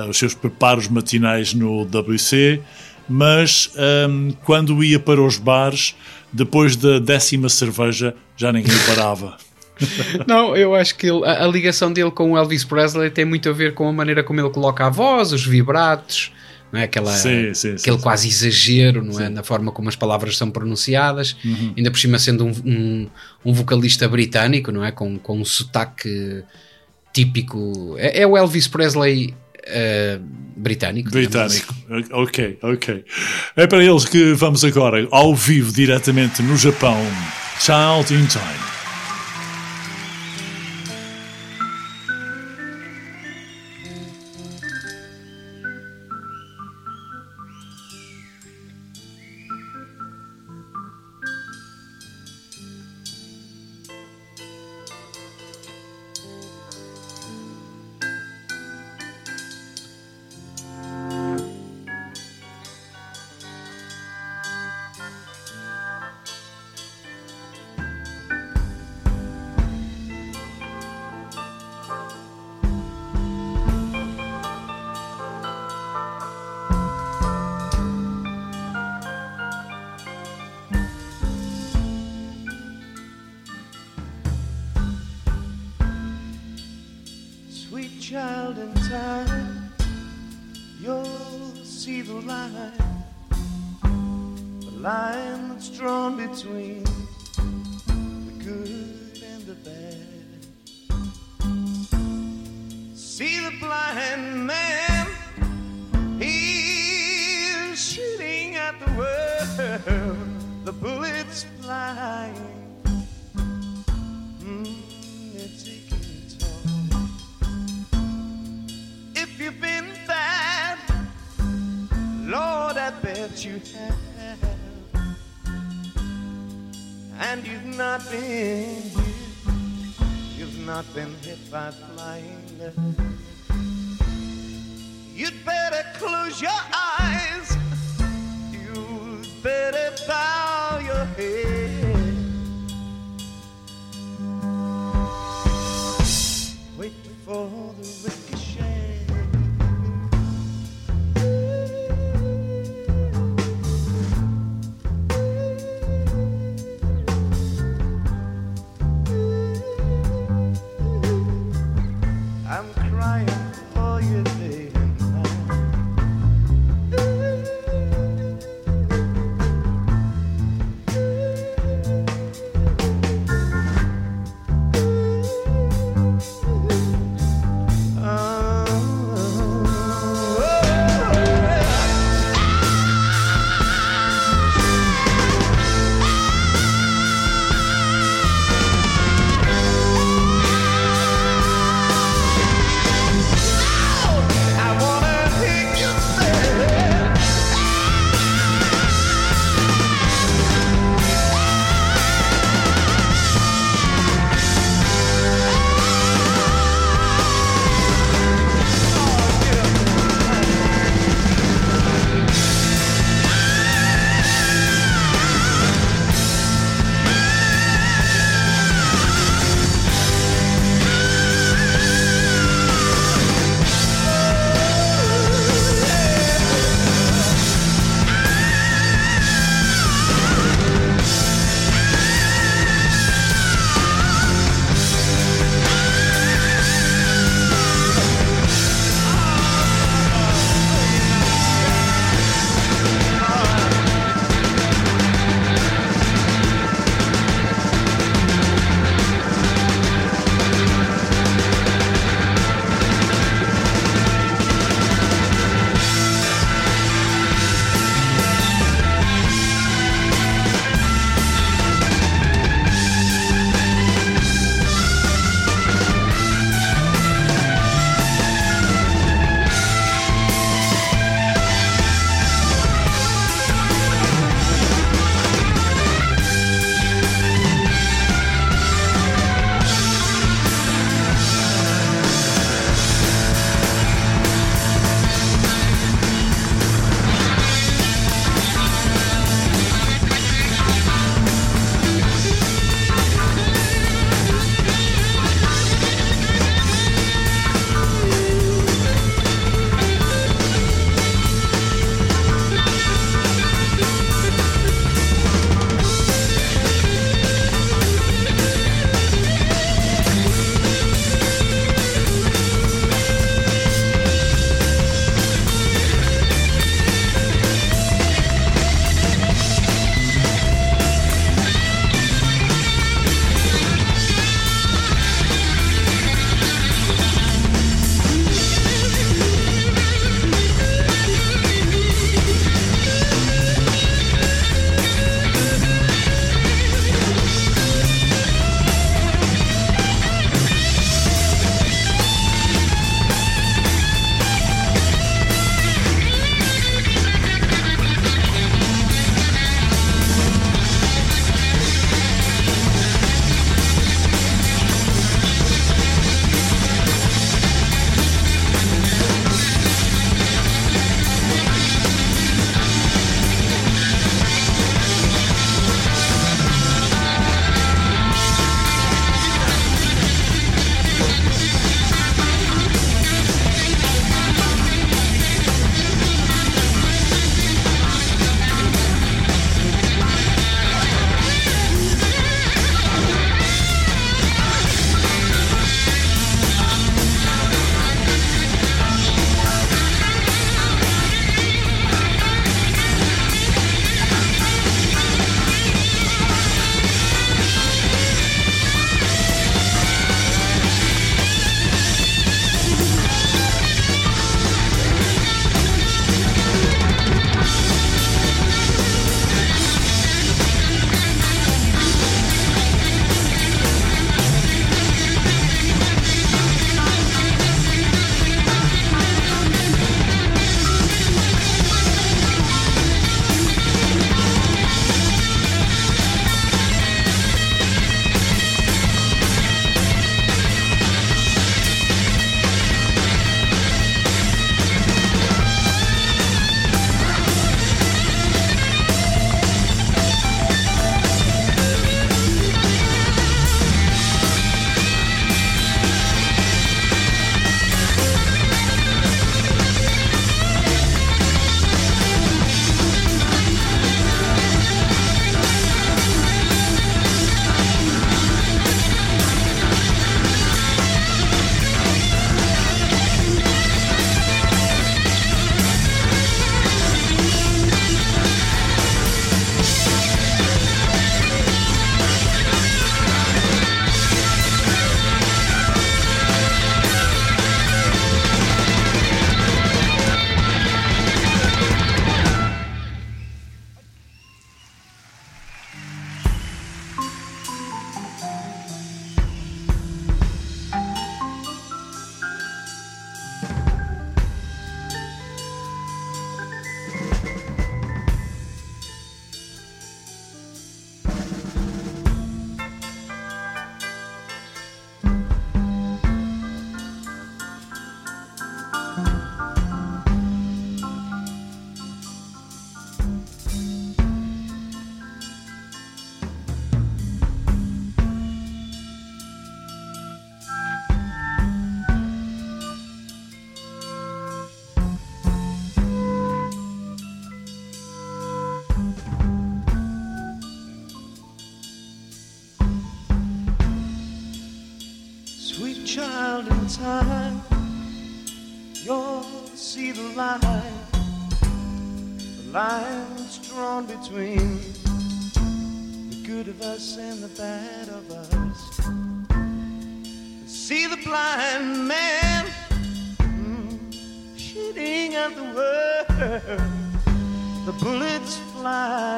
os 0.10 0.18
seus 0.18 0.34
preparos 0.34 0.88
matinais 0.88 1.54
no 1.54 1.82
WC. 1.84 2.62
Mas 3.10 3.72
ah, 3.76 4.08
quando 4.44 4.84
ia 4.84 5.00
para 5.00 5.22
os 5.22 5.38
bares, 5.38 5.96
depois 6.32 6.76
da 6.76 7.00
décima 7.00 7.50
cerveja, 7.50 8.14
já 8.36 8.52
ninguém 8.52 8.76
parava. 8.88 9.38
Não, 10.28 10.56
eu 10.56 10.74
acho 10.74 10.96
que 10.98 11.08
ele- 11.08 11.24
a, 11.26 11.44
a 11.44 11.48
ligação 11.48 11.92
dele 11.94 12.10
com 12.12 12.32
o 12.32 12.38
Elvis 12.38 12.64
Presley 12.64 13.10
tem 13.12 13.26
muito 13.26 13.48
a 13.48 13.54
ver 13.54 13.74
com 13.74 13.88
a 13.88 13.94
maneira 13.94 14.24
como 14.24 14.40
ele 14.40 14.50
coloca 14.50 14.86
a 14.88 14.90
voz, 14.90 15.32
os 15.32 15.46
vibratos, 15.46 16.32
não 16.72 16.80
é? 16.80 16.84
Aquela, 16.84 17.12
Sim, 17.14 17.54
sim, 17.54 17.74
aquele 17.76 17.98
sim. 17.98 18.02
quase 18.04 18.28
exagero, 18.28 19.04
não 19.04 19.20
é? 19.20 19.30
Na 19.30 19.44
forma 19.44 19.72
como 19.72 19.88
as 19.90 19.96
palavras 19.96 20.36
são 20.38 20.50
pronunciadas, 20.52 21.36
Uhum. 21.46 21.74
ainda 21.78 21.90
por 21.92 21.98
cima 22.00 22.20
sendo 22.20 22.46
um, 22.46 22.52
um, 22.66 23.08
um 23.46 23.54
vocalista 23.54 24.08
britânico, 24.08 24.72
não 24.72 24.84
é? 24.84 24.92
Com, 24.92 25.18
com 25.18 25.40
um 25.40 25.46
sotaque 25.46 26.44
típico. 27.14 27.96
É, 27.98 28.22
é 28.22 28.28
o 28.28 28.38
Elvis 28.38 28.68
Presley 28.68 29.34
eh, 29.64 30.20
britânico. 30.56 31.10
digamos 31.12 31.36
assim. 31.54 31.64
Britânico. 31.90 32.16
Ok, 32.22 32.60
ok. 32.62 33.06
É 33.56 33.68
para 33.68 33.84
eles 33.84 34.06
que 34.06 34.34
vamos 34.34 34.64
agora, 34.64 35.08
ao 35.12 35.34
vivo, 35.36 35.72
diretamente 35.72 36.42
no 36.42 36.56
Japão. 36.58 36.98
Child 37.60 38.14
in 38.14 38.26
Time. 38.28 38.77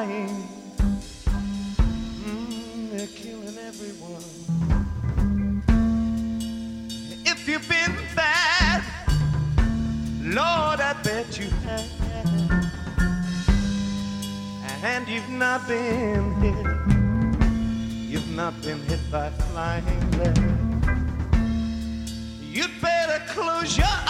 Flying, 0.00 0.48
mm, 2.24 2.90
they're 2.90 3.06
killing 3.08 3.58
everyone. 3.58 4.24
If 7.26 7.46
you've 7.46 7.68
been 7.68 7.94
bad, 8.16 8.82
Lord, 10.22 10.80
I 10.80 10.94
bet 11.02 11.38
you 11.38 11.50
have. 11.66 11.84
And 14.82 15.06
you've 15.06 15.28
not 15.28 15.68
been 15.68 16.32
hit, 16.40 16.66
you've 18.10 18.30
not 18.34 18.58
been 18.62 18.80
hit 18.84 19.00
by 19.10 19.28
flying 19.28 20.10
lead. 20.12 20.38
You'd 22.40 22.80
better 22.80 23.22
close 23.26 23.76
your 23.76 23.86
eyes, 23.86 24.09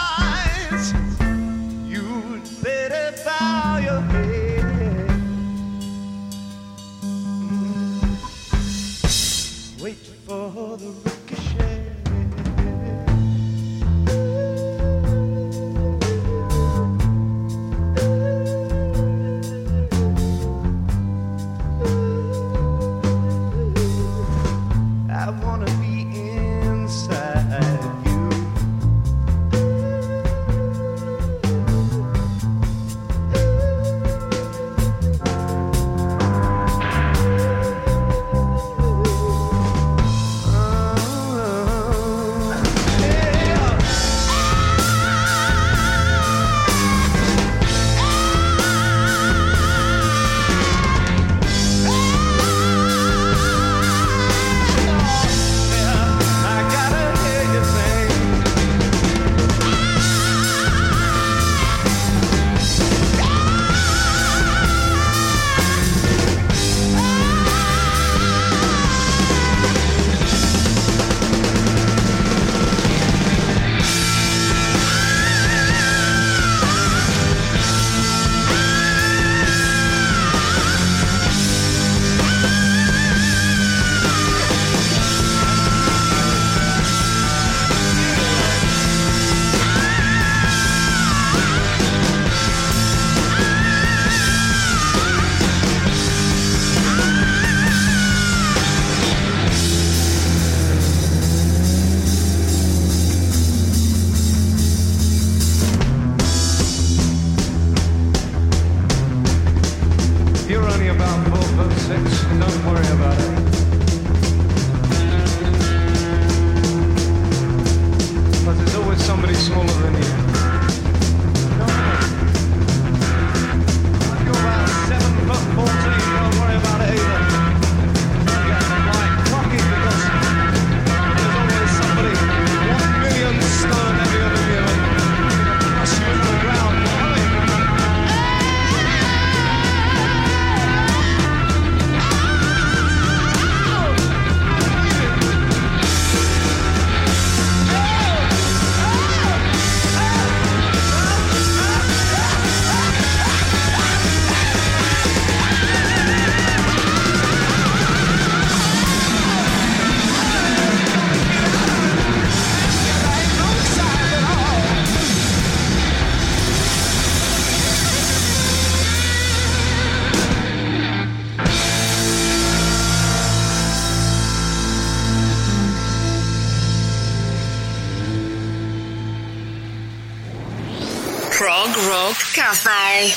Café. 182.51 183.15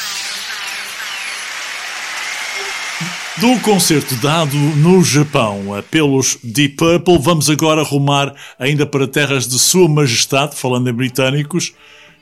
Do 3.37 3.59
concerto 3.61 4.13
dado 4.17 4.55
no 4.55 5.03
Japão 5.03 5.63
pelos 5.89 6.37
Deep 6.43 6.75
Purple, 6.75 7.17
vamos 7.17 7.49
agora 7.49 7.81
rumar 7.81 8.35
ainda 8.59 8.85
para 8.85 9.07
terras 9.07 9.47
de 9.47 9.57
Sua 9.57 9.89
Majestade, 9.89 10.55
falando 10.55 10.87
em 10.87 10.93
britânicos, 10.93 11.73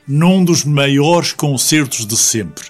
num 0.08 0.42
dos 0.42 0.64
maiores 0.64 1.34
concertos 1.34 2.06
de 2.06 2.16
sempre. 2.16 2.64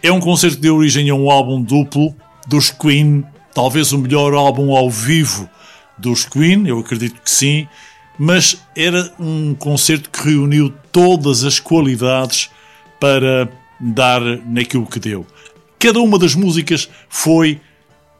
É 0.00 0.12
um 0.12 0.20
concerto 0.20 0.58
que 0.58 0.62
deu 0.62 0.76
origem 0.76 1.10
a 1.10 1.14
um 1.16 1.28
álbum 1.28 1.60
duplo 1.60 2.14
dos 2.46 2.70
Queen, 2.70 3.24
talvez 3.52 3.92
o 3.92 3.98
melhor 3.98 4.32
álbum 4.32 4.76
ao 4.76 4.88
vivo 4.88 5.50
dos 5.98 6.24
Queen, 6.24 6.68
eu 6.68 6.78
acredito 6.78 7.20
que 7.20 7.30
sim, 7.32 7.66
mas 8.16 8.62
era 8.76 9.12
um 9.18 9.56
concerto 9.56 10.08
que 10.08 10.28
reuniu 10.28 10.72
todas 10.92 11.42
as 11.42 11.58
qualidades 11.58 12.48
para 13.00 13.50
dar 13.82 14.20
naquilo 14.46 14.86
que 14.86 15.00
deu. 15.00 15.26
Cada 15.78 16.00
uma 16.00 16.18
das 16.18 16.34
músicas 16.34 16.88
foi 17.08 17.60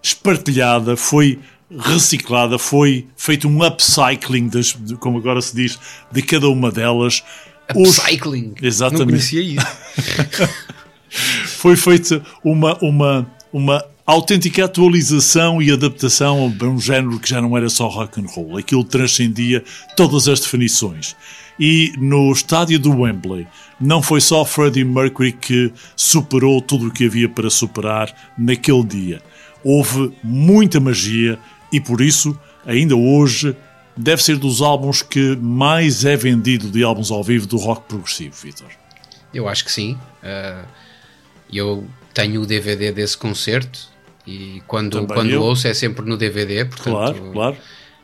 espartilhada, 0.03 0.97
foi 0.97 1.39
reciclada, 1.79 2.59
foi 2.59 3.07
feito 3.17 3.49
um 3.49 3.65
upcycling, 3.65 4.49
das, 4.49 4.77
de- 4.79 4.97
como 4.97 5.19
agora 5.19 5.41
se 5.41 5.55
diz, 5.55 5.79
de 6.11 6.21
cada 6.23 6.49
uma 6.49 6.71
delas. 6.71 7.23
Os- 7.75 7.99
Upcycling. 7.99 8.55
Exatamente. 8.61 9.01
Não 9.01 9.07
conhecia 9.13 9.41
isso. 9.43 9.67
foi 11.59 11.77
feita 11.77 12.23
uma, 12.45 12.77
uma, 12.83 13.27
uma 13.53 13.85
autêntica 14.05 14.65
atualização 14.65 15.63
e 15.63 15.71
adaptação 15.71 16.53
a 16.61 16.65
um 16.65 16.81
género 16.81 17.19
que 17.21 17.29
já 17.31 17.41
não 17.41 17.57
era 17.57 17.69
só 17.69 17.87
rock 17.89 18.21
and 18.21 18.27
roll. 18.27 18.59
Aquilo 18.59 18.85
transcendia 18.85 19.63
todas 19.97 20.29
as 20.29 20.41
definições. 20.41 21.15
E 21.59 21.93
no 21.99 22.33
estádio 22.33 22.79
do 22.79 23.01
Wembley 23.01 23.47
não 23.79 24.03
foi 24.03 24.21
só 24.21 24.45
Freddie 24.45 24.85
Mercury 24.85 25.33
que 25.33 25.73
superou 25.95 26.61
tudo 26.61 26.89
o 26.89 26.91
que 26.91 27.07
havia 27.07 27.29
para 27.29 27.51
superar 27.51 28.33
naquele 28.37 28.85
dia. 28.85 29.23
Houve 29.63 30.13
muita 30.23 30.81
magia 30.81 31.39
e 31.73 31.81
por 31.81 32.01
isso, 32.01 32.39
ainda 32.67 32.97
hoje, 32.97 33.57
deve 33.97 34.23
ser 34.23 34.37
dos 34.37 34.61
álbuns 34.61 35.03
que 35.03 35.37
mais 35.37 36.05
é 36.05 36.17
vendido 36.17 36.71
de 36.71 36.83
álbuns 36.83 37.11
ao 37.11 37.23
vivo 37.23 37.47
do 37.47 37.57
rock 37.57 37.83
progressivo, 37.89 38.35
Vitor. 38.35 38.69
Eu 39.33 39.49
acho 39.49 39.65
que 39.65 39.73
sim. 39.73 39.99
Uh, 40.23 40.67
eu 41.53 41.87
tenho 42.13 42.43
o 42.43 42.47
DVD 42.47 42.93
desse 42.93 43.17
concerto 43.17 43.89
e 44.27 44.63
quando, 44.67 45.01
Também 45.01 45.17
quando 45.17 45.31
eu. 45.31 45.43
ouço 45.43 45.67
é 45.67 45.75
sempre 45.75 46.05
no 46.05 46.17
DVD, 46.17 46.65
portanto, 46.65 46.93
Claro, 46.93 47.31
claro. 47.33 47.57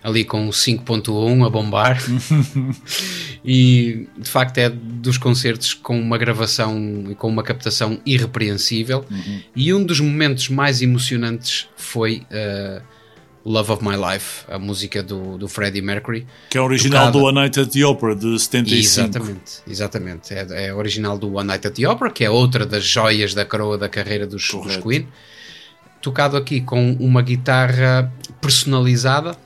Ali 0.02 0.24
com 0.24 0.46
o 0.48 0.50
5.1 0.50 1.46
a 1.46 1.50
bombar. 1.50 1.98
e 3.44 4.06
de 4.16 4.28
facto 4.28 4.58
é 4.58 4.68
dos 4.70 5.18
concertos 5.18 5.74
com 5.74 5.98
uma 6.00 6.18
gravação 6.18 7.04
e 7.10 7.14
com 7.14 7.28
uma 7.28 7.42
captação 7.42 8.00
irrepreensível. 8.06 9.04
E 9.54 9.72
um 9.72 9.84
dos 9.84 10.00
momentos 10.00 10.48
mais 10.48 10.82
emocionantes 10.82 11.68
foi 11.76 12.22
uh, 12.30 12.82
Love 13.44 13.72
of 13.72 13.84
My 13.84 13.96
Life, 13.96 14.44
a 14.48 14.58
música 14.58 15.02
do, 15.02 15.38
do 15.38 15.48
Freddie 15.48 15.80
Mercury. 15.80 16.26
Que 16.50 16.58
é 16.58 16.60
original 16.60 17.06
Tocada. 17.06 17.18
do 17.18 17.28
A 17.28 17.32
Night 17.32 17.60
at 17.60 17.70
the 17.70 17.84
Opera 17.84 18.14
de 18.14 18.38
75. 18.38 18.78
Exatamente, 18.78 19.52
exatamente. 19.66 20.34
É, 20.34 20.66
é 20.66 20.74
original 20.74 21.18
do 21.18 21.32
One 21.34 21.46
Night 21.46 21.66
at 21.66 21.74
the 21.74 21.88
Opera, 21.88 22.10
que 22.10 22.24
é 22.24 22.30
outra 22.30 22.66
das 22.66 22.84
joias 22.84 23.34
da 23.34 23.44
coroa 23.44 23.78
da 23.78 23.88
carreira 23.88 24.26
dos, 24.26 24.46
dos. 24.50 24.76
Queen. 24.76 25.08
Tocado 26.02 26.36
aqui 26.36 26.60
com 26.60 26.92
uma 27.00 27.22
guitarra 27.22 28.12
personalizada, 28.40 29.36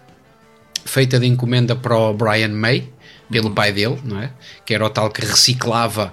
feita 0.85 1.19
de 1.19 1.27
encomenda 1.27 1.75
para 1.77 1.97
o 1.97 2.13
Brian 2.15 2.49
May, 2.49 2.89
pelo 3.31 3.49
Uhum. 3.49 3.55
pai 3.55 3.73
dele, 3.73 3.99
não 4.05 4.21
é? 4.21 4.31
Que 4.65 4.75
era 4.75 4.85
o 4.85 4.91
tal 4.91 5.11
que 5.11 5.21
reciclava 5.25 6.13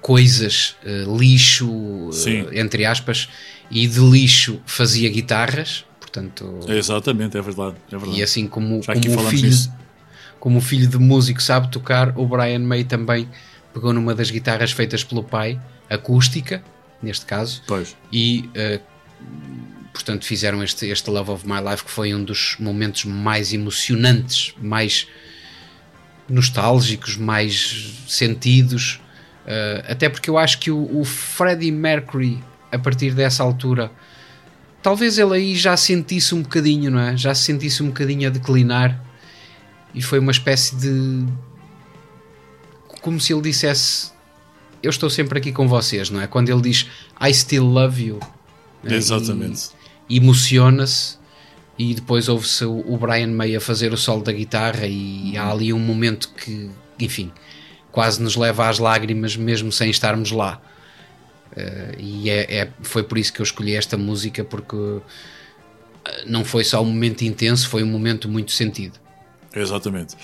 coisas, 0.00 0.76
eh, 0.84 1.04
lixo, 1.06 2.10
Sim. 2.12 2.46
entre 2.52 2.84
aspas, 2.84 3.28
e 3.70 3.86
de 3.86 4.00
lixo 4.00 4.60
fazia 4.66 5.08
guitarras. 5.10 5.84
Portanto, 6.00 6.60
Exatamente, 6.68 7.36
é 7.36 7.42
verdade. 7.42 7.76
É 7.90 7.96
verdade. 7.96 8.18
e 8.18 8.22
assim 8.22 8.46
como, 8.46 8.82
Já 8.82 8.92
como 8.94 9.20
o 9.20 9.30
filho, 9.30 9.56
como 10.38 10.58
o 10.58 10.60
filho 10.60 10.86
de 10.86 10.98
músico 10.98 11.42
sabe 11.42 11.68
tocar, 11.70 12.16
o 12.18 12.26
Brian 12.26 12.60
May 12.60 12.84
também 12.84 13.28
pegou 13.72 13.92
numa 13.92 14.14
das 14.14 14.30
guitarras 14.30 14.70
feitas 14.72 15.02
pelo 15.02 15.24
pai, 15.24 15.58
acústica, 15.90 16.62
neste 17.02 17.26
caso, 17.26 17.62
Pois. 17.66 17.96
e 18.12 18.48
eh, 18.54 18.80
portanto 19.94 20.26
fizeram 20.26 20.62
este, 20.62 20.86
este 20.86 21.08
Love 21.08 21.30
of 21.30 21.46
My 21.46 21.60
Life 21.70 21.84
que 21.84 21.90
foi 21.90 22.12
um 22.12 22.22
dos 22.22 22.56
momentos 22.58 23.04
mais 23.04 23.52
emocionantes, 23.52 24.52
mais 24.60 25.06
nostálgicos, 26.28 27.16
mais 27.16 27.94
sentidos. 28.08 29.00
eh, 29.46 29.84
até 29.88 30.08
porque 30.08 30.28
eu 30.28 30.36
acho 30.36 30.58
que 30.58 30.70
o, 30.70 31.00
o 31.00 31.04
Freddie 31.04 31.70
Mercury, 31.70 32.42
a 32.72 32.78
partir 32.78 33.12
dessa 33.14 33.42
altura, 33.42 33.90
talvez 34.82 35.16
ele 35.16 35.34
aí 35.34 35.56
já 35.56 35.76
sentisse 35.76 36.34
um 36.34 36.42
bocadinho, 36.42 36.90
não 36.90 36.98
é? 36.98 37.16
Já 37.16 37.34
se 37.34 37.44
sentisse 37.44 37.82
um 37.82 37.86
bocadinho 37.86 38.26
a 38.26 38.30
declinar 38.30 39.00
e 39.94 40.02
foi 40.02 40.18
uma 40.18 40.32
espécie 40.32 40.74
de. 40.74 41.24
como 43.00 43.20
se 43.20 43.32
ele 43.32 43.42
dissesse: 43.42 44.10
Eu 44.82 44.90
estou 44.90 45.08
sempre 45.08 45.38
aqui 45.38 45.52
com 45.52 45.68
vocês, 45.68 46.10
não 46.10 46.20
é? 46.20 46.26
Quando 46.26 46.48
ele 46.48 46.62
diz 46.62 46.88
I 47.20 47.32
still 47.32 47.64
love 47.64 48.02
you, 48.02 48.18
né? 48.82 48.96
Exatamente. 48.96 49.68
E 49.68 49.83
emociona-se. 50.08 51.22
E 51.76 51.92
depois 51.92 52.28
ouve-se 52.28 52.64
o 52.64 52.96
Brian 52.96 53.32
May 53.32 53.56
a 53.56 53.60
fazer 53.60 53.92
o 53.92 53.96
solo 53.96 54.22
da 54.22 54.30
guitarra, 54.30 54.86
e 54.86 55.36
há 55.36 55.50
ali 55.50 55.72
um 55.72 55.78
momento 55.78 56.30
que, 56.32 56.70
enfim, 57.00 57.32
quase 57.90 58.22
nos 58.22 58.36
leva 58.36 58.68
às 58.68 58.78
lágrimas, 58.78 59.36
mesmo 59.36 59.72
sem 59.72 59.90
estarmos 59.90 60.30
lá. 60.30 60.60
Eh, 61.56 61.94
e 61.98 62.30
é, 62.30 62.58
é- 62.58 62.70
foi 62.82 63.02
por 63.02 63.18
isso 63.18 63.32
que 63.32 63.40
eu 63.40 63.44
escolhi 63.44 63.74
esta 63.74 63.96
música, 63.96 64.44
porque 64.44 64.76
eh, 66.04 66.24
não 66.26 66.44
foi 66.44 66.64
só 66.64 66.82
um 66.82 66.86
momento 66.86 67.22
intenso, 67.22 67.68
foi 67.68 67.82
um 67.82 67.86
momento 67.86 68.28
muito 68.28 68.52
sentido. 68.52 68.98
Exatamente. 69.54 70.16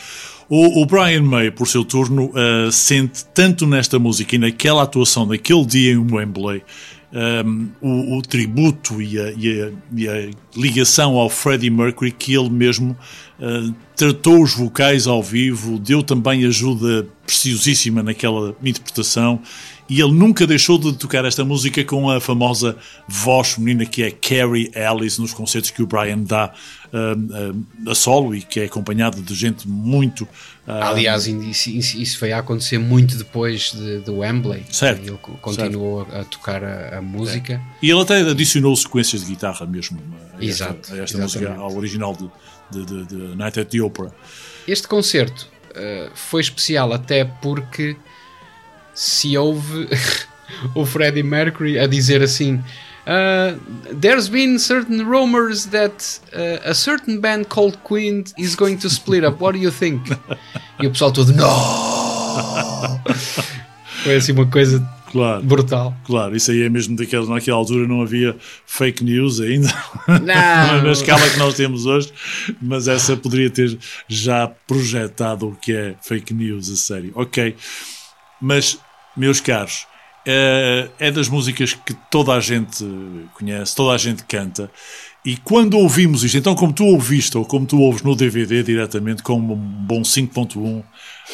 O, 0.49 0.83
o 0.83 0.87
Brian 0.87 1.23
May, 1.23 1.53
por 1.53 1.69
seu 1.69 1.85
turno, 1.85 2.31
uh, 2.31 2.73
sente 2.73 3.25
tanto 3.27 3.69
nesta 3.69 4.01
música 4.01 4.35
e 4.35 4.39
naquela 4.39 4.83
atuação, 4.83 5.25
naquele 5.25 5.65
dia 5.65 5.93
em 5.93 5.99
Wembley, 5.99 6.65
um, 7.13 7.69
o, 7.81 8.19
o 8.19 8.23
tributo 8.23 9.03
e 9.03 9.19
a, 9.19 9.33
e 9.33 9.63
a- 9.63 9.71
e 9.97 10.09
a 10.09 10.31
ligação 10.57 11.17
ao 11.17 11.29
Freddie 11.29 11.71
Mercury 11.71 12.13
que 12.13 12.35
ele 12.35 12.49
mesmo 12.51 12.97
uh, 13.41 13.75
tratou 13.97 14.43
os 14.43 14.55
vocais 14.55 15.07
ao 15.07 15.23
vivo, 15.23 15.79
deu 15.79 16.03
também 16.03 16.45
ajuda 16.45 17.07
preciosíssima 17.27 18.03
naquela 18.03 18.55
interpretação 18.63 19.41
e 19.91 20.01
ele 20.01 20.13
nunca 20.13 20.47
deixou 20.47 20.79
de 20.79 20.93
tocar 20.95 21.25
esta 21.25 21.45
música 21.45 21.85
com 21.85 22.09
a 22.09 22.21
famosa 22.21 22.77
voz 23.09 23.49
feminina 23.55 23.85
que 23.85 24.03
é 24.05 24.11
Carrie 24.13 24.71
Ellis 24.75 25.19
nos 25.19 25.35
concertos 25.35 25.71
que 25.71 25.83
o 25.83 25.87
Brian 25.87 26.21
dá 26.21 26.53
um, 26.93 27.65
um, 27.87 27.91
a 27.91 27.95
solo 27.95 28.35
e 28.35 28.41
que 28.43 28.61
é 28.61 28.65
acompanhado 28.67 29.21
de 29.21 29.35
gente 29.35 29.69
muito 29.69 30.27
ah, 30.67 30.91
Aliás, 30.91 31.27
isso, 31.27 31.71
isso- 31.71 32.19
foi 32.19 32.31
a 32.33 32.39
acontecer 32.39 32.79
muito 32.79 33.17
depois 33.17 33.73
de, 33.73 34.01
de 34.03 34.11
Wembley. 34.11 34.63
Certo, 34.71 35.01
Ele 35.03 35.19
co- 35.21 35.33
continuou 35.43 36.07
a, 36.13 36.21
a 36.21 36.25
tocar 36.25 36.63
a, 36.63 36.99
a 36.99 37.03
música. 37.03 37.61
E 37.83 37.91
ele 37.91 38.01
até 38.01 38.21
adicionou 38.21 38.77
sequências 38.77 39.23
de 39.25 39.33
guitarra 39.33 39.67
mesmo 39.67 39.99
a 40.39 40.45
Exato, 40.45 40.79
esta, 40.83 40.95
a 40.95 41.03
esta 41.03 41.19
música, 41.19 41.55
ao 41.57 41.77
original 41.77 42.15
de, 42.17 42.31
de, 42.71 42.87
de, 42.87 43.05
de 43.07 43.37
Night 43.37 43.59
at 43.59 43.69
the 43.69 43.81
Opera. 43.83 44.15
Este 44.69 44.87
concerto 44.87 45.49
eh, 45.75 46.09
foi 46.15 46.41
especial 46.41 46.93
até 46.93 47.25
porque 47.25 47.97
se 49.01 49.39
houve 49.39 49.89
o 50.75 50.85
Freddie 50.85 51.23
Mercury 51.23 51.79
a 51.79 51.87
dizer 51.87 52.23
assim. 52.23 52.63
"Uh, 53.07 53.59
there's 53.99 54.29
been 54.29 54.59
certain 54.59 55.03
rumors 55.05 55.65
that 55.67 56.21
uh, 56.35 56.61
a 56.71 56.75
certain 56.75 57.19
band 57.19 57.45
called 57.49 57.79
Queen 57.83 58.25
is 58.37 58.55
going 58.55 58.77
to 58.77 58.89
split 58.89 59.25
up. 59.25 59.41
What 59.43 59.57
do 59.57 59.63
you 59.65 59.71
think? 59.73 60.03
E 60.81 60.87
o 60.87 60.91
pessoal 60.91 61.11
todo, 61.11 61.33
não! 61.33 61.47
Foi 64.05 64.17
assim 64.17 64.33
uma 64.33 64.47
coisa 64.47 64.87
Claro, 65.11 65.43
brutal. 65.43 65.93
claro, 66.05 66.37
isso 66.37 66.53
aí 66.53 66.63
é 66.63 66.69
mesmo 66.69 66.95
daquelas, 66.97 67.29
naquela 67.29 67.57
altura 67.57 67.87
não 67.89 68.01
havia 68.01 68.37
fake 68.65 69.03
news 69.03 69.41
ainda, 69.41 69.67
Não. 70.07 70.83
na 70.85 70.93
escala 70.93 71.29
que 71.29 71.37
nós 71.37 71.55
temos 71.55 71.85
hoje, 71.85 72.13
mas 72.63 72.87
essa 72.87 73.17
poderia 73.17 73.51
ter 73.51 73.77
já 74.07 74.47
projetado 74.69 75.49
o 75.49 75.57
que 75.57 75.73
é 75.73 75.95
fake 76.01 76.33
news, 76.33 76.71
a 76.71 76.77
sério. 76.77 77.11
Ok, 77.17 77.57
mas, 78.41 78.79
meus 79.17 79.41
caros, 79.41 79.87
é, 80.27 80.89
é 80.99 81.11
das 81.11 81.29
músicas 81.29 81.73
que 81.75 81.95
toda 82.11 82.33
a 82.35 82.41
gente 82.41 82.85
conhece, 83.35 83.75
toda 83.75 83.95
a 83.95 83.99
gente 83.99 84.25
canta. 84.25 84.71
E 85.25 85.37
quando 85.37 85.77
ouvimos 85.79 86.25
isto, 86.25 86.39
então 86.39 86.55
como 86.55 86.73
tu 86.73 86.85
ouviste 86.85 87.37
ou 87.37 87.45
como 87.45 87.67
tu 87.67 87.79
ouves 87.81 88.03
no 88.03 88.17
DVD 88.17 88.63
diretamente 88.63 89.23
com 89.23 89.35
um 89.39 89.55
bom 89.57 90.01
5.1 90.03 90.57
um, 90.57 90.83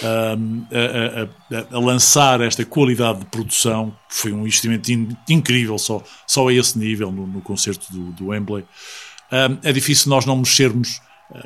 a, 0.03 1.57
a- 1.57 1.59
a- 1.59 1.77
a 1.77 1.79
lançar 1.79 2.41
esta 2.41 2.65
qualidade 2.65 3.21
de 3.21 3.27
produção, 3.27 3.95
foi 4.09 4.33
um 4.33 4.41
investimento 4.41 4.91
in- 4.91 5.17
incrível 5.29 5.79
só, 5.79 6.03
só 6.27 6.49
a 6.49 6.53
esse 6.53 6.77
nível 6.79 7.13
no, 7.13 7.27
no 7.27 7.41
concerto 7.41 7.91
do, 7.93 8.11
do 8.13 8.27
Wembley. 8.29 8.65
Um, 9.33 9.59
é 9.63 9.73
difícil 9.73 10.11
nós 10.11 10.25
não 10.27 10.37
mexermos 10.37 11.01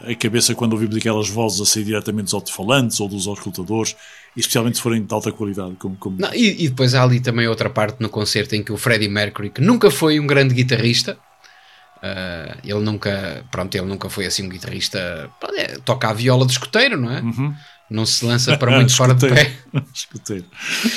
a 0.07 0.15
cabeça 0.15 0.55
quando 0.55 0.73
ouvimos 0.75 0.97
aquelas 0.97 1.29
vozes 1.29 1.61
a 1.61 1.65
sair 1.67 1.85
diretamente 1.85 2.25
dos 2.25 2.35
alto-falantes 2.35 3.01
ou 3.01 3.09
dos 3.09 3.27
auscultadores, 3.27 3.97
especialmente 4.37 4.77
se 4.77 4.83
forem 4.83 5.05
de 5.05 5.13
alta 5.13 5.33
qualidade. 5.33 5.75
Como, 5.79 5.97
como... 5.97 6.17
Não, 6.19 6.33
e, 6.35 6.65
e 6.65 6.69
depois 6.69 6.95
há 6.95 7.03
ali 7.03 7.21
também 7.21 7.47
outra 7.49 7.69
parte 7.69 8.01
no 8.01 8.09
concerto 8.09 8.55
em 8.55 8.63
que 8.63 8.73
o 8.73 8.77
Freddie 8.77 9.09
Mercury, 9.09 9.51
que 9.51 9.61
nunca 9.61 9.91
foi 9.91 10.21
um 10.21 10.27
grande 10.27 10.55
guitarrista, 10.55 11.19
ah, 12.03 12.57
ele 12.65 12.81
nunca, 12.81 13.45
pronto, 13.51 13.75
ele 13.75 13.87
nunca 13.87 14.09
foi 14.09 14.27
assim 14.27 14.47
um 14.47 14.49
guitarrista, 14.49 15.31
é, 15.57 15.79
toca 15.85 16.09
a 16.09 16.13
viola 16.13 16.47
de 16.47 16.53
escoteiro, 16.53 16.97
não 16.97 17.11
é? 17.11 17.23
Não 17.91 18.07
se 18.07 18.25
lança 18.25 18.57
para 18.57 18.71
muito 18.71 18.95
fora 18.97 19.15
de 19.15 19.29
pé. 19.29 19.53
Escuteiro. 19.93 20.45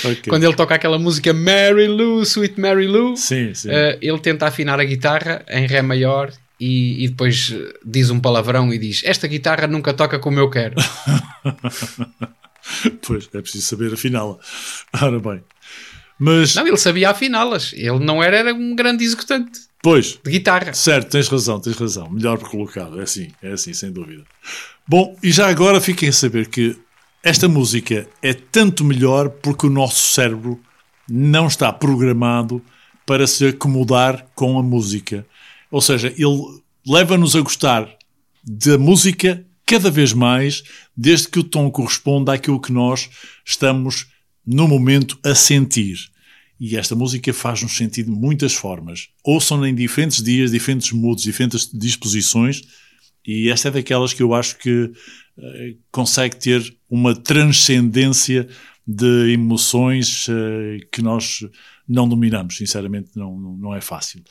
Ok. 0.05 0.23
Quando 0.29 0.43
ele 0.43 0.55
toca 0.55 0.75
aquela 0.75 0.99
música 0.99 1.33
Mary 1.33 1.87
Lou, 1.87 2.21
Sweet 2.21 2.59
Mary 2.59 2.87
Lou, 2.87 3.17
Sim, 3.17 3.53
sim. 3.53 3.69
ah, 3.71 3.97
ele 3.99 4.19
tenta 4.19 4.45
afinar 4.47 4.79
a 4.79 4.83
guitarra 4.83 5.43
em 5.49 5.65
Ré 5.65 5.81
maior 5.81 6.31
e, 6.59 7.03
e 7.03 7.09
depois 7.09 7.53
diz 7.83 8.09
um 8.11 8.19
palavrão 8.19 8.71
e 8.71 8.77
diz: 8.77 9.01
Esta 9.03 9.27
guitarra 9.27 9.65
nunca 9.67 9.91
toca 9.93 10.19
como 10.19 10.39
eu 10.39 10.49
quero. 10.49 10.75
Pois, 13.05 13.29
é 13.33 13.41
preciso 13.41 13.65
saber 13.65 13.93
afinal. 13.93 14.39
Ora 15.01 15.19
bem. 15.19 15.43
Mas, 16.17 16.55
Não, 16.55 16.67
ele 16.67 16.77
sabia 16.77 17.09
afiná-las. 17.09 17.73
Ele 17.73 17.99
não 17.99 18.21
era, 18.21 18.37
era 18.37 18.53
um 18.53 18.75
grande 18.75 19.03
executante 19.03 19.59
pois, 19.81 20.17
de 20.23 20.31
guitarra. 20.31 20.73
certo, 20.73 21.11
tens 21.11 21.27
razão, 21.27 21.59
tens 21.59 21.75
razão. 21.75 22.09
Melhor 22.09 22.39
colocado, 22.39 22.99
é 22.99 23.03
assim, 23.03 23.31
é 23.41 23.51
assim, 23.51 23.73
sem 23.73 23.91
dúvida. 23.91 24.23
Bom, 24.87 25.17
e 25.21 25.31
já 25.31 25.49
agora 25.49 25.81
fiquem 25.81 26.09
a 26.09 26.13
saber 26.13 26.47
que 26.47 26.77
esta 27.21 27.47
música 27.47 28.07
é 28.21 28.33
tanto 28.33 28.83
melhor 28.83 29.29
porque 29.29 29.67
o 29.67 29.69
nosso 29.69 30.13
cérebro 30.13 30.59
não 31.09 31.47
está 31.47 31.71
programado 31.73 32.63
para 33.05 33.27
se 33.27 33.47
acomodar 33.47 34.25
com 34.33 34.57
a 34.57 34.63
música. 34.63 35.25
Ou 35.69 35.81
seja, 35.81 36.07
ele 36.17 36.61
leva-nos 36.87 37.35
a 37.35 37.41
gostar 37.41 37.89
da 38.43 38.77
música 38.77 39.45
cada 39.73 39.89
vez 39.89 40.13
mais, 40.13 40.61
desde 40.95 41.27
que 41.27 41.39
o 41.39 41.43
tom 41.43 41.71
corresponda 41.71 42.31
àquilo 42.31 42.61
que 42.61 42.71
nós 42.71 43.09
estamos 43.43 44.05
no 44.45 44.67
momento 44.67 45.17
a 45.25 45.33
sentir. 45.33 45.97
E 46.59 46.77
esta 46.77 46.93
música 46.93 47.33
faz-nos 47.33 47.75
sentir 47.75 48.03
de 48.03 48.11
muitas 48.11 48.53
formas. 48.53 49.09
Ouçam 49.23 49.65
em 49.65 49.73
diferentes 49.73 50.21
dias, 50.21 50.51
diferentes 50.51 50.91
moods, 50.91 51.23
diferentes 51.23 51.67
disposições. 51.73 52.61
E 53.25 53.49
esta 53.49 53.69
é 53.69 53.71
daquelas 53.71 54.13
que 54.13 54.21
eu 54.21 54.35
acho 54.35 54.59
que 54.59 54.91
eh, 55.39 55.73
consegue 55.91 56.35
ter 56.35 56.77
uma 56.87 57.15
transcendência 57.15 58.47
de 58.85 59.31
emoções 59.33 60.27
eh, 60.29 60.85
que 60.91 61.01
nós 61.01 61.47
não 61.87 62.07
dominamos, 62.07 62.57
sinceramente 62.57 63.09
não, 63.15 63.39
não, 63.39 63.57
não 63.57 63.75
é 63.75 63.81
fácil. 63.81 64.21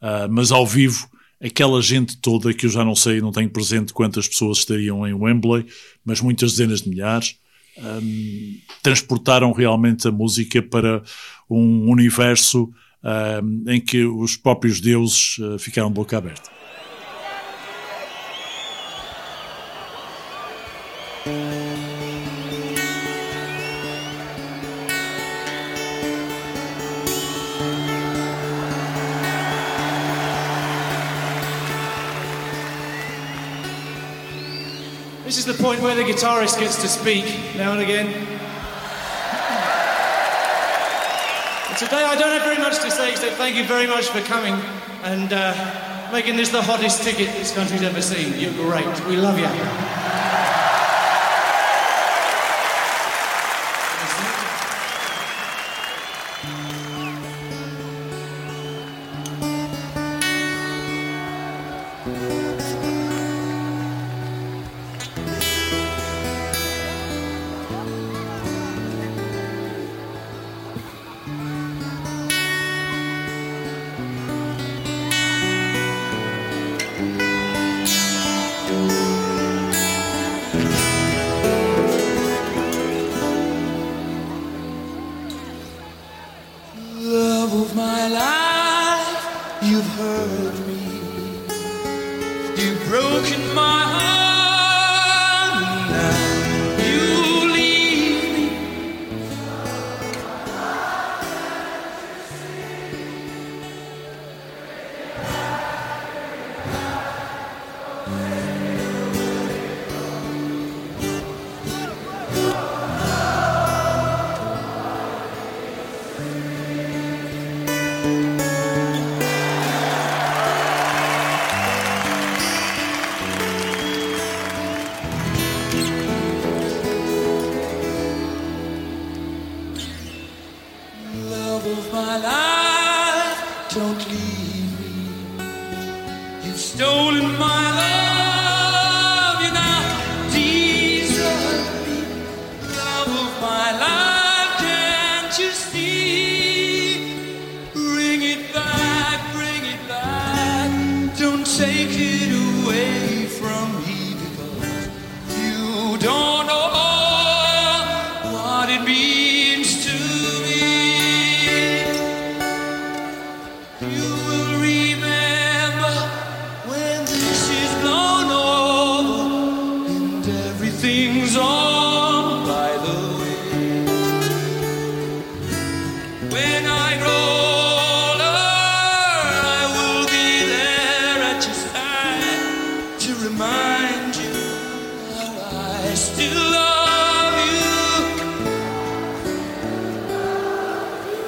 Uh, 0.00 0.30
mas 0.30 0.52
ao 0.52 0.64
vivo, 0.64 1.08
aquela 1.42 1.82
gente 1.82 2.16
toda 2.16 2.54
que 2.54 2.66
eu 2.66 2.70
já 2.70 2.84
não 2.84 2.94
sei, 2.94 3.20
não 3.20 3.32
tenho 3.32 3.50
presente 3.50 3.92
quantas 3.92 4.28
pessoas 4.28 4.58
estariam 4.58 5.06
em 5.06 5.12
Wembley, 5.12 5.66
mas 6.04 6.20
muitas 6.20 6.52
dezenas 6.52 6.82
de 6.82 6.90
milhares, 6.90 7.36
um, 7.78 8.58
transportaram 8.82 9.50
realmente 9.52 10.06
a 10.06 10.12
música 10.12 10.62
para 10.62 11.02
um 11.50 11.90
universo 11.90 12.72
um, 13.02 13.70
em 13.70 13.80
que 13.80 14.04
os 14.04 14.36
próprios 14.36 14.80
deuses 14.80 15.38
uh, 15.38 15.58
ficaram 15.58 15.90
boca 15.90 16.16
aberta. 16.16 16.61
Guitarist 36.12 36.60
gets 36.60 36.80
to 36.82 36.88
speak 36.88 37.24
now 37.56 37.72
and 37.72 37.80
again. 37.80 38.06
And 41.68 41.78
today 41.78 42.04
I 42.04 42.16
don't 42.18 42.32
have 42.32 42.42
very 42.42 42.58
much 42.58 42.80
to 42.82 42.90
say 42.90 43.10
except 43.12 43.36
thank 43.36 43.56
you 43.56 43.64
very 43.64 43.86
much 43.86 44.08
for 44.08 44.20
coming 44.20 44.52
and 45.04 45.32
uh, 45.32 46.10
making 46.12 46.36
this 46.36 46.50
the 46.50 46.60
hottest 46.60 47.02
ticket 47.02 47.28
this 47.28 47.54
country's 47.54 47.82
ever 47.82 48.02
seen. 48.02 48.38
You're 48.38 48.52
great. 48.52 49.06
We 49.06 49.16
love 49.16 49.38
you. 49.38 50.01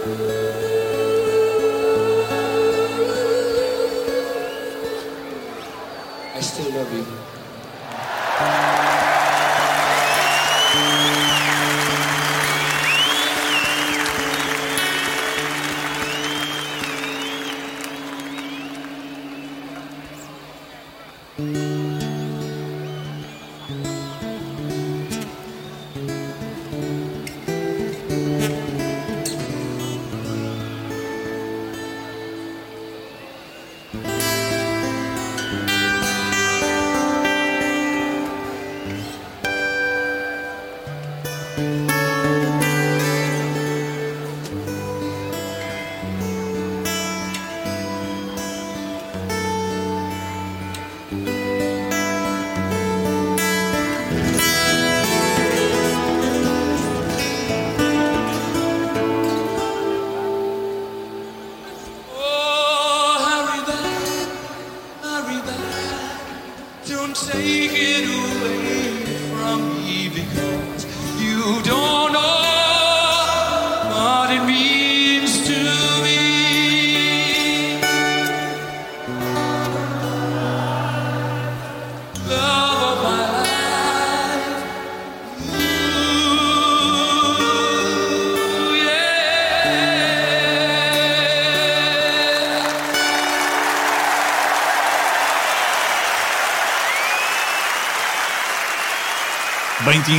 I 0.07 0.44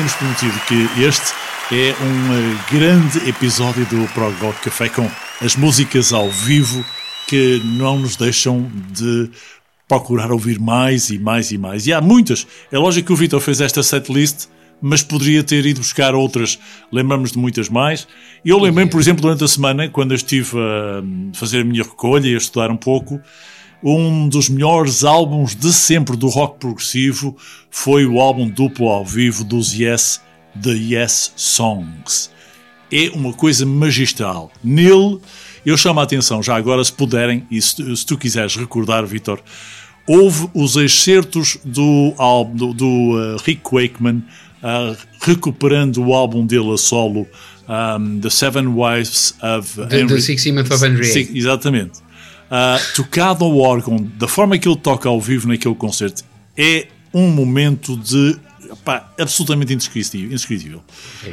tínhamos 0.05 0.13
prometido 0.13 0.59
que 0.67 1.03
este 1.03 1.33
é 1.71 1.95
um 2.03 2.33
eh, 2.33 2.57
grande 2.71 3.29
episódio 3.29 3.85
do 3.85 4.07
Prog 4.13 4.33
Rock 4.39 4.61
Café 4.61 4.89
com 4.89 5.09
as 5.41 5.55
músicas 5.55 6.13
ao 6.13 6.29
vivo 6.29 6.85
que 7.27 7.61
não 7.63 7.97
nos 7.97 8.15
deixam 8.15 8.69
de 8.91 9.29
procurar 9.87 10.31
ouvir 10.31 10.59
mais 10.59 11.09
e 11.09 11.17
mais 11.17 11.51
e 11.51 11.57
mais. 11.57 11.87
E 11.87 11.93
há 11.93 12.01
muitas. 12.01 12.45
É 12.71 12.77
lógico 12.77 13.07
que 13.07 13.13
o 13.13 13.15
Vitor 13.15 13.39
fez 13.39 13.61
esta 13.61 13.81
setlist, 13.81 14.47
mas 14.81 15.01
poderia 15.01 15.43
ter 15.43 15.65
ido 15.65 15.79
buscar 15.79 16.13
outras. 16.13 16.59
Lembramos 16.91 17.31
de 17.31 17.39
muitas 17.39 17.67
mais. 17.67 18.07
Eu 18.43 18.59
lembrei, 18.59 18.85
por 18.85 18.99
exemplo, 19.01 19.23
durante 19.23 19.43
a 19.43 19.47
semana, 19.47 19.89
quando 19.89 20.11
eu 20.11 20.15
estive 20.15 20.57
a 20.57 21.01
hum, 21.01 21.31
fazer 21.33 21.61
a 21.61 21.63
minha 21.63 21.83
recolha 21.83 22.27
e 22.27 22.35
a 22.35 22.37
estudar 22.37 22.69
um 22.69 22.77
pouco, 22.77 23.19
um 23.83 24.27
dos 24.27 24.49
melhores 24.49 25.03
álbuns 25.03 25.55
de 25.55 25.71
sempre 25.71 26.17
do 26.17 26.27
rock 26.27 26.59
progressivo 26.59 27.35
foi 27.69 28.05
o 28.05 28.19
álbum 28.19 28.47
duplo 28.47 28.89
ao 28.89 29.05
vivo 29.05 29.43
dos 29.43 29.73
Yes, 29.73 30.21
The 30.61 30.71
Yes 30.71 31.33
Songs. 31.35 32.31
É 32.91 33.09
uma 33.13 33.33
coisa 33.33 33.65
magistral. 33.65 34.51
Nele, 34.63 35.19
eu 35.65 35.77
chamo 35.77 35.99
a 35.99 36.03
atenção, 36.03 36.41
já 36.41 36.55
agora, 36.55 36.83
se 36.83 36.93
puderem, 36.93 37.45
e 37.49 37.61
se, 37.61 37.95
se 37.95 38.05
tu 38.05 38.17
quiseres 38.17 38.55
recordar, 38.55 39.05
Vitor, 39.05 39.39
houve 40.07 40.49
os 40.53 40.75
excertos 40.75 41.57
do 41.63 42.13
álbum 42.17 42.55
do, 42.55 42.73
do 42.73 42.85
uh, 42.85 43.37
Rick 43.43 43.63
Wakeman 43.71 44.23
uh, 44.65 44.95
recuperando 45.21 45.97
o 45.97 46.13
álbum 46.13 46.45
dele 46.45 46.73
a 46.73 46.77
solo, 46.77 47.27
um, 47.67 48.19
The 48.19 48.29
Seven 48.29 48.67
Wives 48.67 49.35
of 49.41 49.75
The, 49.75 49.97
Henry. 49.97 50.07
the 50.07 50.33
VIII. 51.01 51.37
exatamente. 51.37 52.04
Uh, 52.45 52.95
tocado 52.95 53.43
ao 53.43 53.57
órgão, 53.57 53.97
da 54.17 54.27
forma 54.27 54.57
que 54.57 54.67
ele 54.67 54.77
toca 54.77 55.09
ao 55.09 55.19
vivo 55.19 55.47
naquele 55.47 55.75
concerto, 55.75 56.23
é 56.55 56.87
um 57.13 57.29
momento 57.29 57.97
de 57.97 58.37
pá, 58.83 59.11
absolutamente 59.19 59.73
indescritível. 59.73 60.27
indescritível. 60.27 60.83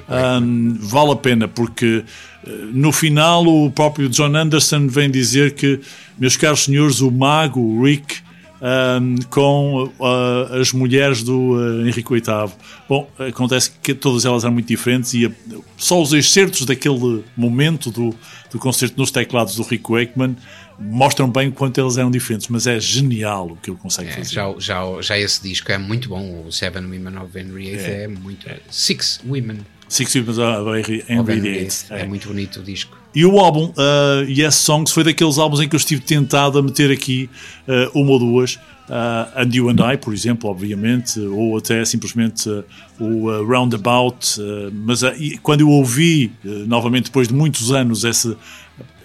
Um, 0.08 0.76
vale 0.80 1.12
a 1.12 1.16
pena, 1.16 1.48
porque 1.48 2.04
uh, 2.46 2.50
no 2.72 2.92
final 2.92 3.46
o 3.46 3.70
próprio 3.70 4.08
John 4.08 4.34
Anderson 4.34 4.88
vem 4.88 5.10
dizer 5.10 5.54
que, 5.54 5.80
meus 6.18 6.36
caros 6.36 6.64
senhores, 6.64 7.00
o 7.00 7.10
mago, 7.10 7.60
o 7.60 7.84
Rick, 7.84 8.22
um, 8.62 9.16
com 9.28 9.90
uh, 9.98 10.60
as 10.60 10.72
mulheres 10.72 11.22
do 11.22 11.56
uh, 11.56 11.86
Henrique 11.86 12.08
VIII. 12.08 12.52
Bom, 12.88 13.10
acontece 13.18 13.72
que 13.82 13.92
todas 13.92 14.24
elas 14.24 14.44
eram 14.44 14.54
muito 14.54 14.68
diferentes 14.68 15.12
e 15.14 15.26
uh, 15.26 15.34
só 15.76 16.00
os 16.00 16.12
excertos 16.12 16.64
daquele 16.64 17.24
momento 17.36 17.90
do, 17.90 18.14
do 18.50 18.58
concerto 18.60 18.94
nos 18.96 19.10
teclados 19.10 19.56
do 19.56 19.64
Rick 19.64 19.90
Wakeman 19.90 20.36
mostram 20.78 21.28
bem 21.30 21.48
o 21.48 21.52
quanto 21.52 21.80
eles 21.80 21.96
eram 21.96 22.10
diferentes, 22.10 22.48
mas 22.48 22.66
é 22.66 22.78
genial 22.80 23.48
o 23.48 23.56
que 23.56 23.70
ele 23.70 23.78
consegue 23.78 24.08
É, 24.10 24.12
fazer. 24.12 24.30
já, 24.34 24.54
já, 24.58 24.82
já 25.00 25.18
esse 25.18 25.42
disco 25.42 25.70
é 25.72 25.78
muito 25.78 26.08
bom. 26.08 26.44
O 26.46 26.52
Seven 26.52 26.84
Women 26.84 27.18
of 27.18 27.38
Henry 27.38 27.70
VIII 27.76 27.78
é, 27.78 28.08
muito. 28.08 28.46
Six 28.70 29.20
Women 29.26 29.58
Six 29.88 30.12
People 30.14 30.32
of 30.40 30.70
Henry 30.78 31.04
Henry 31.08 31.40
VIII. 31.40 31.68
É. 31.90 32.00
É 32.00 32.06
muito 32.06 32.28
bonito 32.28 32.60
o 32.60 32.62
disco. 32.62 32.96
E 33.14 33.26
o 33.26 33.38
álbum 33.38 33.66
uh, 33.76 34.24
Yes 34.26 34.54
Songs 34.54 34.90
foi 34.90 35.04
daqueles 35.04 35.36
álbuns 35.36 35.60
em 35.60 35.68
que 35.68 35.74
eu 35.74 35.78
estive 35.78 36.00
tentado 36.00 36.58
a 36.58 36.62
meter 36.62 36.90
aqui 36.90 37.28
uh, 37.68 37.98
uma 38.00 38.12
ou 38.12 38.18
duas. 38.18 38.58
Uh, 38.88 39.38
and 39.38 39.50
You 39.54 39.68
and 39.70 39.92
I, 39.92 39.96
por 39.96 40.12
exemplo, 40.12 40.50
obviamente, 40.50 41.18
ou 41.20 41.56
até 41.56 41.84
simplesmente 41.84 42.48
uh, 42.48 42.64
o 42.98 43.30
uh, 43.30 43.46
Roundabout. 43.46 44.40
uh, 44.40 44.70
mas 44.72 45.02
uh, 45.02 45.12
quando 45.42 45.60
eu 45.60 45.68
ouvi 45.68 46.32
uh, 46.44 46.48
novamente, 46.66 47.04
depois 47.04 47.28
de 47.28 47.34
muitos 47.34 47.70
anos, 47.70 48.04
essa, 48.04 48.36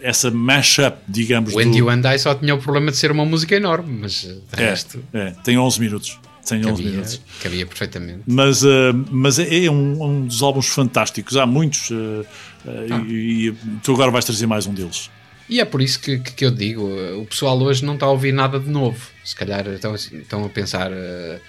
essa 0.01 0.29
mashup, 0.31 0.97
digamos, 1.07 1.53
O 1.53 1.59
And 1.59 1.71
do- 1.71 1.77
You 1.77 1.89
and 1.89 2.01
I 2.05 2.19
só 2.19 2.33
tinha 2.35 2.53
o 2.55 2.59
problema 2.59 2.91
de 2.91 2.97
ser 2.97 3.11
uma 3.11 3.25
música 3.25 3.55
enorme, 3.55 3.99
mas 4.01 4.21
de 4.21 4.41
é, 4.53 4.69
resto 4.69 5.03
é, 5.13 5.31
tem 5.43 5.57
11 5.57 5.79
minutos. 5.79 6.19
Tem 6.47 6.59
11 6.59 6.69
cabia, 6.71 6.91
minutos. 6.91 7.21
cabia 7.43 7.65
perfeitamente. 7.65 8.21
Mas, 8.25 8.63
uh, 8.63 8.67
mas 9.11 9.37
é, 9.37 9.65
é 9.65 9.69
um, 9.69 10.01
um 10.01 10.25
dos 10.27 10.41
álbuns 10.41 10.67
fantásticos. 10.67 11.35
Há 11.35 11.45
muitos. 11.45 11.89
uh, 11.89 12.25
uh, 12.65 13.05
e, 13.05 13.49
e 13.49 13.55
tu 13.83 13.93
agora 13.93 14.09
vais 14.11 14.23
trazer 14.23 14.47
mais 14.47 14.65
um 14.65 14.73
deles. 14.73 15.09
E 15.49 15.59
é 15.59 15.65
por 15.65 15.81
isso 15.81 15.99
que, 15.99 16.19
que, 16.19 16.45
eu 16.45 16.51
digo, 16.51 16.83
o 17.19 17.25
pessoal 17.25 17.57
hoje 17.61 17.83
não 17.83 17.95
está 17.95 18.05
a 18.05 18.09
ouvir 18.11 18.31
nada 18.33 18.59
de 18.59 18.69
novo. 18.69 18.97
Se 19.25 19.35
calhar 19.35 19.67
estão, 19.67 19.93
estão 19.95 20.45
a 20.45 20.49
pensar, 20.49 20.89
uh, 20.91 21.39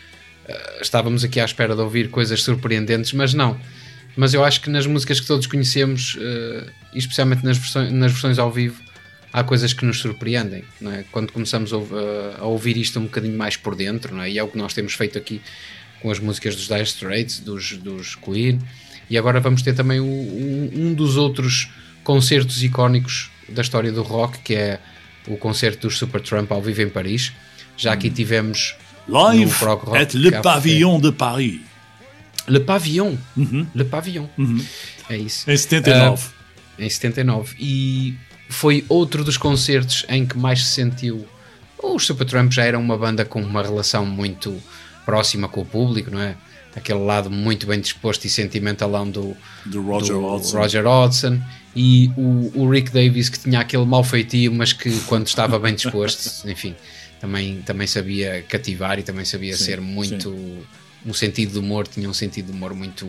estávamos 0.80 1.22
aqui 1.22 1.38
à 1.38 1.44
espera 1.44 1.76
de 1.76 1.80
ouvir 1.80 2.10
coisas 2.10 2.42
surpreendentes, 2.42 3.12
mas 3.12 3.32
não. 3.34 3.56
Mas 4.18 4.34
eu 4.34 4.44
acho 4.44 4.60
que 4.60 4.68
nas 4.68 4.84
músicas 4.84 5.20
que 5.20 5.26
todos 5.26 5.46
conhecemos, 5.46 6.16
uh, 6.16 6.70
especialmente 6.92 7.44
nas 7.44 7.56
versões, 7.56 7.92
nas 7.92 8.10
versões 8.10 8.38
ao 8.38 8.50
vivo, 8.50 8.82
há 9.32 9.44
coisas 9.44 9.72
que 9.72 9.84
nos 9.84 10.00
surpreendem. 10.00 10.64
É? 10.82 11.04
Quando 11.12 11.32
começamos 11.32 11.72
a, 11.72 11.76
ouv- 11.76 11.92
a- 12.40 12.44
ouvir 12.44 12.76
isto 12.76 12.98
um 12.98 13.04
bocadinho 13.04 13.38
mais 13.38 13.56
por 13.56 13.76
dentro, 13.76 14.20
é? 14.20 14.28
e 14.30 14.36
é 14.38 14.42
o 14.42 14.48
que 14.48 14.58
nós 14.58 14.74
temos 14.74 14.94
feito 14.94 15.16
aqui 15.16 15.40
com 16.02 16.10
as 16.10 16.18
músicas 16.18 16.56
dos 16.56 16.66
Dire 16.66 16.82
Straits, 16.82 17.38
dos, 17.38 17.76
dos 17.76 18.16
Queen, 18.16 18.58
e 19.08 19.16
agora 19.16 19.38
vamos 19.38 19.62
ter 19.62 19.72
também 19.74 20.00
um, 20.00 20.70
um 20.74 20.94
dos 20.94 21.16
outros 21.16 21.68
concertos 22.02 22.60
icónicos 22.62 23.30
da 23.48 23.62
história 23.62 23.92
do 23.92 24.02
rock, 24.02 24.38
que 24.40 24.54
é 24.54 24.80
o 25.28 25.36
concerto 25.36 25.86
dos 25.86 25.96
Supertramp 25.96 26.50
ao 26.50 26.60
vivo 26.60 26.82
em 26.82 26.88
Paris. 26.88 27.32
Já 27.76 27.92
aqui 27.92 28.10
tivemos 28.10 28.74
Live 29.08 29.52
at 29.96 30.14
Le 30.14 30.30
Café. 30.30 30.42
Pavillon 30.42 31.00
de 31.00 31.12
Paris, 31.12 31.60
Le 32.48 32.60
Pavillon. 32.60 33.16
Le 33.74 33.84
Pavillon. 33.84 34.28
É 35.08 35.16
isso. 35.16 35.50
em 35.50 35.56
79. 35.56 36.28
em 36.78 36.88
79 36.88 37.56
e 37.58 38.14
foi 38.48 38.84
outro 38.88 39.24
dos 39.24 39.36
concertos 39.36 40.06
em 40.08 40.24
que 40.24 40.38
mais 40.38 40.64
se 40.64 40.74
sentiu 40.74 41.26
os 41.82 42.06
Supertramp 42.06 42.52
já 42.52 42.64
eram 42.64 42.80
uma 42.80 42.96
banda 42.96 43.24
com 43.24 43.40
uma 43.40 43.62
relação 43.62 44.04
muito 44.04 44.60
próxima 45.04 45.48
com 45.48 45.60
o 45.60 45.64
público, 45.64 46.10
não 46.10 46.20
é? 46.20 46.36
Aquele 46.76 47.00
lado 47.00 47.30
muito 47.30 47.66
bem 47.66 47.80
disposto 47.80 48.24
e 48.24 48.28
sentimentalão 48.28 49.10
do, 49.10 49.36
Do 49.64 49.82
Roger 49.82 50.14
do 50.14 50.20
Hodgson. 50.20 50.58
Roger 50.58 50.86
Hodgson 50.86 51.40
e 51.74 52.10
o, 52.16 52.52
o 52.54 52.70
Rick 52.70 52.92
Davis 52.92 53.28
que 53.28 53.38
tinha 53.38 53.60
aquele 53.60 53.84
mau 53.84 54.04
feitio, 54.04 54.52
mas 54.52 54.72
que 54.72 54.90
quando 55.00 55.26
estava 55.26 55.58
bem 55.58 55.74
disposto, 55.74 56.46
enfim, 56.48 56.76
também, 57.20 57.62
também 57.62 57.86
sabia 57.86 58.44
cativar 58.48 58.98
e 58.98 59.02
também 59.02 59.24
sabia 59.24 59.56
ser 59.56 59.80
muito 59.80 60.36
um 61.04 61.12
sentido 61.12 61.52
de 61.52 61.58
humor, 61.58 61.86
tinha 61.86 62.08
um 62.08 62.14
sentido 62.14 62.46
de 62.46 62.52
humor 62.52 62.74
muito 62.74 63.08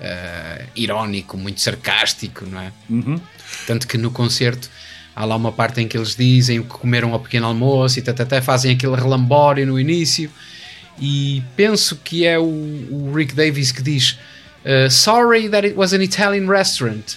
eh, 0.00 0.66
irónico, 0.76 1.36
muito 1.36 1.60
sarcástico, 1.60 2.44
não 2.46 2.60
é? 2.60 2.72
Tanto 3.66 3.86
que 3.86 3.96
no 3.96 4.10
concerto 4.10 4.68
há 5.14 5.24
lá 5.24 5.36
uma 5.36 5.52
parte 5.52 5.80
em 5.80 5.86
que 5.88 5.96
eles 5.96 6.16
dizem 6.16 6.62
que 6.62 6.68
comeram 6.68 7.12
ao 7.12 7.20
pequeno 7.20 7.46
almoço 7.46 8.00
e 8.00 8.02
até 8.08 8.40
fazem 8.40 8.72
aquele 8.72 8.96
relambório 8.96 9.66
no 9.66 9.78
início. 9.78 10.30
E 11.00 11.42
penso 11.56 11.96
que 12.02 12.24
é 12.24 12.38
o, 12.38 12.44
o 12.44 13.12
Rick 13.14 13.34
Davis 13.34 13.72
que 13.72 13.82
diz: 13.82 14.18
uh, 14.64 14.90
Sorry 14.90 15.48
that 15.48 15.66
it 15.66 15.76
was 15.76 15.92
an 15.92 16.02
Italian 16.02 16.48
restaurant, 16.48 17.16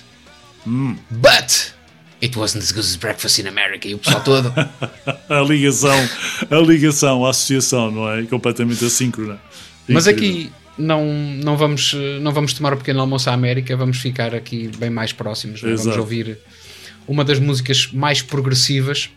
but 0.66 1.74
it 2.22 2.38
wasn't 2.38 2.64
as 2.64 2.72
good 2.72 2.86
as 2.86 2.96
breakfast 2.96 3.40
in 3.40 3.48
America. 3.48 3.88
E 3.88 3.94
o 3.94 4.00
pessoal 4.00 4.24
todo. 4.24 4.54
A 5.30 5.42
ligação, 5.42 6.10
a 6.50 6.56
ligação, 6.56 7.26
a 7.26 7.30
associação, 7.30 7.92
não 7.92 8.10
é? 8.10 8.24
Completamente 8.24 8.84
assíncrona. 8.86 9.40
Mas 9.88 10.08
aqui 10.08 10.52
não, 10.78 11.06
não, 11.44 11.58
vamos, 11.58 11.96
não 12.22 12.32
vamos 12.32 12.54
tomar 12.54 12.74
o 12.74 12.78
pequeno 12.78 13.02
almoço 13.02 13.30
à 13.30 13.34
América, 13.34 13.76
vamos 13.76 13.98
ficar 13.98 14.36
aqui 14.36 14.70
bem 14.78 14.90
mais 14.90 15.12
próximos. 15.12 15.60
é? 15.60 15.68
Vamos 15.68 15.82
Exato. 15.82 16.00
ouvir 16.00 16.38
uma 17.08 17.24
das 17.24 17.40
músicas 17.40 17.90
mais 17.92 18.22
progressivas 18.22 19.10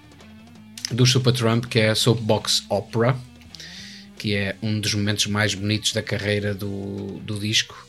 do 0.91 1.05
Supertramp, 1.05 1.67
que 1.67 1.79
é 1.79 1.91
a 1.91 1.95
Soapbox 1.95 2.65
Opera, 2.69 3.17
que 4.17 4.35
é 4.35 4.57
um 4.63 4.81
dos 4.81 4.95
momentos 4.95 5.27
mais 5.27 5.55
bonitos 5.55 5.93
da 5.93 6.03
carreira 6.03 6.55
do, 6.55 7.21
do 7.23 7.39
disco. 7.39 7.87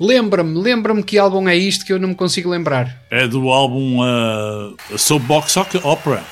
Lembra-me, 0.00 0.58
lembra-me 0.58 1.02
que 1.02 1.18
álbum 1.18 1.48
é 1.48 1.56
isto 1.56 1.84
que 1.84 1.92
eu 1.92 1.98
não 1.98 2.08
me 2.08 2.14
consigo 2.14 2.50
lembrar. 2.50 3.02
É 3.10 3.28
do 3.28 3.48
álbum 3.50 4.00
uh, 4.00 4.98
Soapbox 4.98 5.56
Opera. 5.82 6.24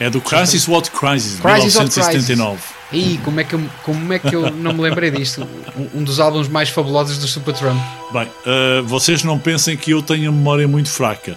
É 0.00 0.10
do 0.10 0.20
Crisis 0.20 0.66
What 0.66 0.90
Crisis, 0.90 1.36
de 1.36 1.42
Crisis 1.42 1.76
of 1.76 1.84
1979. 1.84 2.58
E 2.92 3.18
como 3.24 3.40
é, 3.40 3.44
que, 3.44 3.54
eu- 3.54 3.70
como 3.82 4.12
é 4.12 4.18
que 4.18 4.34
eu 4.34 4.50
não 4.50 4.72
me 4.72 4.80
lembrei 4.82 5.10
disto? 5.10 5.46
Um, 5.94 6.02
dos 6.02 6.18
álbuns 6.20 6.48
mais 6.48 6.68
fabulosos 6.68 7.18
do 7.18 7.26
Supertramp. 7.26 7.78
Bem, 8.12 8.24
uh, 8.24 8.84
vocês 8.84 9.22
não 9.24 9.38
pensem 9.38 9.76
que 9.76 9.90
eu 9.92 10.02
tenho 10.02 10.28
a 10.28 10.32
memória 10.32 10.66
muito 10.68 10.90
fraca, 10.90 11.36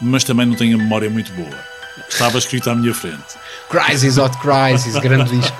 mas 0.00 0.24
também 0.24 0.46
não 0.46 0.54
tenho 0.54 0.76
a 0.76 0.78
memória 0.82 1.10
muito 1.10 1.32
boa. 1.32 1.58
Estava 2.08 2.38
escrito 2.38 2.70
à 2.70 2.74
minha 2.74 2.94
frente. 2.94 3.22
Crisis 3.68 4.18
Hot 4.18 4.36
Crisis, 4.38 4.96
grande 5.00 5.38
disco. 5.38 5.56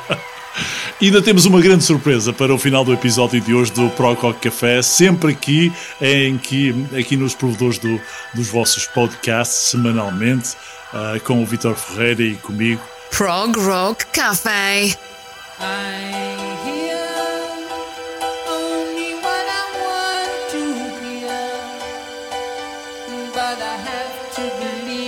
E 1.00 1.06
ainda 1.06 1.20
temos 1.22 1.44
uma 1.46 1.60
grande 1.60 1.84
surpresa 1.84 2.32
para 2.32 2.54
o 2.54 2.58
final 2.58 2.84
do 2.84 2.92
episódio 2.92 3.40
de 3.40 3.52
hoje 3.54 3.72
do 3.72 3.88
Prococ 3.90 4.38
Café, 4.40 4.82
sempre 4.82 5.32
aqui, 5.32 5.72
em 6.00 6.38
que, 6.38 6.74
aqui 6.98 7.16
nos 7.16 7.34
provedores 7.34 7.78
do- 7.78 8.00
dos 8.34 8.48
vossos 8.48 8.86
podcasts, 8.86 9.70
semanalmente, 9.70 10.50
ah, 10.96 11.20
com 11.20 11.42
o 11.42 11.46
Vitor 11.46 11.74
Ferreira 11.76 12.22
e 12.22 12.36
comigo. 12.36 12.80
Prog 13.10 13.58
Rock 13.58 14.06
Cafe. 14.06 14.96
I 15.58 15.76
hear 16.64 16.98
only 18.48 19.14
what 19.14 19.46
I 19.48 19.64
want 19.84 20.32
to 20.52 20.62
hear, 21.00 21.38
but 23.32 23.58
I 23.62 23.76
have 23.88 24.16
to 24.36 24.42
believe 24.60 25.05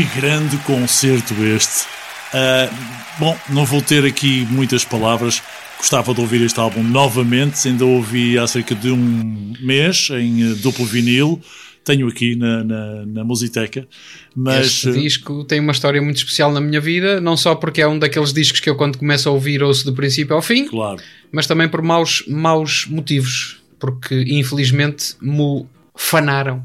Que 0.00 0.18
grande 0.18 0.56
concerto 0.58 1.34
este. 1.44 1.86
Ah, 2.32 2.70
bom, 3.18 3.36
não 3.50 3.66
vou 3.66 3.82
ter 3.82 4.02
aqui 4.06 4.46
muitas 4.48 4.82
palavras. 4.82 5.42
Gostava 5.76 6.14
de 6.14 6.22
ouvir 6.22 6.40
este 6.40 6.58
álbum 6.58 6.82
novamente. 6.82 7.68
Ainda 7.68 7.84
ouvi 7.84 8.38
há 8.38 8.46
cerca 8.46 8.74
de 8.74 8.90
um 8.90 9.52
mês 9.60 10.08
em 10.10 10.52
eh, 10.52 10.54
duplo 10.54 10.86
vinil. 10.86 11.38
Tenho 11.84 12.08
aqui 12.08 12.34
na, 12.34 12.64
na, 12.64 13.04
na 13.04 13.24
Musiteca. 13.24 13.86
Mas 14.34 14.68
Este 14.68 14.88
eh, 14.88 14.92
disco 14.92 15.44
tem 15.44 15.60
uma 15.60 15.72
história 15.72 16.00
muito 16.00 16.16
especial 16.16 16.50
na 16.50 16.62
minha 16.62 16.80
vida, 16.80 17.20
não 17.20 17.36
só 17.36 17.54
porque 17.54 17.82
é 17.82 17.86
um 17.86 17.98
daqueles 17.98 18.32
discos 18.32 18.58
que 18.58 18.70
eu 18.70 18.76
quando 18.76 18.96
começo 18.96 19.28
a 19.28 19.32
ouvir 19.32 19.62
ouço 19.62 19.84
do 19.84 19.92
princípio 19.92 20.34
ao 20.34 20.40
fim, 20.40 20.66
claro. 20.66 21.02
mas 21.30 21.46
também 21.46 21.68
por 21.68 21.82
maus, 21.82 22.24
maus 22.26 22.86
motivos, 22.86 23.60
porque 23.78 24.24
infelizmente 24.28 25.14
me 25.20 25.66
fanaram. 25.94 26.64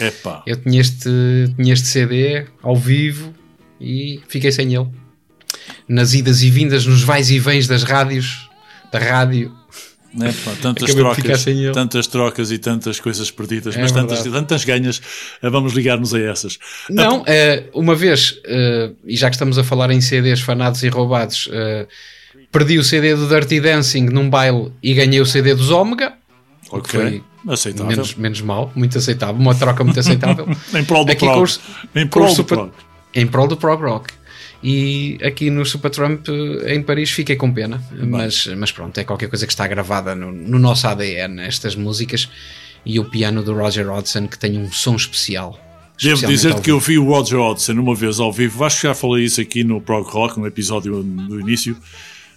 Epá. 0.00 0.42
Eu 0.46 0.56
tinha 0.56 0.80
este, 0.80 1.10
tinha 1.56 1.72
este 1.72 1.86
CD 1.86 2.46
ao 2.62 2.76
vivo 2.76 3.34
e 3.80 4.20
fiquei 4.28 4.50
sem 4.52 4.74
ele. 4.74 4.88
Nas 5.88 6.14
idas 6.14 6.42
e 6.42 6.50
vindas, 6.50 6.86
nos 6.86 7.02
vais 7.02 7.30
e 7.30 7.38
vens 7.38 7.66
das 7.66 7.82
rádios, 7.82 8.48
da 8.90 8.98
rádio. 8.98 9.54
Epá, 10.14 10.52
tantas 10.60 10.94
trocas, 10.94 11.44
tantas 11.72 12.06
trocas 12.06 12.50
e 12.52 12.58
tantas 12.58 13.00
coisas 13.00 13.30
perdidas, 13.30 13.74
É 13.74 13.80
mas 13.80 13.92
tantas, 13.92 14.22
tantas 14.22 14.64
ganhas. 14.64 15.00
Ah, 15.40 15.48
Vamos 15.48 15.72
ligar-nos 15.72 16.14
a 16.14 16.20
essas. 16.20 16.58
Não, 16.90 17.24
eh, 17.26 17.64
uma 17.72 17.94
vez, 17.94 18.38
eh, 18.44 18.90
e 19.06 19.16
já 19.16 19.30
que 19.30 19.36
estamos 19.36 19.56
a 19.56 19.64
falar 19.64 19.90
em 19.90 20.02
CDs 20.02 20.40
fanados 20.40 20.82
e 20.82 20.88
roubados, 20.88 21.48
eh, 21.50 21.86
perdi 22.50 22.78
o 22.78 22.84
CD 22.84 23.14
do 23.14 23.26
Dirty 23.26 23.58
Dancing 23.60 24.10
num 24.10 24.28
baile 24.28 24.70
e 24.82 24.92
ganhei 24.92 25.20
o 25.20 25.26
CD 25.26 25.54
dos 25.54 25.70
Omega. 25.70 26.12
O 26.78 26.82
que 26.82 26.96
Ok. 26.96 27.00
foi 27.44 27.52
Aceitável. 27.52 27.86
Menos, 27.90 28.14
menos 28.14 28.40
mal, 28.40 28.70
muito 28.74 28.96
aceitável, 28.98 29.34
uma 29.34 29.54
troca 29.54 29.82
muito 29.82 29.98
aceitável. 30.00 30.46
Em 30.74 30.84
prol 30.84 31.04
do 31.04 31.12
Aqui 31.12 31.24
prog. 31.26 31.42
os- 31.42 31.60
em 31.94 32.06
prol 32.06 32.26
do 32.28 32.34
super- 32.34 32.54
prog. 32.58 32.72
em 33.14 33.26
prol 33.26 33.48
do 33.48 33.56
prog 33.56 33.82
rock. 33.82 34.12
E 34.62 35.18
aqui 35.24 35.50
no 35.50 35.66
Supertramp 35.66 36.24
eh, 36.28 36.74
em 36.74 36.82
Paris 36.82 37.10
fiquei 37.10 37.34
com 37.34 37.52
pena, 37.52 37.82
mas, 38.06 38.46
mas 38.56 38.70
pronto, 38.70 38.96
é 38.96 39.02
qualquer 39.02 39.28
coisa 39.28 39.44
que 39.44 39.52
está 39.52 39.66
gravada 39.66 40.14
no, 40.14 40.30
no 40.30 40.56
nosso 40.58 40.86
ADN, 40.86 41.40
estas 41.42 41.74
músicas 41.74 42.28
e 42.86 43.00
o 43.00 43.04
piano 43.04 43.42
do 43.42 43.54
Roger 43.54 43.88
Hodgson 43.90 44.28
que 44.28 44.38
tem 44.38 44.56
um 44.58 44.70
som 44.70 44.94
especial. 44.94 45.58
Devo 46.00 46.24
dizer 46.28 46.54
que 46.60 46.70
eu 46.70 46.78
vi 46.78 46.96
o 46.96 47.04
Roger 47.04 47.40
Hodgson 47.40 47.72
uma 47.72 47.94
vez 47.94 48.20
ao 48.20 48.32
vivo, 48.32 48.64
acho 48.64 48.82
que 48.82 48.86
já 48.86 48.94
falei 48.94 49.24
isso 49.24 49.40
aqui 49.40 49.64
no 49.64 49.80
Prog 49.80 50.06
Rock, 50.08 50.38
no 50.38 50.46
episódio 50.46 51.02
no 51.02 51.40
início, 51.40 51.76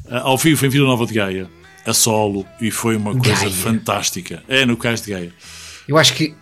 Ah, 0.10 0.22
ao 0.22 0.38
vivo 0.38 0.66
em 0.66 0.70
Vila 0.70 0.88
Nova 0.88 1.06
de 1.06 1.14
Gaia, 1.14 1.48
a 1.86 1.94
solo, 1.94 2.46
e 2.60 2.72
foi 2.72 2.96
uma 2.96 3.14
coisa 3.16 3.42
Gaia. 3.42 3.52
fantástica. 3.52 4.44
É, 4.48 4.66
no 4.66 4.76
Cais 4.78 5.02
de 5.02 5.12
Gaia. 5.12 5.32
Eu 5.88 5.98
acho 5.98 6.14
que 6.14 6.34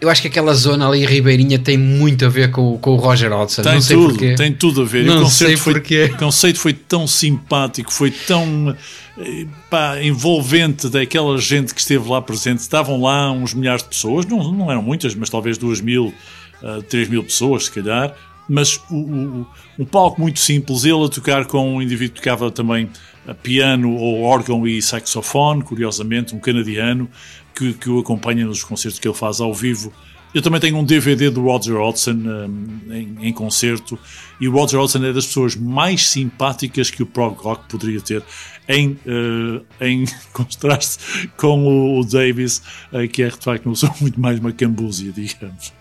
eu 0.00 0.08
acho 0.08 0.22
que 0.22 0.28
aquela 0.28 0.54
zona 0.54 0.86
ali 0.88 1.04
ribeirinha 1.04 1.58
tem 1.58 1.76
muito 1.76 2.24
a 2.24 2.28
ver 2.28 2.52
com, 2.52 2.78
com 2.78 2.92
o 2.92 2.96
Roger 2.96 3.32
Hodgson. 3.32 3.62
Tem 3.62 3.74
não 3.74 3.80
sei 3.80 3.96
tudo, 3.96 4.08
porquê. 4.10 4.34
tem 4.36 4.52
tudo 4.52 4.82
a 4.82 4.84
ver. 4.84 5.04
Não 5.04 5.24
o 5.24 5.28
sei 5.28 5.56
foi, 5.56 5.72
porquê. 5.72 6.04
O 6.14 6.16
conceito 6.16 6.60
foi 6.60 6.72
tão 6.72 7.04
simpático, 7.08 7.92
foi 7.92 8.12
tão 8.12 8.76
eh, 9.18 9.46
pá, 9.68 10.00
envolvente 10.00 10.88
daquela 10.88 11.36
gente 11.38 11.74
que 11.74 11.80
esteve 11.80 12.08
lá 12.08 12.22
presente. 12.22 12.60
Estavam 12.60 13.00
lá 13.02 13.32
uns 13.32 13.52
milhares 13.54 13.82
de 13.82 13.88
pessoas, 13.88 14.24
não, 14.24 14.52
não 14.52 14.70
eram 14.70 14.82
muitas, 14.82 15.16
mas 15.16 15.28
talvez 15.30 15.58
duas 15.58 15.80
mil, 15.80 16.14
ah, 16.62 16.78
três 16.88 17.08
mil 17.08 17.24
pessoas, 17.24 17.64
se 17.64 17.72
calhar. 17.72 18.14
Mas 18.48 18.76
o, 18.88 18.94
o- 18.94 19.46
um 19.80 19.84
palco 19.84 20.20
muito 20.20 20.38
simples, 20.38 20.84
ele 20.84 21.04
a 21.04 21.08
tocar 21.08 21.44
com 21.44 21.74
um 21.74 21.82
indivíduo 21.82 22.14
que 22.14 22.20
tocava 22.22 22.52
também 22.52 22.88
piano 23.34 23.94
ou 23.94 24.22
órgão 24.22 24.66
e 24.66 24.80
saxofone, 24.80 25.62
curiosamente, 25.62 26.34
um 26.34 26.38
canadiano, 26.38 27.08
que, 27.54 27.72
que 27.72 27.90
o 27.90 27.98
acompanha 27.98 28.46
nos 28.46 28.62
concertos 28.62 28.98
que 28.98 29.08
ele 29.08 29.16
faz 29.16 29.40
ao 29.40 29.52
vivo. 29.52 29.92
Eu 30.34 30.42
também 30.42 30.60
tenho 30.60 30.76
um 30.76 30.84
DVD 30.84 31.30
do 31.30 31.42
Roger 31.42 31.76
Hodgson 31.76 32.12
um, 32.12 32.92
em, 32.92 33.28
em 33.28 33.32
concerto 33.32 33.98
e 34.38 34.46
o 34.46 34.52
Roger 34.52 34.78
Hodgson 34.78 35.04
é 35.04 35.12
das 35.12 35.26
pessoas 35.26 35.56
mais 35.56 36.08
simpáticas 36.08 36.90
que 36.90 37.02
o 37.02 37.06
prog 37.06 37.40
rock 37.40 37.66
poderia 37.68 38.00
ter 38.00 38.22
em, 38.68 38.98
eh, 39.06 39.88
em 39.88 40.04
contraste 40.32 41.30
com 41.36 41.66
o, 41.66 42.00
o 42.00 42.04
Davis, 42.04 42.62
eh, 42.92 43.06
que 43.08 43.22
é 43.22 43.28
de 43.28 43.38
facto 43.38 43.64
uma 43.66 43.72
pessoa 43.72 43.94
muito 44.00 44.20
mais 44.20 44.38
macambúzia, 44.38 45.10
digamos. 45.10 45.72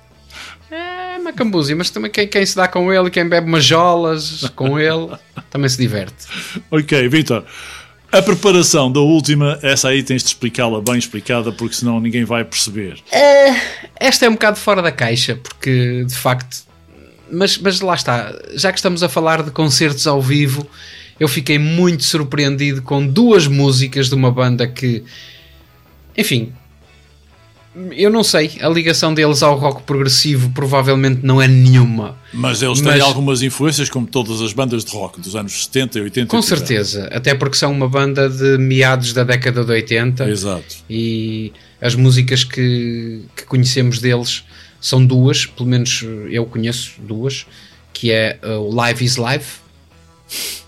É 1.28 1.32
macambúzia, 1.32 1.76
mas 1.76 1.90
também 1.90 2.10
quem, 2.10 2.26
quem 2.26 2.46
se 2.46 2.56
dá 2.56 2.70
com 2.70 2.92
ele, 2.94 3.10
quem 3.10 3.28
bebe 3.28 3.50
majolas 3.50 4.50
com 4.56 4.80
ele, 4.80 5.10
também 5.50 5.68
se 5.68 5.78
diverte. 5.78 6.26
Ok, 6.72 7.08
Vitor. 7.10 7.44
A 8.10 8.22
preparação 8.22 8.90
da 8.90 9.02
última, 9.02 9.60
essa 9.62 9.90
aí 9.90 10.02
tens 10.02 10.24
de 10.24 10.30
explicá-la 10.30 10.82
bem 10.82 10.98
explicada, 10.98 11.52
porque 11.52 11.76
senão 11.76 12.00
ninguém 12.00 12.24
vai 12.24 12.46
perceber. 12.46 13.04
Esta 14.00 14.26
é 14.26 14.30
um 14.30 14.34
bocado 14.34 14.58
fora 14.58 14.82
da 14.82 14.92
caixa, 14.92 15.36
porque 15.36 16.06
de 16.06 16.16
facto. 16.16 16.66
Mas, 17.30 17.58
mas 17.58 17.82
lá 17.82 17.96
está, 17.96 18.34
já 18.54 18.72
que 18.72 18.80
estamos 18.80 19.04
a 19.04 19.10
falar 19.10 19.44
de 19.44 19.52
concertos 19.52 20.08
ao 20.08 20.22
vivo, 20.22 20.66
eu 21.20 21.28
fiquei 21.28 21.60
muito 21.60 22.04
surpreendido 22.06 22.82
com 22.82 23.06
duas 23.06 23.48
músicas 23.48 24.08
de 24.08 24.16
uma 24.16 24.32
banda 24.32 24.66
que. 24.66 25.04
Enfim. 26.18 26.54
Eu 27.92 28.10
não 28.10 28.24
sei, 28.24 28.58
a 28.62 28.70
ligação 28.70 29.14
deles 29.14 29.44
ao 29.44 29.56
rock 29.58 29.84
progressivo 29.84 30.50
provavelmente 30.50 31.20
não 31.24 31.42
é 31.42 31.48
nenhuma. 31.48 32.18
Mas 32.34 32.62
eles 32.64 32.80
têm 32.82 32.92
Mas- 32.94 33.02
algumas 33.02 33.42
influências, 33.44 33.90
como 33.90 34.08
todas 34.08 34.42
as 34.42 34.52
bandas 34.54 34.84
de 34.84 34.92
rock 34.92 35.22
dos 35.22 35.36
anos 35.36 35.66
70 35.66 36.00
e 36.00 36.02
80. 36.04 36.28
Com 36.30 36.42
certeza, 36.42 37.08
até 37.12 37.36
porque 37.36 37.56
são 37.56 37.72
uma 37.72 37.88
banda 37.88 38.28
de 38.30 38.58
meados 38.58 39.14
da 39.14 39.24
década 39.24 39.64
de 39.64 39.72
80 39.72 40.28
Exato. 40.30 40.76
e 40.90 41.54
as 41.80 41.94
músicas 41.94 42.44
que, 42.44 43.22
que 43.36 43.44
conhecemos 43.46 44.00
deles 44.00 44.44
são 44.82 45.06
duas, 45.06 45.46
pelo 45.46 45.70
menos 45.70 46.04
eu 46.32 46.46
conheço 46.46 46.94
duas, 47.00 47.46
que 47.94 48.12
é 48.12 48.40
uh, 48.44 48.60
o 48.60 48.74
Live 48.74 49.04
is 49.06 49.18
Live, 49.18 49.46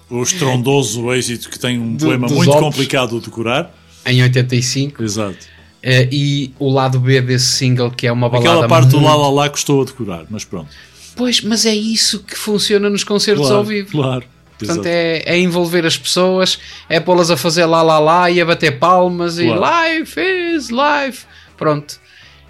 O 0.10 0.22
estrondoso 0.24 1.12
êxito 1.14 1.50
que 1.50 1.60
tem 1.60 1.80
um 1.80 1.96
Do- 1.96 2.06
poema 2.06 2.28
muito 2.28 2.52
complicado 2.52 3.20
de 3.20 3.26
decorar. 3.26 3.74
em 4.06 4.22
85, 4.24 5.04
Exato. 5.04 5.38
Uh, 5.84 6.08
e 6.12 6.54
o 6.60 6.70
lado 6.70 7.00
B 7.00 7.22
desse 7.22 7.46
single, 7.48 7.92
que 7.92 8.08
é 8.08 8.12
uma 8.12 8.30
balada. 8.30 8.50
Aquela 8.50 8.68
parte 8.68 8.90
do 8.90 9.00
muito- 9.00 9.10
lá 9.10 9.16
lá 9.16 9.30
lá 9.30 9.50
custou 9.50 9.82
a 9.82 9.86
decorar, 9.86 10.26
mas 10.30 10.44
pronto. 10.46 10.70
Pois, 11.16 11.42
mas 11.42 11.66
é 11.66 11.76
isso 11.76 12.20
que 12.24 12.36
funciona 12.38 12.90
nos 12.90 13.04
concertos 13.04 13.44
Claro, 13.48 13.58
ao 13.58 13.64
vivo. 13.66 13.92
claro. 13.92 14.24
Portanto, 14.58 14.86
é, 14.88 15.24
é 15.26 15.38
envolver 15.40 15.86
as 15.86 15.98
pessoas, 15.98 16.60
é 16.90 17.00
pô-las 17.00 17.32
a 17.32 17.38
fazer 17.38 17.66
lá 17.66 17.82
lá 17.82 17.98
lá 17.98 18.30
e 18.30 18.42
a 18.42 18.46
bater 18.46 18.78
palmas 18.78 19.38
Claro. 19.40 19.62
e 19.62 20.00
life 20.00 20.20
is 20.20 20.70
life. 20.70 21.26
Pronto, 21.58 21.98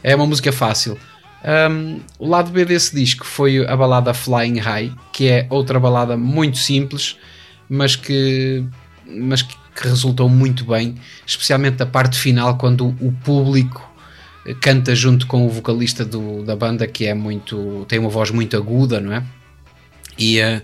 é 0.04 0.16
uma 0.16 0.26
música 0.26 0.52
fácil. 0.52 0.98
Um, 1.72 2.00
o 2.18 2.28
lado 2.28 2.50
B 2.52 2.66
desse 2.66 2.96
disco 2.96 3.26
foi 3.26 3.66
a 3.66 3.76
balada 3.78 4.14
Flying 4.14 4.58
High, 4.58 4.92
que 5.14 5.28
é 5.28 5.46
outra 5.50 5.80
balada 5.80 6.18
muito 6.18 6.58
simples, 6.58 7.16
mas 7.70 7.96
que, 7.96 8.64
mas 9.06 9.42
que, 9.44 9.56
que 9.80 9.88
resultou 9.88 10.28
muito 10.28 10.66
bem, 10.66 10.96
especialmente 11.26 11.82
a 11.82 11.86
parte 11.86 12.18
final, 12.20 12.58
quando 12.58 12.88
o 13.00 13.12
público 13.24 13.82
eh, 14.46 14.54
canta 14.60 14.94
junto 14.96 15.26
com 15.28 15.46
o 15.46 15.50
vocalista 15.50 16.04
do- 16.04 16.44
da 16.44 16.56
banda, 16.56 16.86
que 16.88 17.06
é 17.06 17.14
muito 17.14 17.86
tem 17.88 18.00
uma 18.00 18.10
voz 18.10 18.32
muito 18.32 18.58
aguda, 18.58 19.00
não 19.00 19.14
é? 19.14 19.24
E 20.18 20.40
eh, 20.40 20.62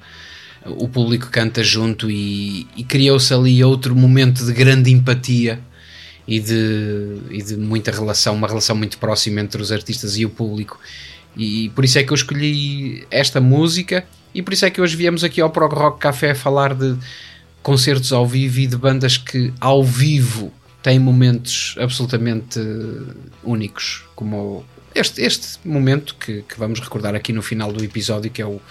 o 0.65 0.87
público 0.89 1.29
canta 1.31 1.63
junto 1.63 2.09
e, 2.09 2.67
e 2.75 2.83
criou-se 2.83 3.33
ali 3.33 3.63
outro 3.63 3.95
momento 3.95 4.45
de 4.45 4.51
grande 4.51 4.91
empatia 4.91 5.59
e 6.27 6.39
de, 6.39 7.17
e 7.29 7.41
de 7.43 7.55
muita 7.55 7.91
relação, 7.91 8.33
uma 8.33 8.47
relação 8.47 8.75
muito 8.75 8.97
próxima 8.97 9.39
entre 9.41 9.61
os 9.61 9.71
artistas 9.71 10.17
e 10.17 10.25
o 10.25 10.29
público. 10.29 10.79
E 11.37 11.69
por 11.69 11.85
isso 11.85 11.99
é 11.99 12.03
que 12.03 12.11
eu 12.11 12.15
escolhi 12.15 13.05
esta 13.11 13.39
música 13.39 14.03
e 14.33 14.41
por 14.41 14.53
isso 14.53 14.65
é 14.65 14.69
que 14.71 14.81
hoje 14.81 14.95
viemos 14.95 15.23
aqui 15.23 15.39
ao 15.39 15.49
Prog 15.51 15.73
Rock 15.73 15.99
Café 15.99 16.33
falar 16.33 16.73
de 16.73 16.97
concertos 17.65 18.13
ao 18.13 18.27
vivo 18.27 18.59
e 18.59 18.67
de 18.67 18.77
bandas 18.77 19.17
que 19.17 19.51
ao 19.59 19.83
vivo 19.83 20.53
têm 20.83 20.99
momentos 20.99 21.75
absolutamente 21.79 22.59
eh, 22.59 23.15
únicos, 23.43 24.03
como 24.13 24.63
este, 24.93 25.23
este 25.23 25.57
momento 25.65 26.13
que, 26.13 26.43
que 26.43 26.59
vamos 26.59 26.79
recordar 26.79 27.15
aqui 27.15 27.33
no 27.33 27.41
final 27.41 27.73
do 27.73 27.83
episódio, 27.83 28.29
que 28.29 28.39
é 28.39 28.45
o, 28.45 28.61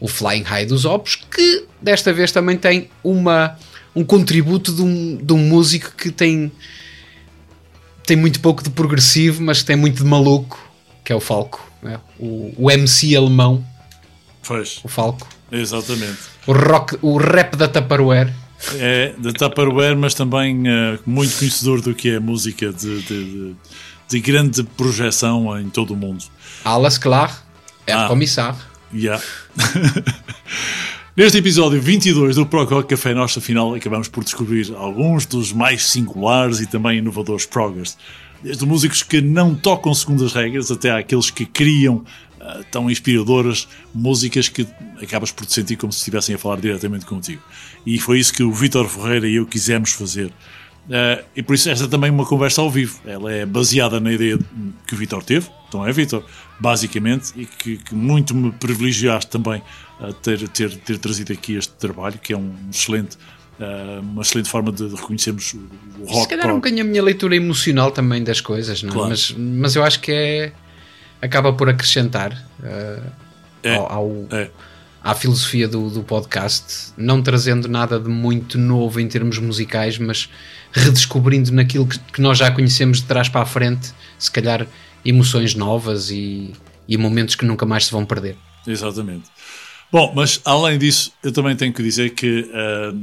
o 0.00 0.08
Flying 0.08 0.42
High 0.42 0.66
dos 0.66 0.84
Opus, 0.84 1.14
que 1.14 1.66
desta 1.80 2.12
vez 2.12 2.32
também 2.32 2.56
tem 2.56 2.90
uma, 3.04 3.56
um 3.94 4.02
contributo 4.02 4.72
de 4.72 4.82
um, 4.82 5.18
de 5.18 5.32
um 5.32 5.38
músico 5.38 5.92
que 5.92 6.10
tem, 6.10 6.50
tem 8.04 8.16
muito 8.16 8.40
pouco 8.40 8.60
de 8.60 8.70
progressivo, 8.70 9.40
mas 9.40 9.62
tem 9.62 9.76
muito 9.76 10.02
de 10.02 10.04
maluco, 10.04 10.58
que 11.04 11.12
é 11.12 11.14
o 11.14 11.20
Falco, 11.20 11.64
né? 11.80 12.00
o, 12.18 12.52
o 12.56 12.68
MC 12.72 13.14
alemão, 13.14 13.64
Pois, 14.44 14.80
o 14.82 14.88
Falco, 14.88 15.28
exatamente. 15.52 16.18
o, 16.46 16.52
rock, 16.52 16.98
o 17.02 17.16
rap 17.18 17.56
da 17.56 17.68
Tupperware. 17.68 18.32
É 18.76 19.14
de 19.18 19.32
Tupperware, 19.32 19.96
mas 19.96 20.14
também 20.14 20.62
eh, 20.68 20.98
muito 21.04 21.36
conhecedor 21.36 21.80
do 21.80 21.94
que 21.94 22.10
é 22.10 22.20
música 22.20 22.72
de, 22.72 23.02
de, 23.02 23.24
de- 23.24 23.56
de 24.08 24.20
grande 24.20 24.62
projeção 24.62 25.58
em 25.58 25.68
todo 25.70 25.94
o 25.94 25.96
mundo. 25.96 26.24
Alles 26.64 26.98
klar, 26.98 27.44
é 27.86 27.92
Ah. 27.92 28.06
Kommissar. 28.08 28.56
Yeah. 28.94 29.22
Neste 31.16 31.38
episódio 31.38 31.80
22 31.80 32.36
do 32.36 32.46
Prog 32.46 32.70
Rock 32.70 32.88
Café, 32.90 33.12
nós 33.12 33.36
afinal 33.36 33.74
acabamos 33.74 34.08
por 34.08 34.24
descobrir 34.24 34.72
alguns 34.74 35.26
dos 35.26 35.52
mais 35.52 35.86
singulares 35.86 36.60
e 36.60 36.66
também 36.66 36.98
inovadores 36.98 37.44
proggers. 37.44 37.96
Desde 38.42 38.64
músicos 38.64 39.02
que 39.02 39.20
não 39.20 39.54
tocam 39.54 39.92
segundo 39.94 40.24
as 40.24 40.32
regras 40.32 40.70
até 40.70 40.90
àqueles 40.90 41.30
que 41.30 41.44
criam 41.46 42.04
ah, 42.42 42.60
tão 42.72 42.90
inspiradoras, 42.90 43.68
músicas 43.94 44.48
que 44.48 44.66
acabas 45.00 45.30
por 45.30 45.46
te 45.46 45.52
sentir 45.52 45.76
como 45.76 45.92
se 45.92 46.00
estivessem 46.00 46.34
a 46.34 46.38
falar 46.38 46.60
diretamente 46.60 47.06
contigo. 47.06 47.40
E 47.86 48.00
foi 48.00 48.18
isso 48.18 48.32
que 48.32 48.42
o 48.42 48.52
Vítor 48.52 48.88
Ferreira 48.88 49.28
e 49.28 49.36
eu 49.36 49.46
quisemos 49.46 49.92
fazer. 49.92 50.32
Ah, 50.90 51.22
e 51.36 51.42
por 51.42 51.54
isso 51.54 51.70
esta 51.70 51.86
também 51.86 52.08
é 52.08 52.12
uma 52.12 52.26
conversa 52.26 52.60
ao 52.60 52.68
vivo. 52.68 53.00
Ela 53.06 53.32
é 53.32 53.46
baseada 53.46 54.00
na 54.00 54.12
ideia 54.12 54.36
que 54.86 54.94
o 54.94 54.96
Vítor 54.96 55.22
teve, 55.22 55.48
então 55.68 55.86
é 55.86 55.92
Vítor, 55.92 56.24
basicamente, 56.58 57.32
e 57.36 57.46
que, 57.46 57.76
que 57.76 57.94
muito 57.94 58.34
me 58.34 58.50
privilegiaste 58.50 59.30
também 59.30 59.62
a 60.00 60.12
ter, 60.12 60.48
ter, 60.48 60.76
ter 60.78 60.98
trazido 60.98 61.32
aqui 61.32 61.54
este 61.54 61.72
trabalho, 61.74 62.18
que 62.18 62.32
é 62.32 62.36
um 62.36 62.52
excelente 62.70 63.16
Uh, 63.60 64.00
uma 64.00 64.22
excelente 64.22 64.48
forma 64.48 64.72
de 64.72 64.88
reconhecermos 64.88 65.54
o 65.54 66.04
rock. 66.06 66.22
Se 66.22 66.28
calhar 66.28 66.50
um 66.50 66.56
bocadinho 66.56 66.82
a 66.82 66.84
minha 66.84 67.02
leitura 67.02 67.36
emocional 67.36 67.92
também 67.92 68.24
das 68.24 68.40
coisas, 68.40 68.82
não? 68.82 68.90
é? 68.90 68.92
Claro. 68.92 69.08
Mas, 69.10 69.30
mas 69.30 69.76
eu 69.76 69.84
acho 69.84 70.00
que 70.00 70.10
é. 70.10 70.52
Acaba 71.22 71.52
por 71.52 71.68
acrescentar 71.70 72.32
uh, 72.60 73.02
É, 73.62 73.74
ao, 73.76 73.92
ao- 73.92 74.26
é. 74.32 74.50
à 75.02 75.14
filosofia 75.14 75.66
do, 75.68 75.88
do 75.88 76.02
podcast, 76.02 76.92
não 76.96 77.22
trazendo 77.22 77.68
nada 77.68 77.98
de 77.98 78.08
muito 78.10 78.58
novo 78.58 79.00
em 79.00 79.08
termos 79.08 79.38
musicais, 79.38 79.96
mas 79.98 80.28
redescobrindo 80.72 81.52
naquilo 81.52 81.86
que, 81.86 81.98
que 81.98 82.20
nós 82.20 82.36
já 82.38 82.50
conhecemos 82.50 82.98
de 82.98 83.04
trás 83.04 83.28
para 83.28 83.42
a 83.42 83.46
frente, 83.46 83.92
se 84.18 84.30
calhar 84.30 84.66
emoções 85.04 85.54
novas 85.54 86.10
e, 86.10 86.52
e 86.88 86.96
momentos 86.96 87.34
que 87.36 87.44
nunca 87.44 87.64
mais 87.64 87.86
se 87.86 87.92
vão 87.92 88.04
perder. 88.04 88.36
Exatamente. 88.66 89.24
Bom, 89.90 90.12
mas 90.14 90.40
além 90.44 90.78
disso, 90.78 91.12
eu 91.22 91.30
também 91.32 91.54
tenho 91.54 91.72
que 91.72 91.82
dizer 91.82 92.10
que 92.10 92.50
ah, 92.54 92.94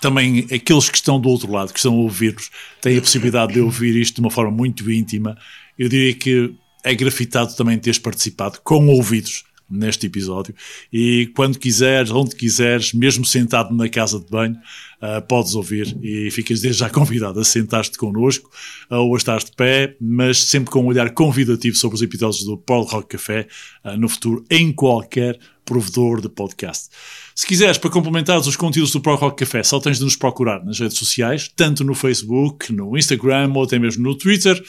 também 0.00 0.46
aqueles 0.52 0.88
que 0.90 0.96
estão 0.96 1.18
do 1.20 1.28
outro 1.28 1.50
lado, 1.50 1.72
que 1.72 1.78
estão 1.78 1.94
a 1.94 1.96
ouvir-nos, 1.96 2.50
têm 2.80 2.98
a 2.98 3.00
possibilidade 3.00 3.54
de 3.54 3.60
ouvir 3.60 3.96
isto 3.96 4.16
de 4.16 4.20
uma 4.20 4.30
forma 4.30 4.50
muito 4.50 4.90
íntima. 4.90 5.36
Eu 5.78 5.88
diria 5.88 6.12
que 6.14 6.52
é 6.84 6.94
grafitado 6.94 7.54
também 7.54 7.78
teres 7.78 7.98
participado 7.98 8.60
com 8.62 8.86
ouvidos 8.88 9.44
neste 9.70 10.06
episódio. 10.06 10.54
E 10.92 11.30
quando 11.36 11.58
quiseres, 11.58 12.10
onde 12.10 12.34
quiseres, 12.34 12.92
mesmo 12.92 13.24
sentado 13.24 13.74
na 13.74 13.88
casa 13.88 14.18
de 14.18 14.26
banho, 14.26 14.56
ah, 15.00 15.20
podes 15.20 15.54
ouvir 15.54 15.96
e 16.02 16.30
ficas 16.30 16.60
desde 16.60 16.80
já 16.80 16.90
convidado 16.90 17.38
a 17.38 17.44
sentar-te 17.44 17.96
connosco 17.96 18.50
ah, 18.90 18.98
ou 18.98 19.14
a 19.14 19.16
estar 19.16 19.38
de 19.38 19.52
pé, 19.52 19.96
mas 20.00 20.42
sempre 20.42 20.70
com 20.70 20.82
um 20.82 20.86
olhar 20.86 21.10
convidativo 21.10 21.76
sobre 21.76 21.94
os 21.94 22.02
episódios 22.02 22.44
do 22.44 22.58
Paul 22.58 22.82
Rock 22.82 23.16
Café 23.16 23.46
ah, 23.84 23.96
no 23.96 24.08
futuro, 24.08 24.44
em 24.50 24.72
qualquer 24.72 25.38
provedor 25.64 26.20
de 26.20 26.28
podcast. 26.28 26.88
Se 27.32 27.46
quiseres, 27.46 27.78
para 27.78 27.90
complementares 27.90 28.46
os 28.48 28.56
conteúdos 28.56 28.90
do 28.90 29.00
Pro 29.00 29.14
Rock 29.14 29.44
Café, 29.44 29.62
só 29.62 29.78
tens 29.78 29.98
de 29.98 30.04
nos 30.04 30.16
procurar 30.16 30.64
nas 30.64 30.80
redes 30.80 30.98
sociais, 30.98 31.48
tanto 31.54 31.84
no 31.84 31.94
Facebook, 31.94 32.72
no 32.72 32.98
Instagram 32.98 33.52
ou 33.54 33.62
até 33.62 33.78
mesmo 33.78 34.02
no 34.02 34.16
Twitter. 34.16 34.60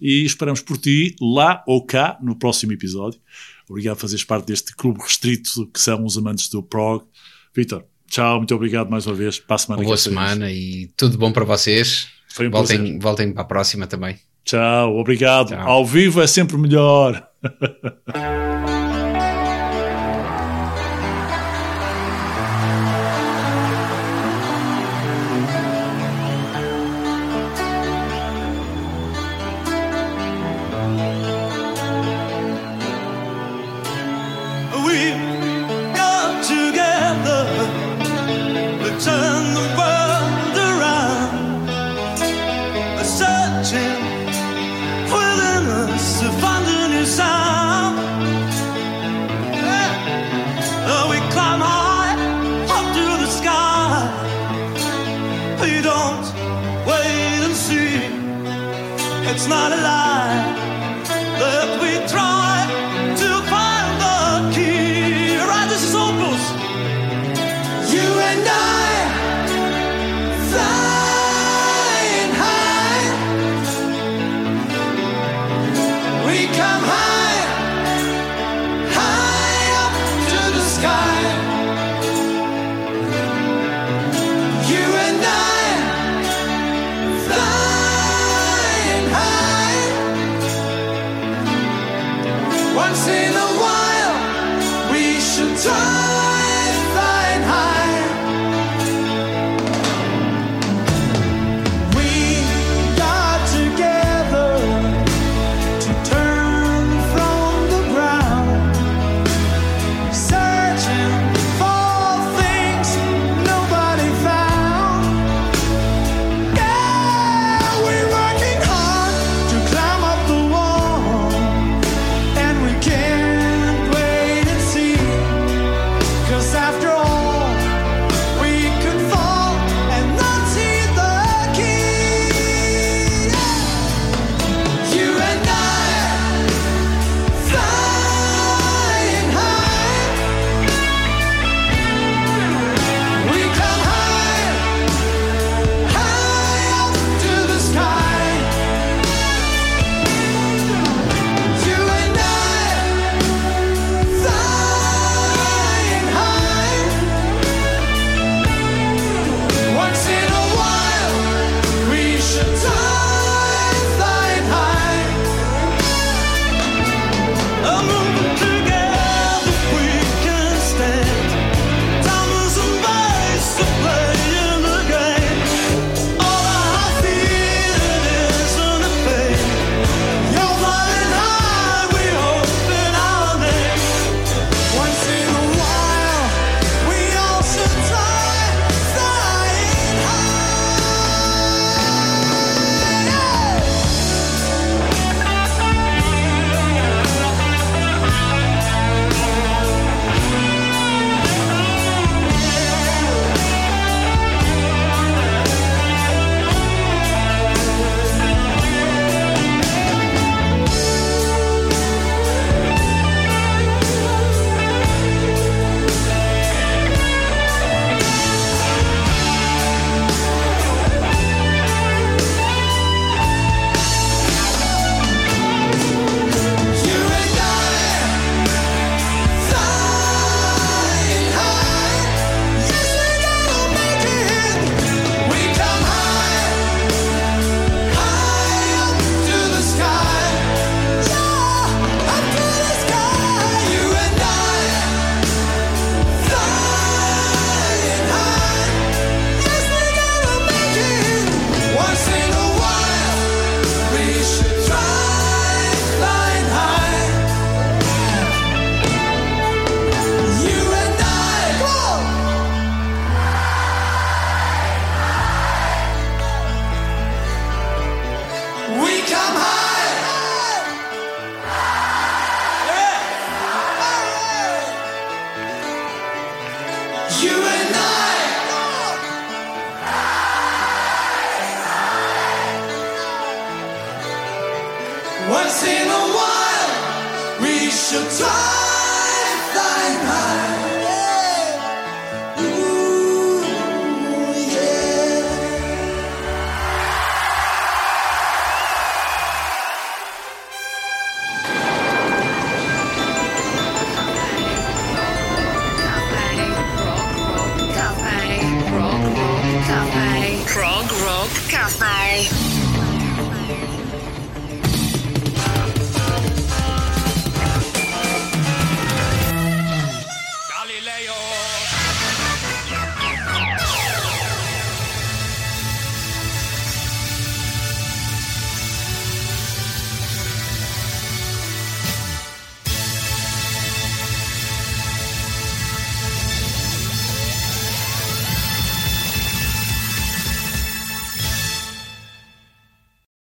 E 0.00 0.24
esperamos 0.24 0.60
por 0.60 0.78
ti 0.78 1.14
lá 1.20 1.62
ou 1.66 1.84
cá 1.84 2.18
no 2.22 2.36
próximo 2.36 2.72
episódio. 2.72 3.20
Obrigado 3.68 3.96
por 3.96 4.02
fazeres 4.02 4.24
parte 4.24 4.46
deste 4.46 4.74
clube 4.74 5.00
restrito 5.00 5.66
que 5.72 5.80
são 5.80 6.04
os 6.04 6.16
amantes 6.16 6.48
do 6.48 6.62
prog. 6.62 7.04
Vitor, 7.54 7.84
tchau, 8.08 8.38
muito 8.38 8.54
obrigado 8.54 8.90
mais 8.90 9.06
uma 9.06 9.14
vez. 9.14 9.38
Para 9.38 9.56
a 9.56 9.58
semana 9.58 9.80
Uma 9.80 9.86
boa 9.86 9.96
semana 9.96 10.50
e 10.50 10.90
tudo 10.96 11.18
bom 11.18 11.32
para 11.32 11.44
vocês. 11.44 12.08
Foi 12.28 12.48
um 12.48 12.50
voltem, 12.50 12.78
prazer. 12.78 12.98
voltem 13.00 13.32
para 13.32 13.42
a 13.42 13.46
próxima 13.46 13.86
também. 13.86 14.18
Tchau, 14.44 14.96
obrigado. 14.96 15.48
Tchau. 15.48 15.68
Ao 15.68 15.84
vivo 15.84 16.20
é 16.20 16.26
sempre 16.26 16.56
melhor. 16.56 17.28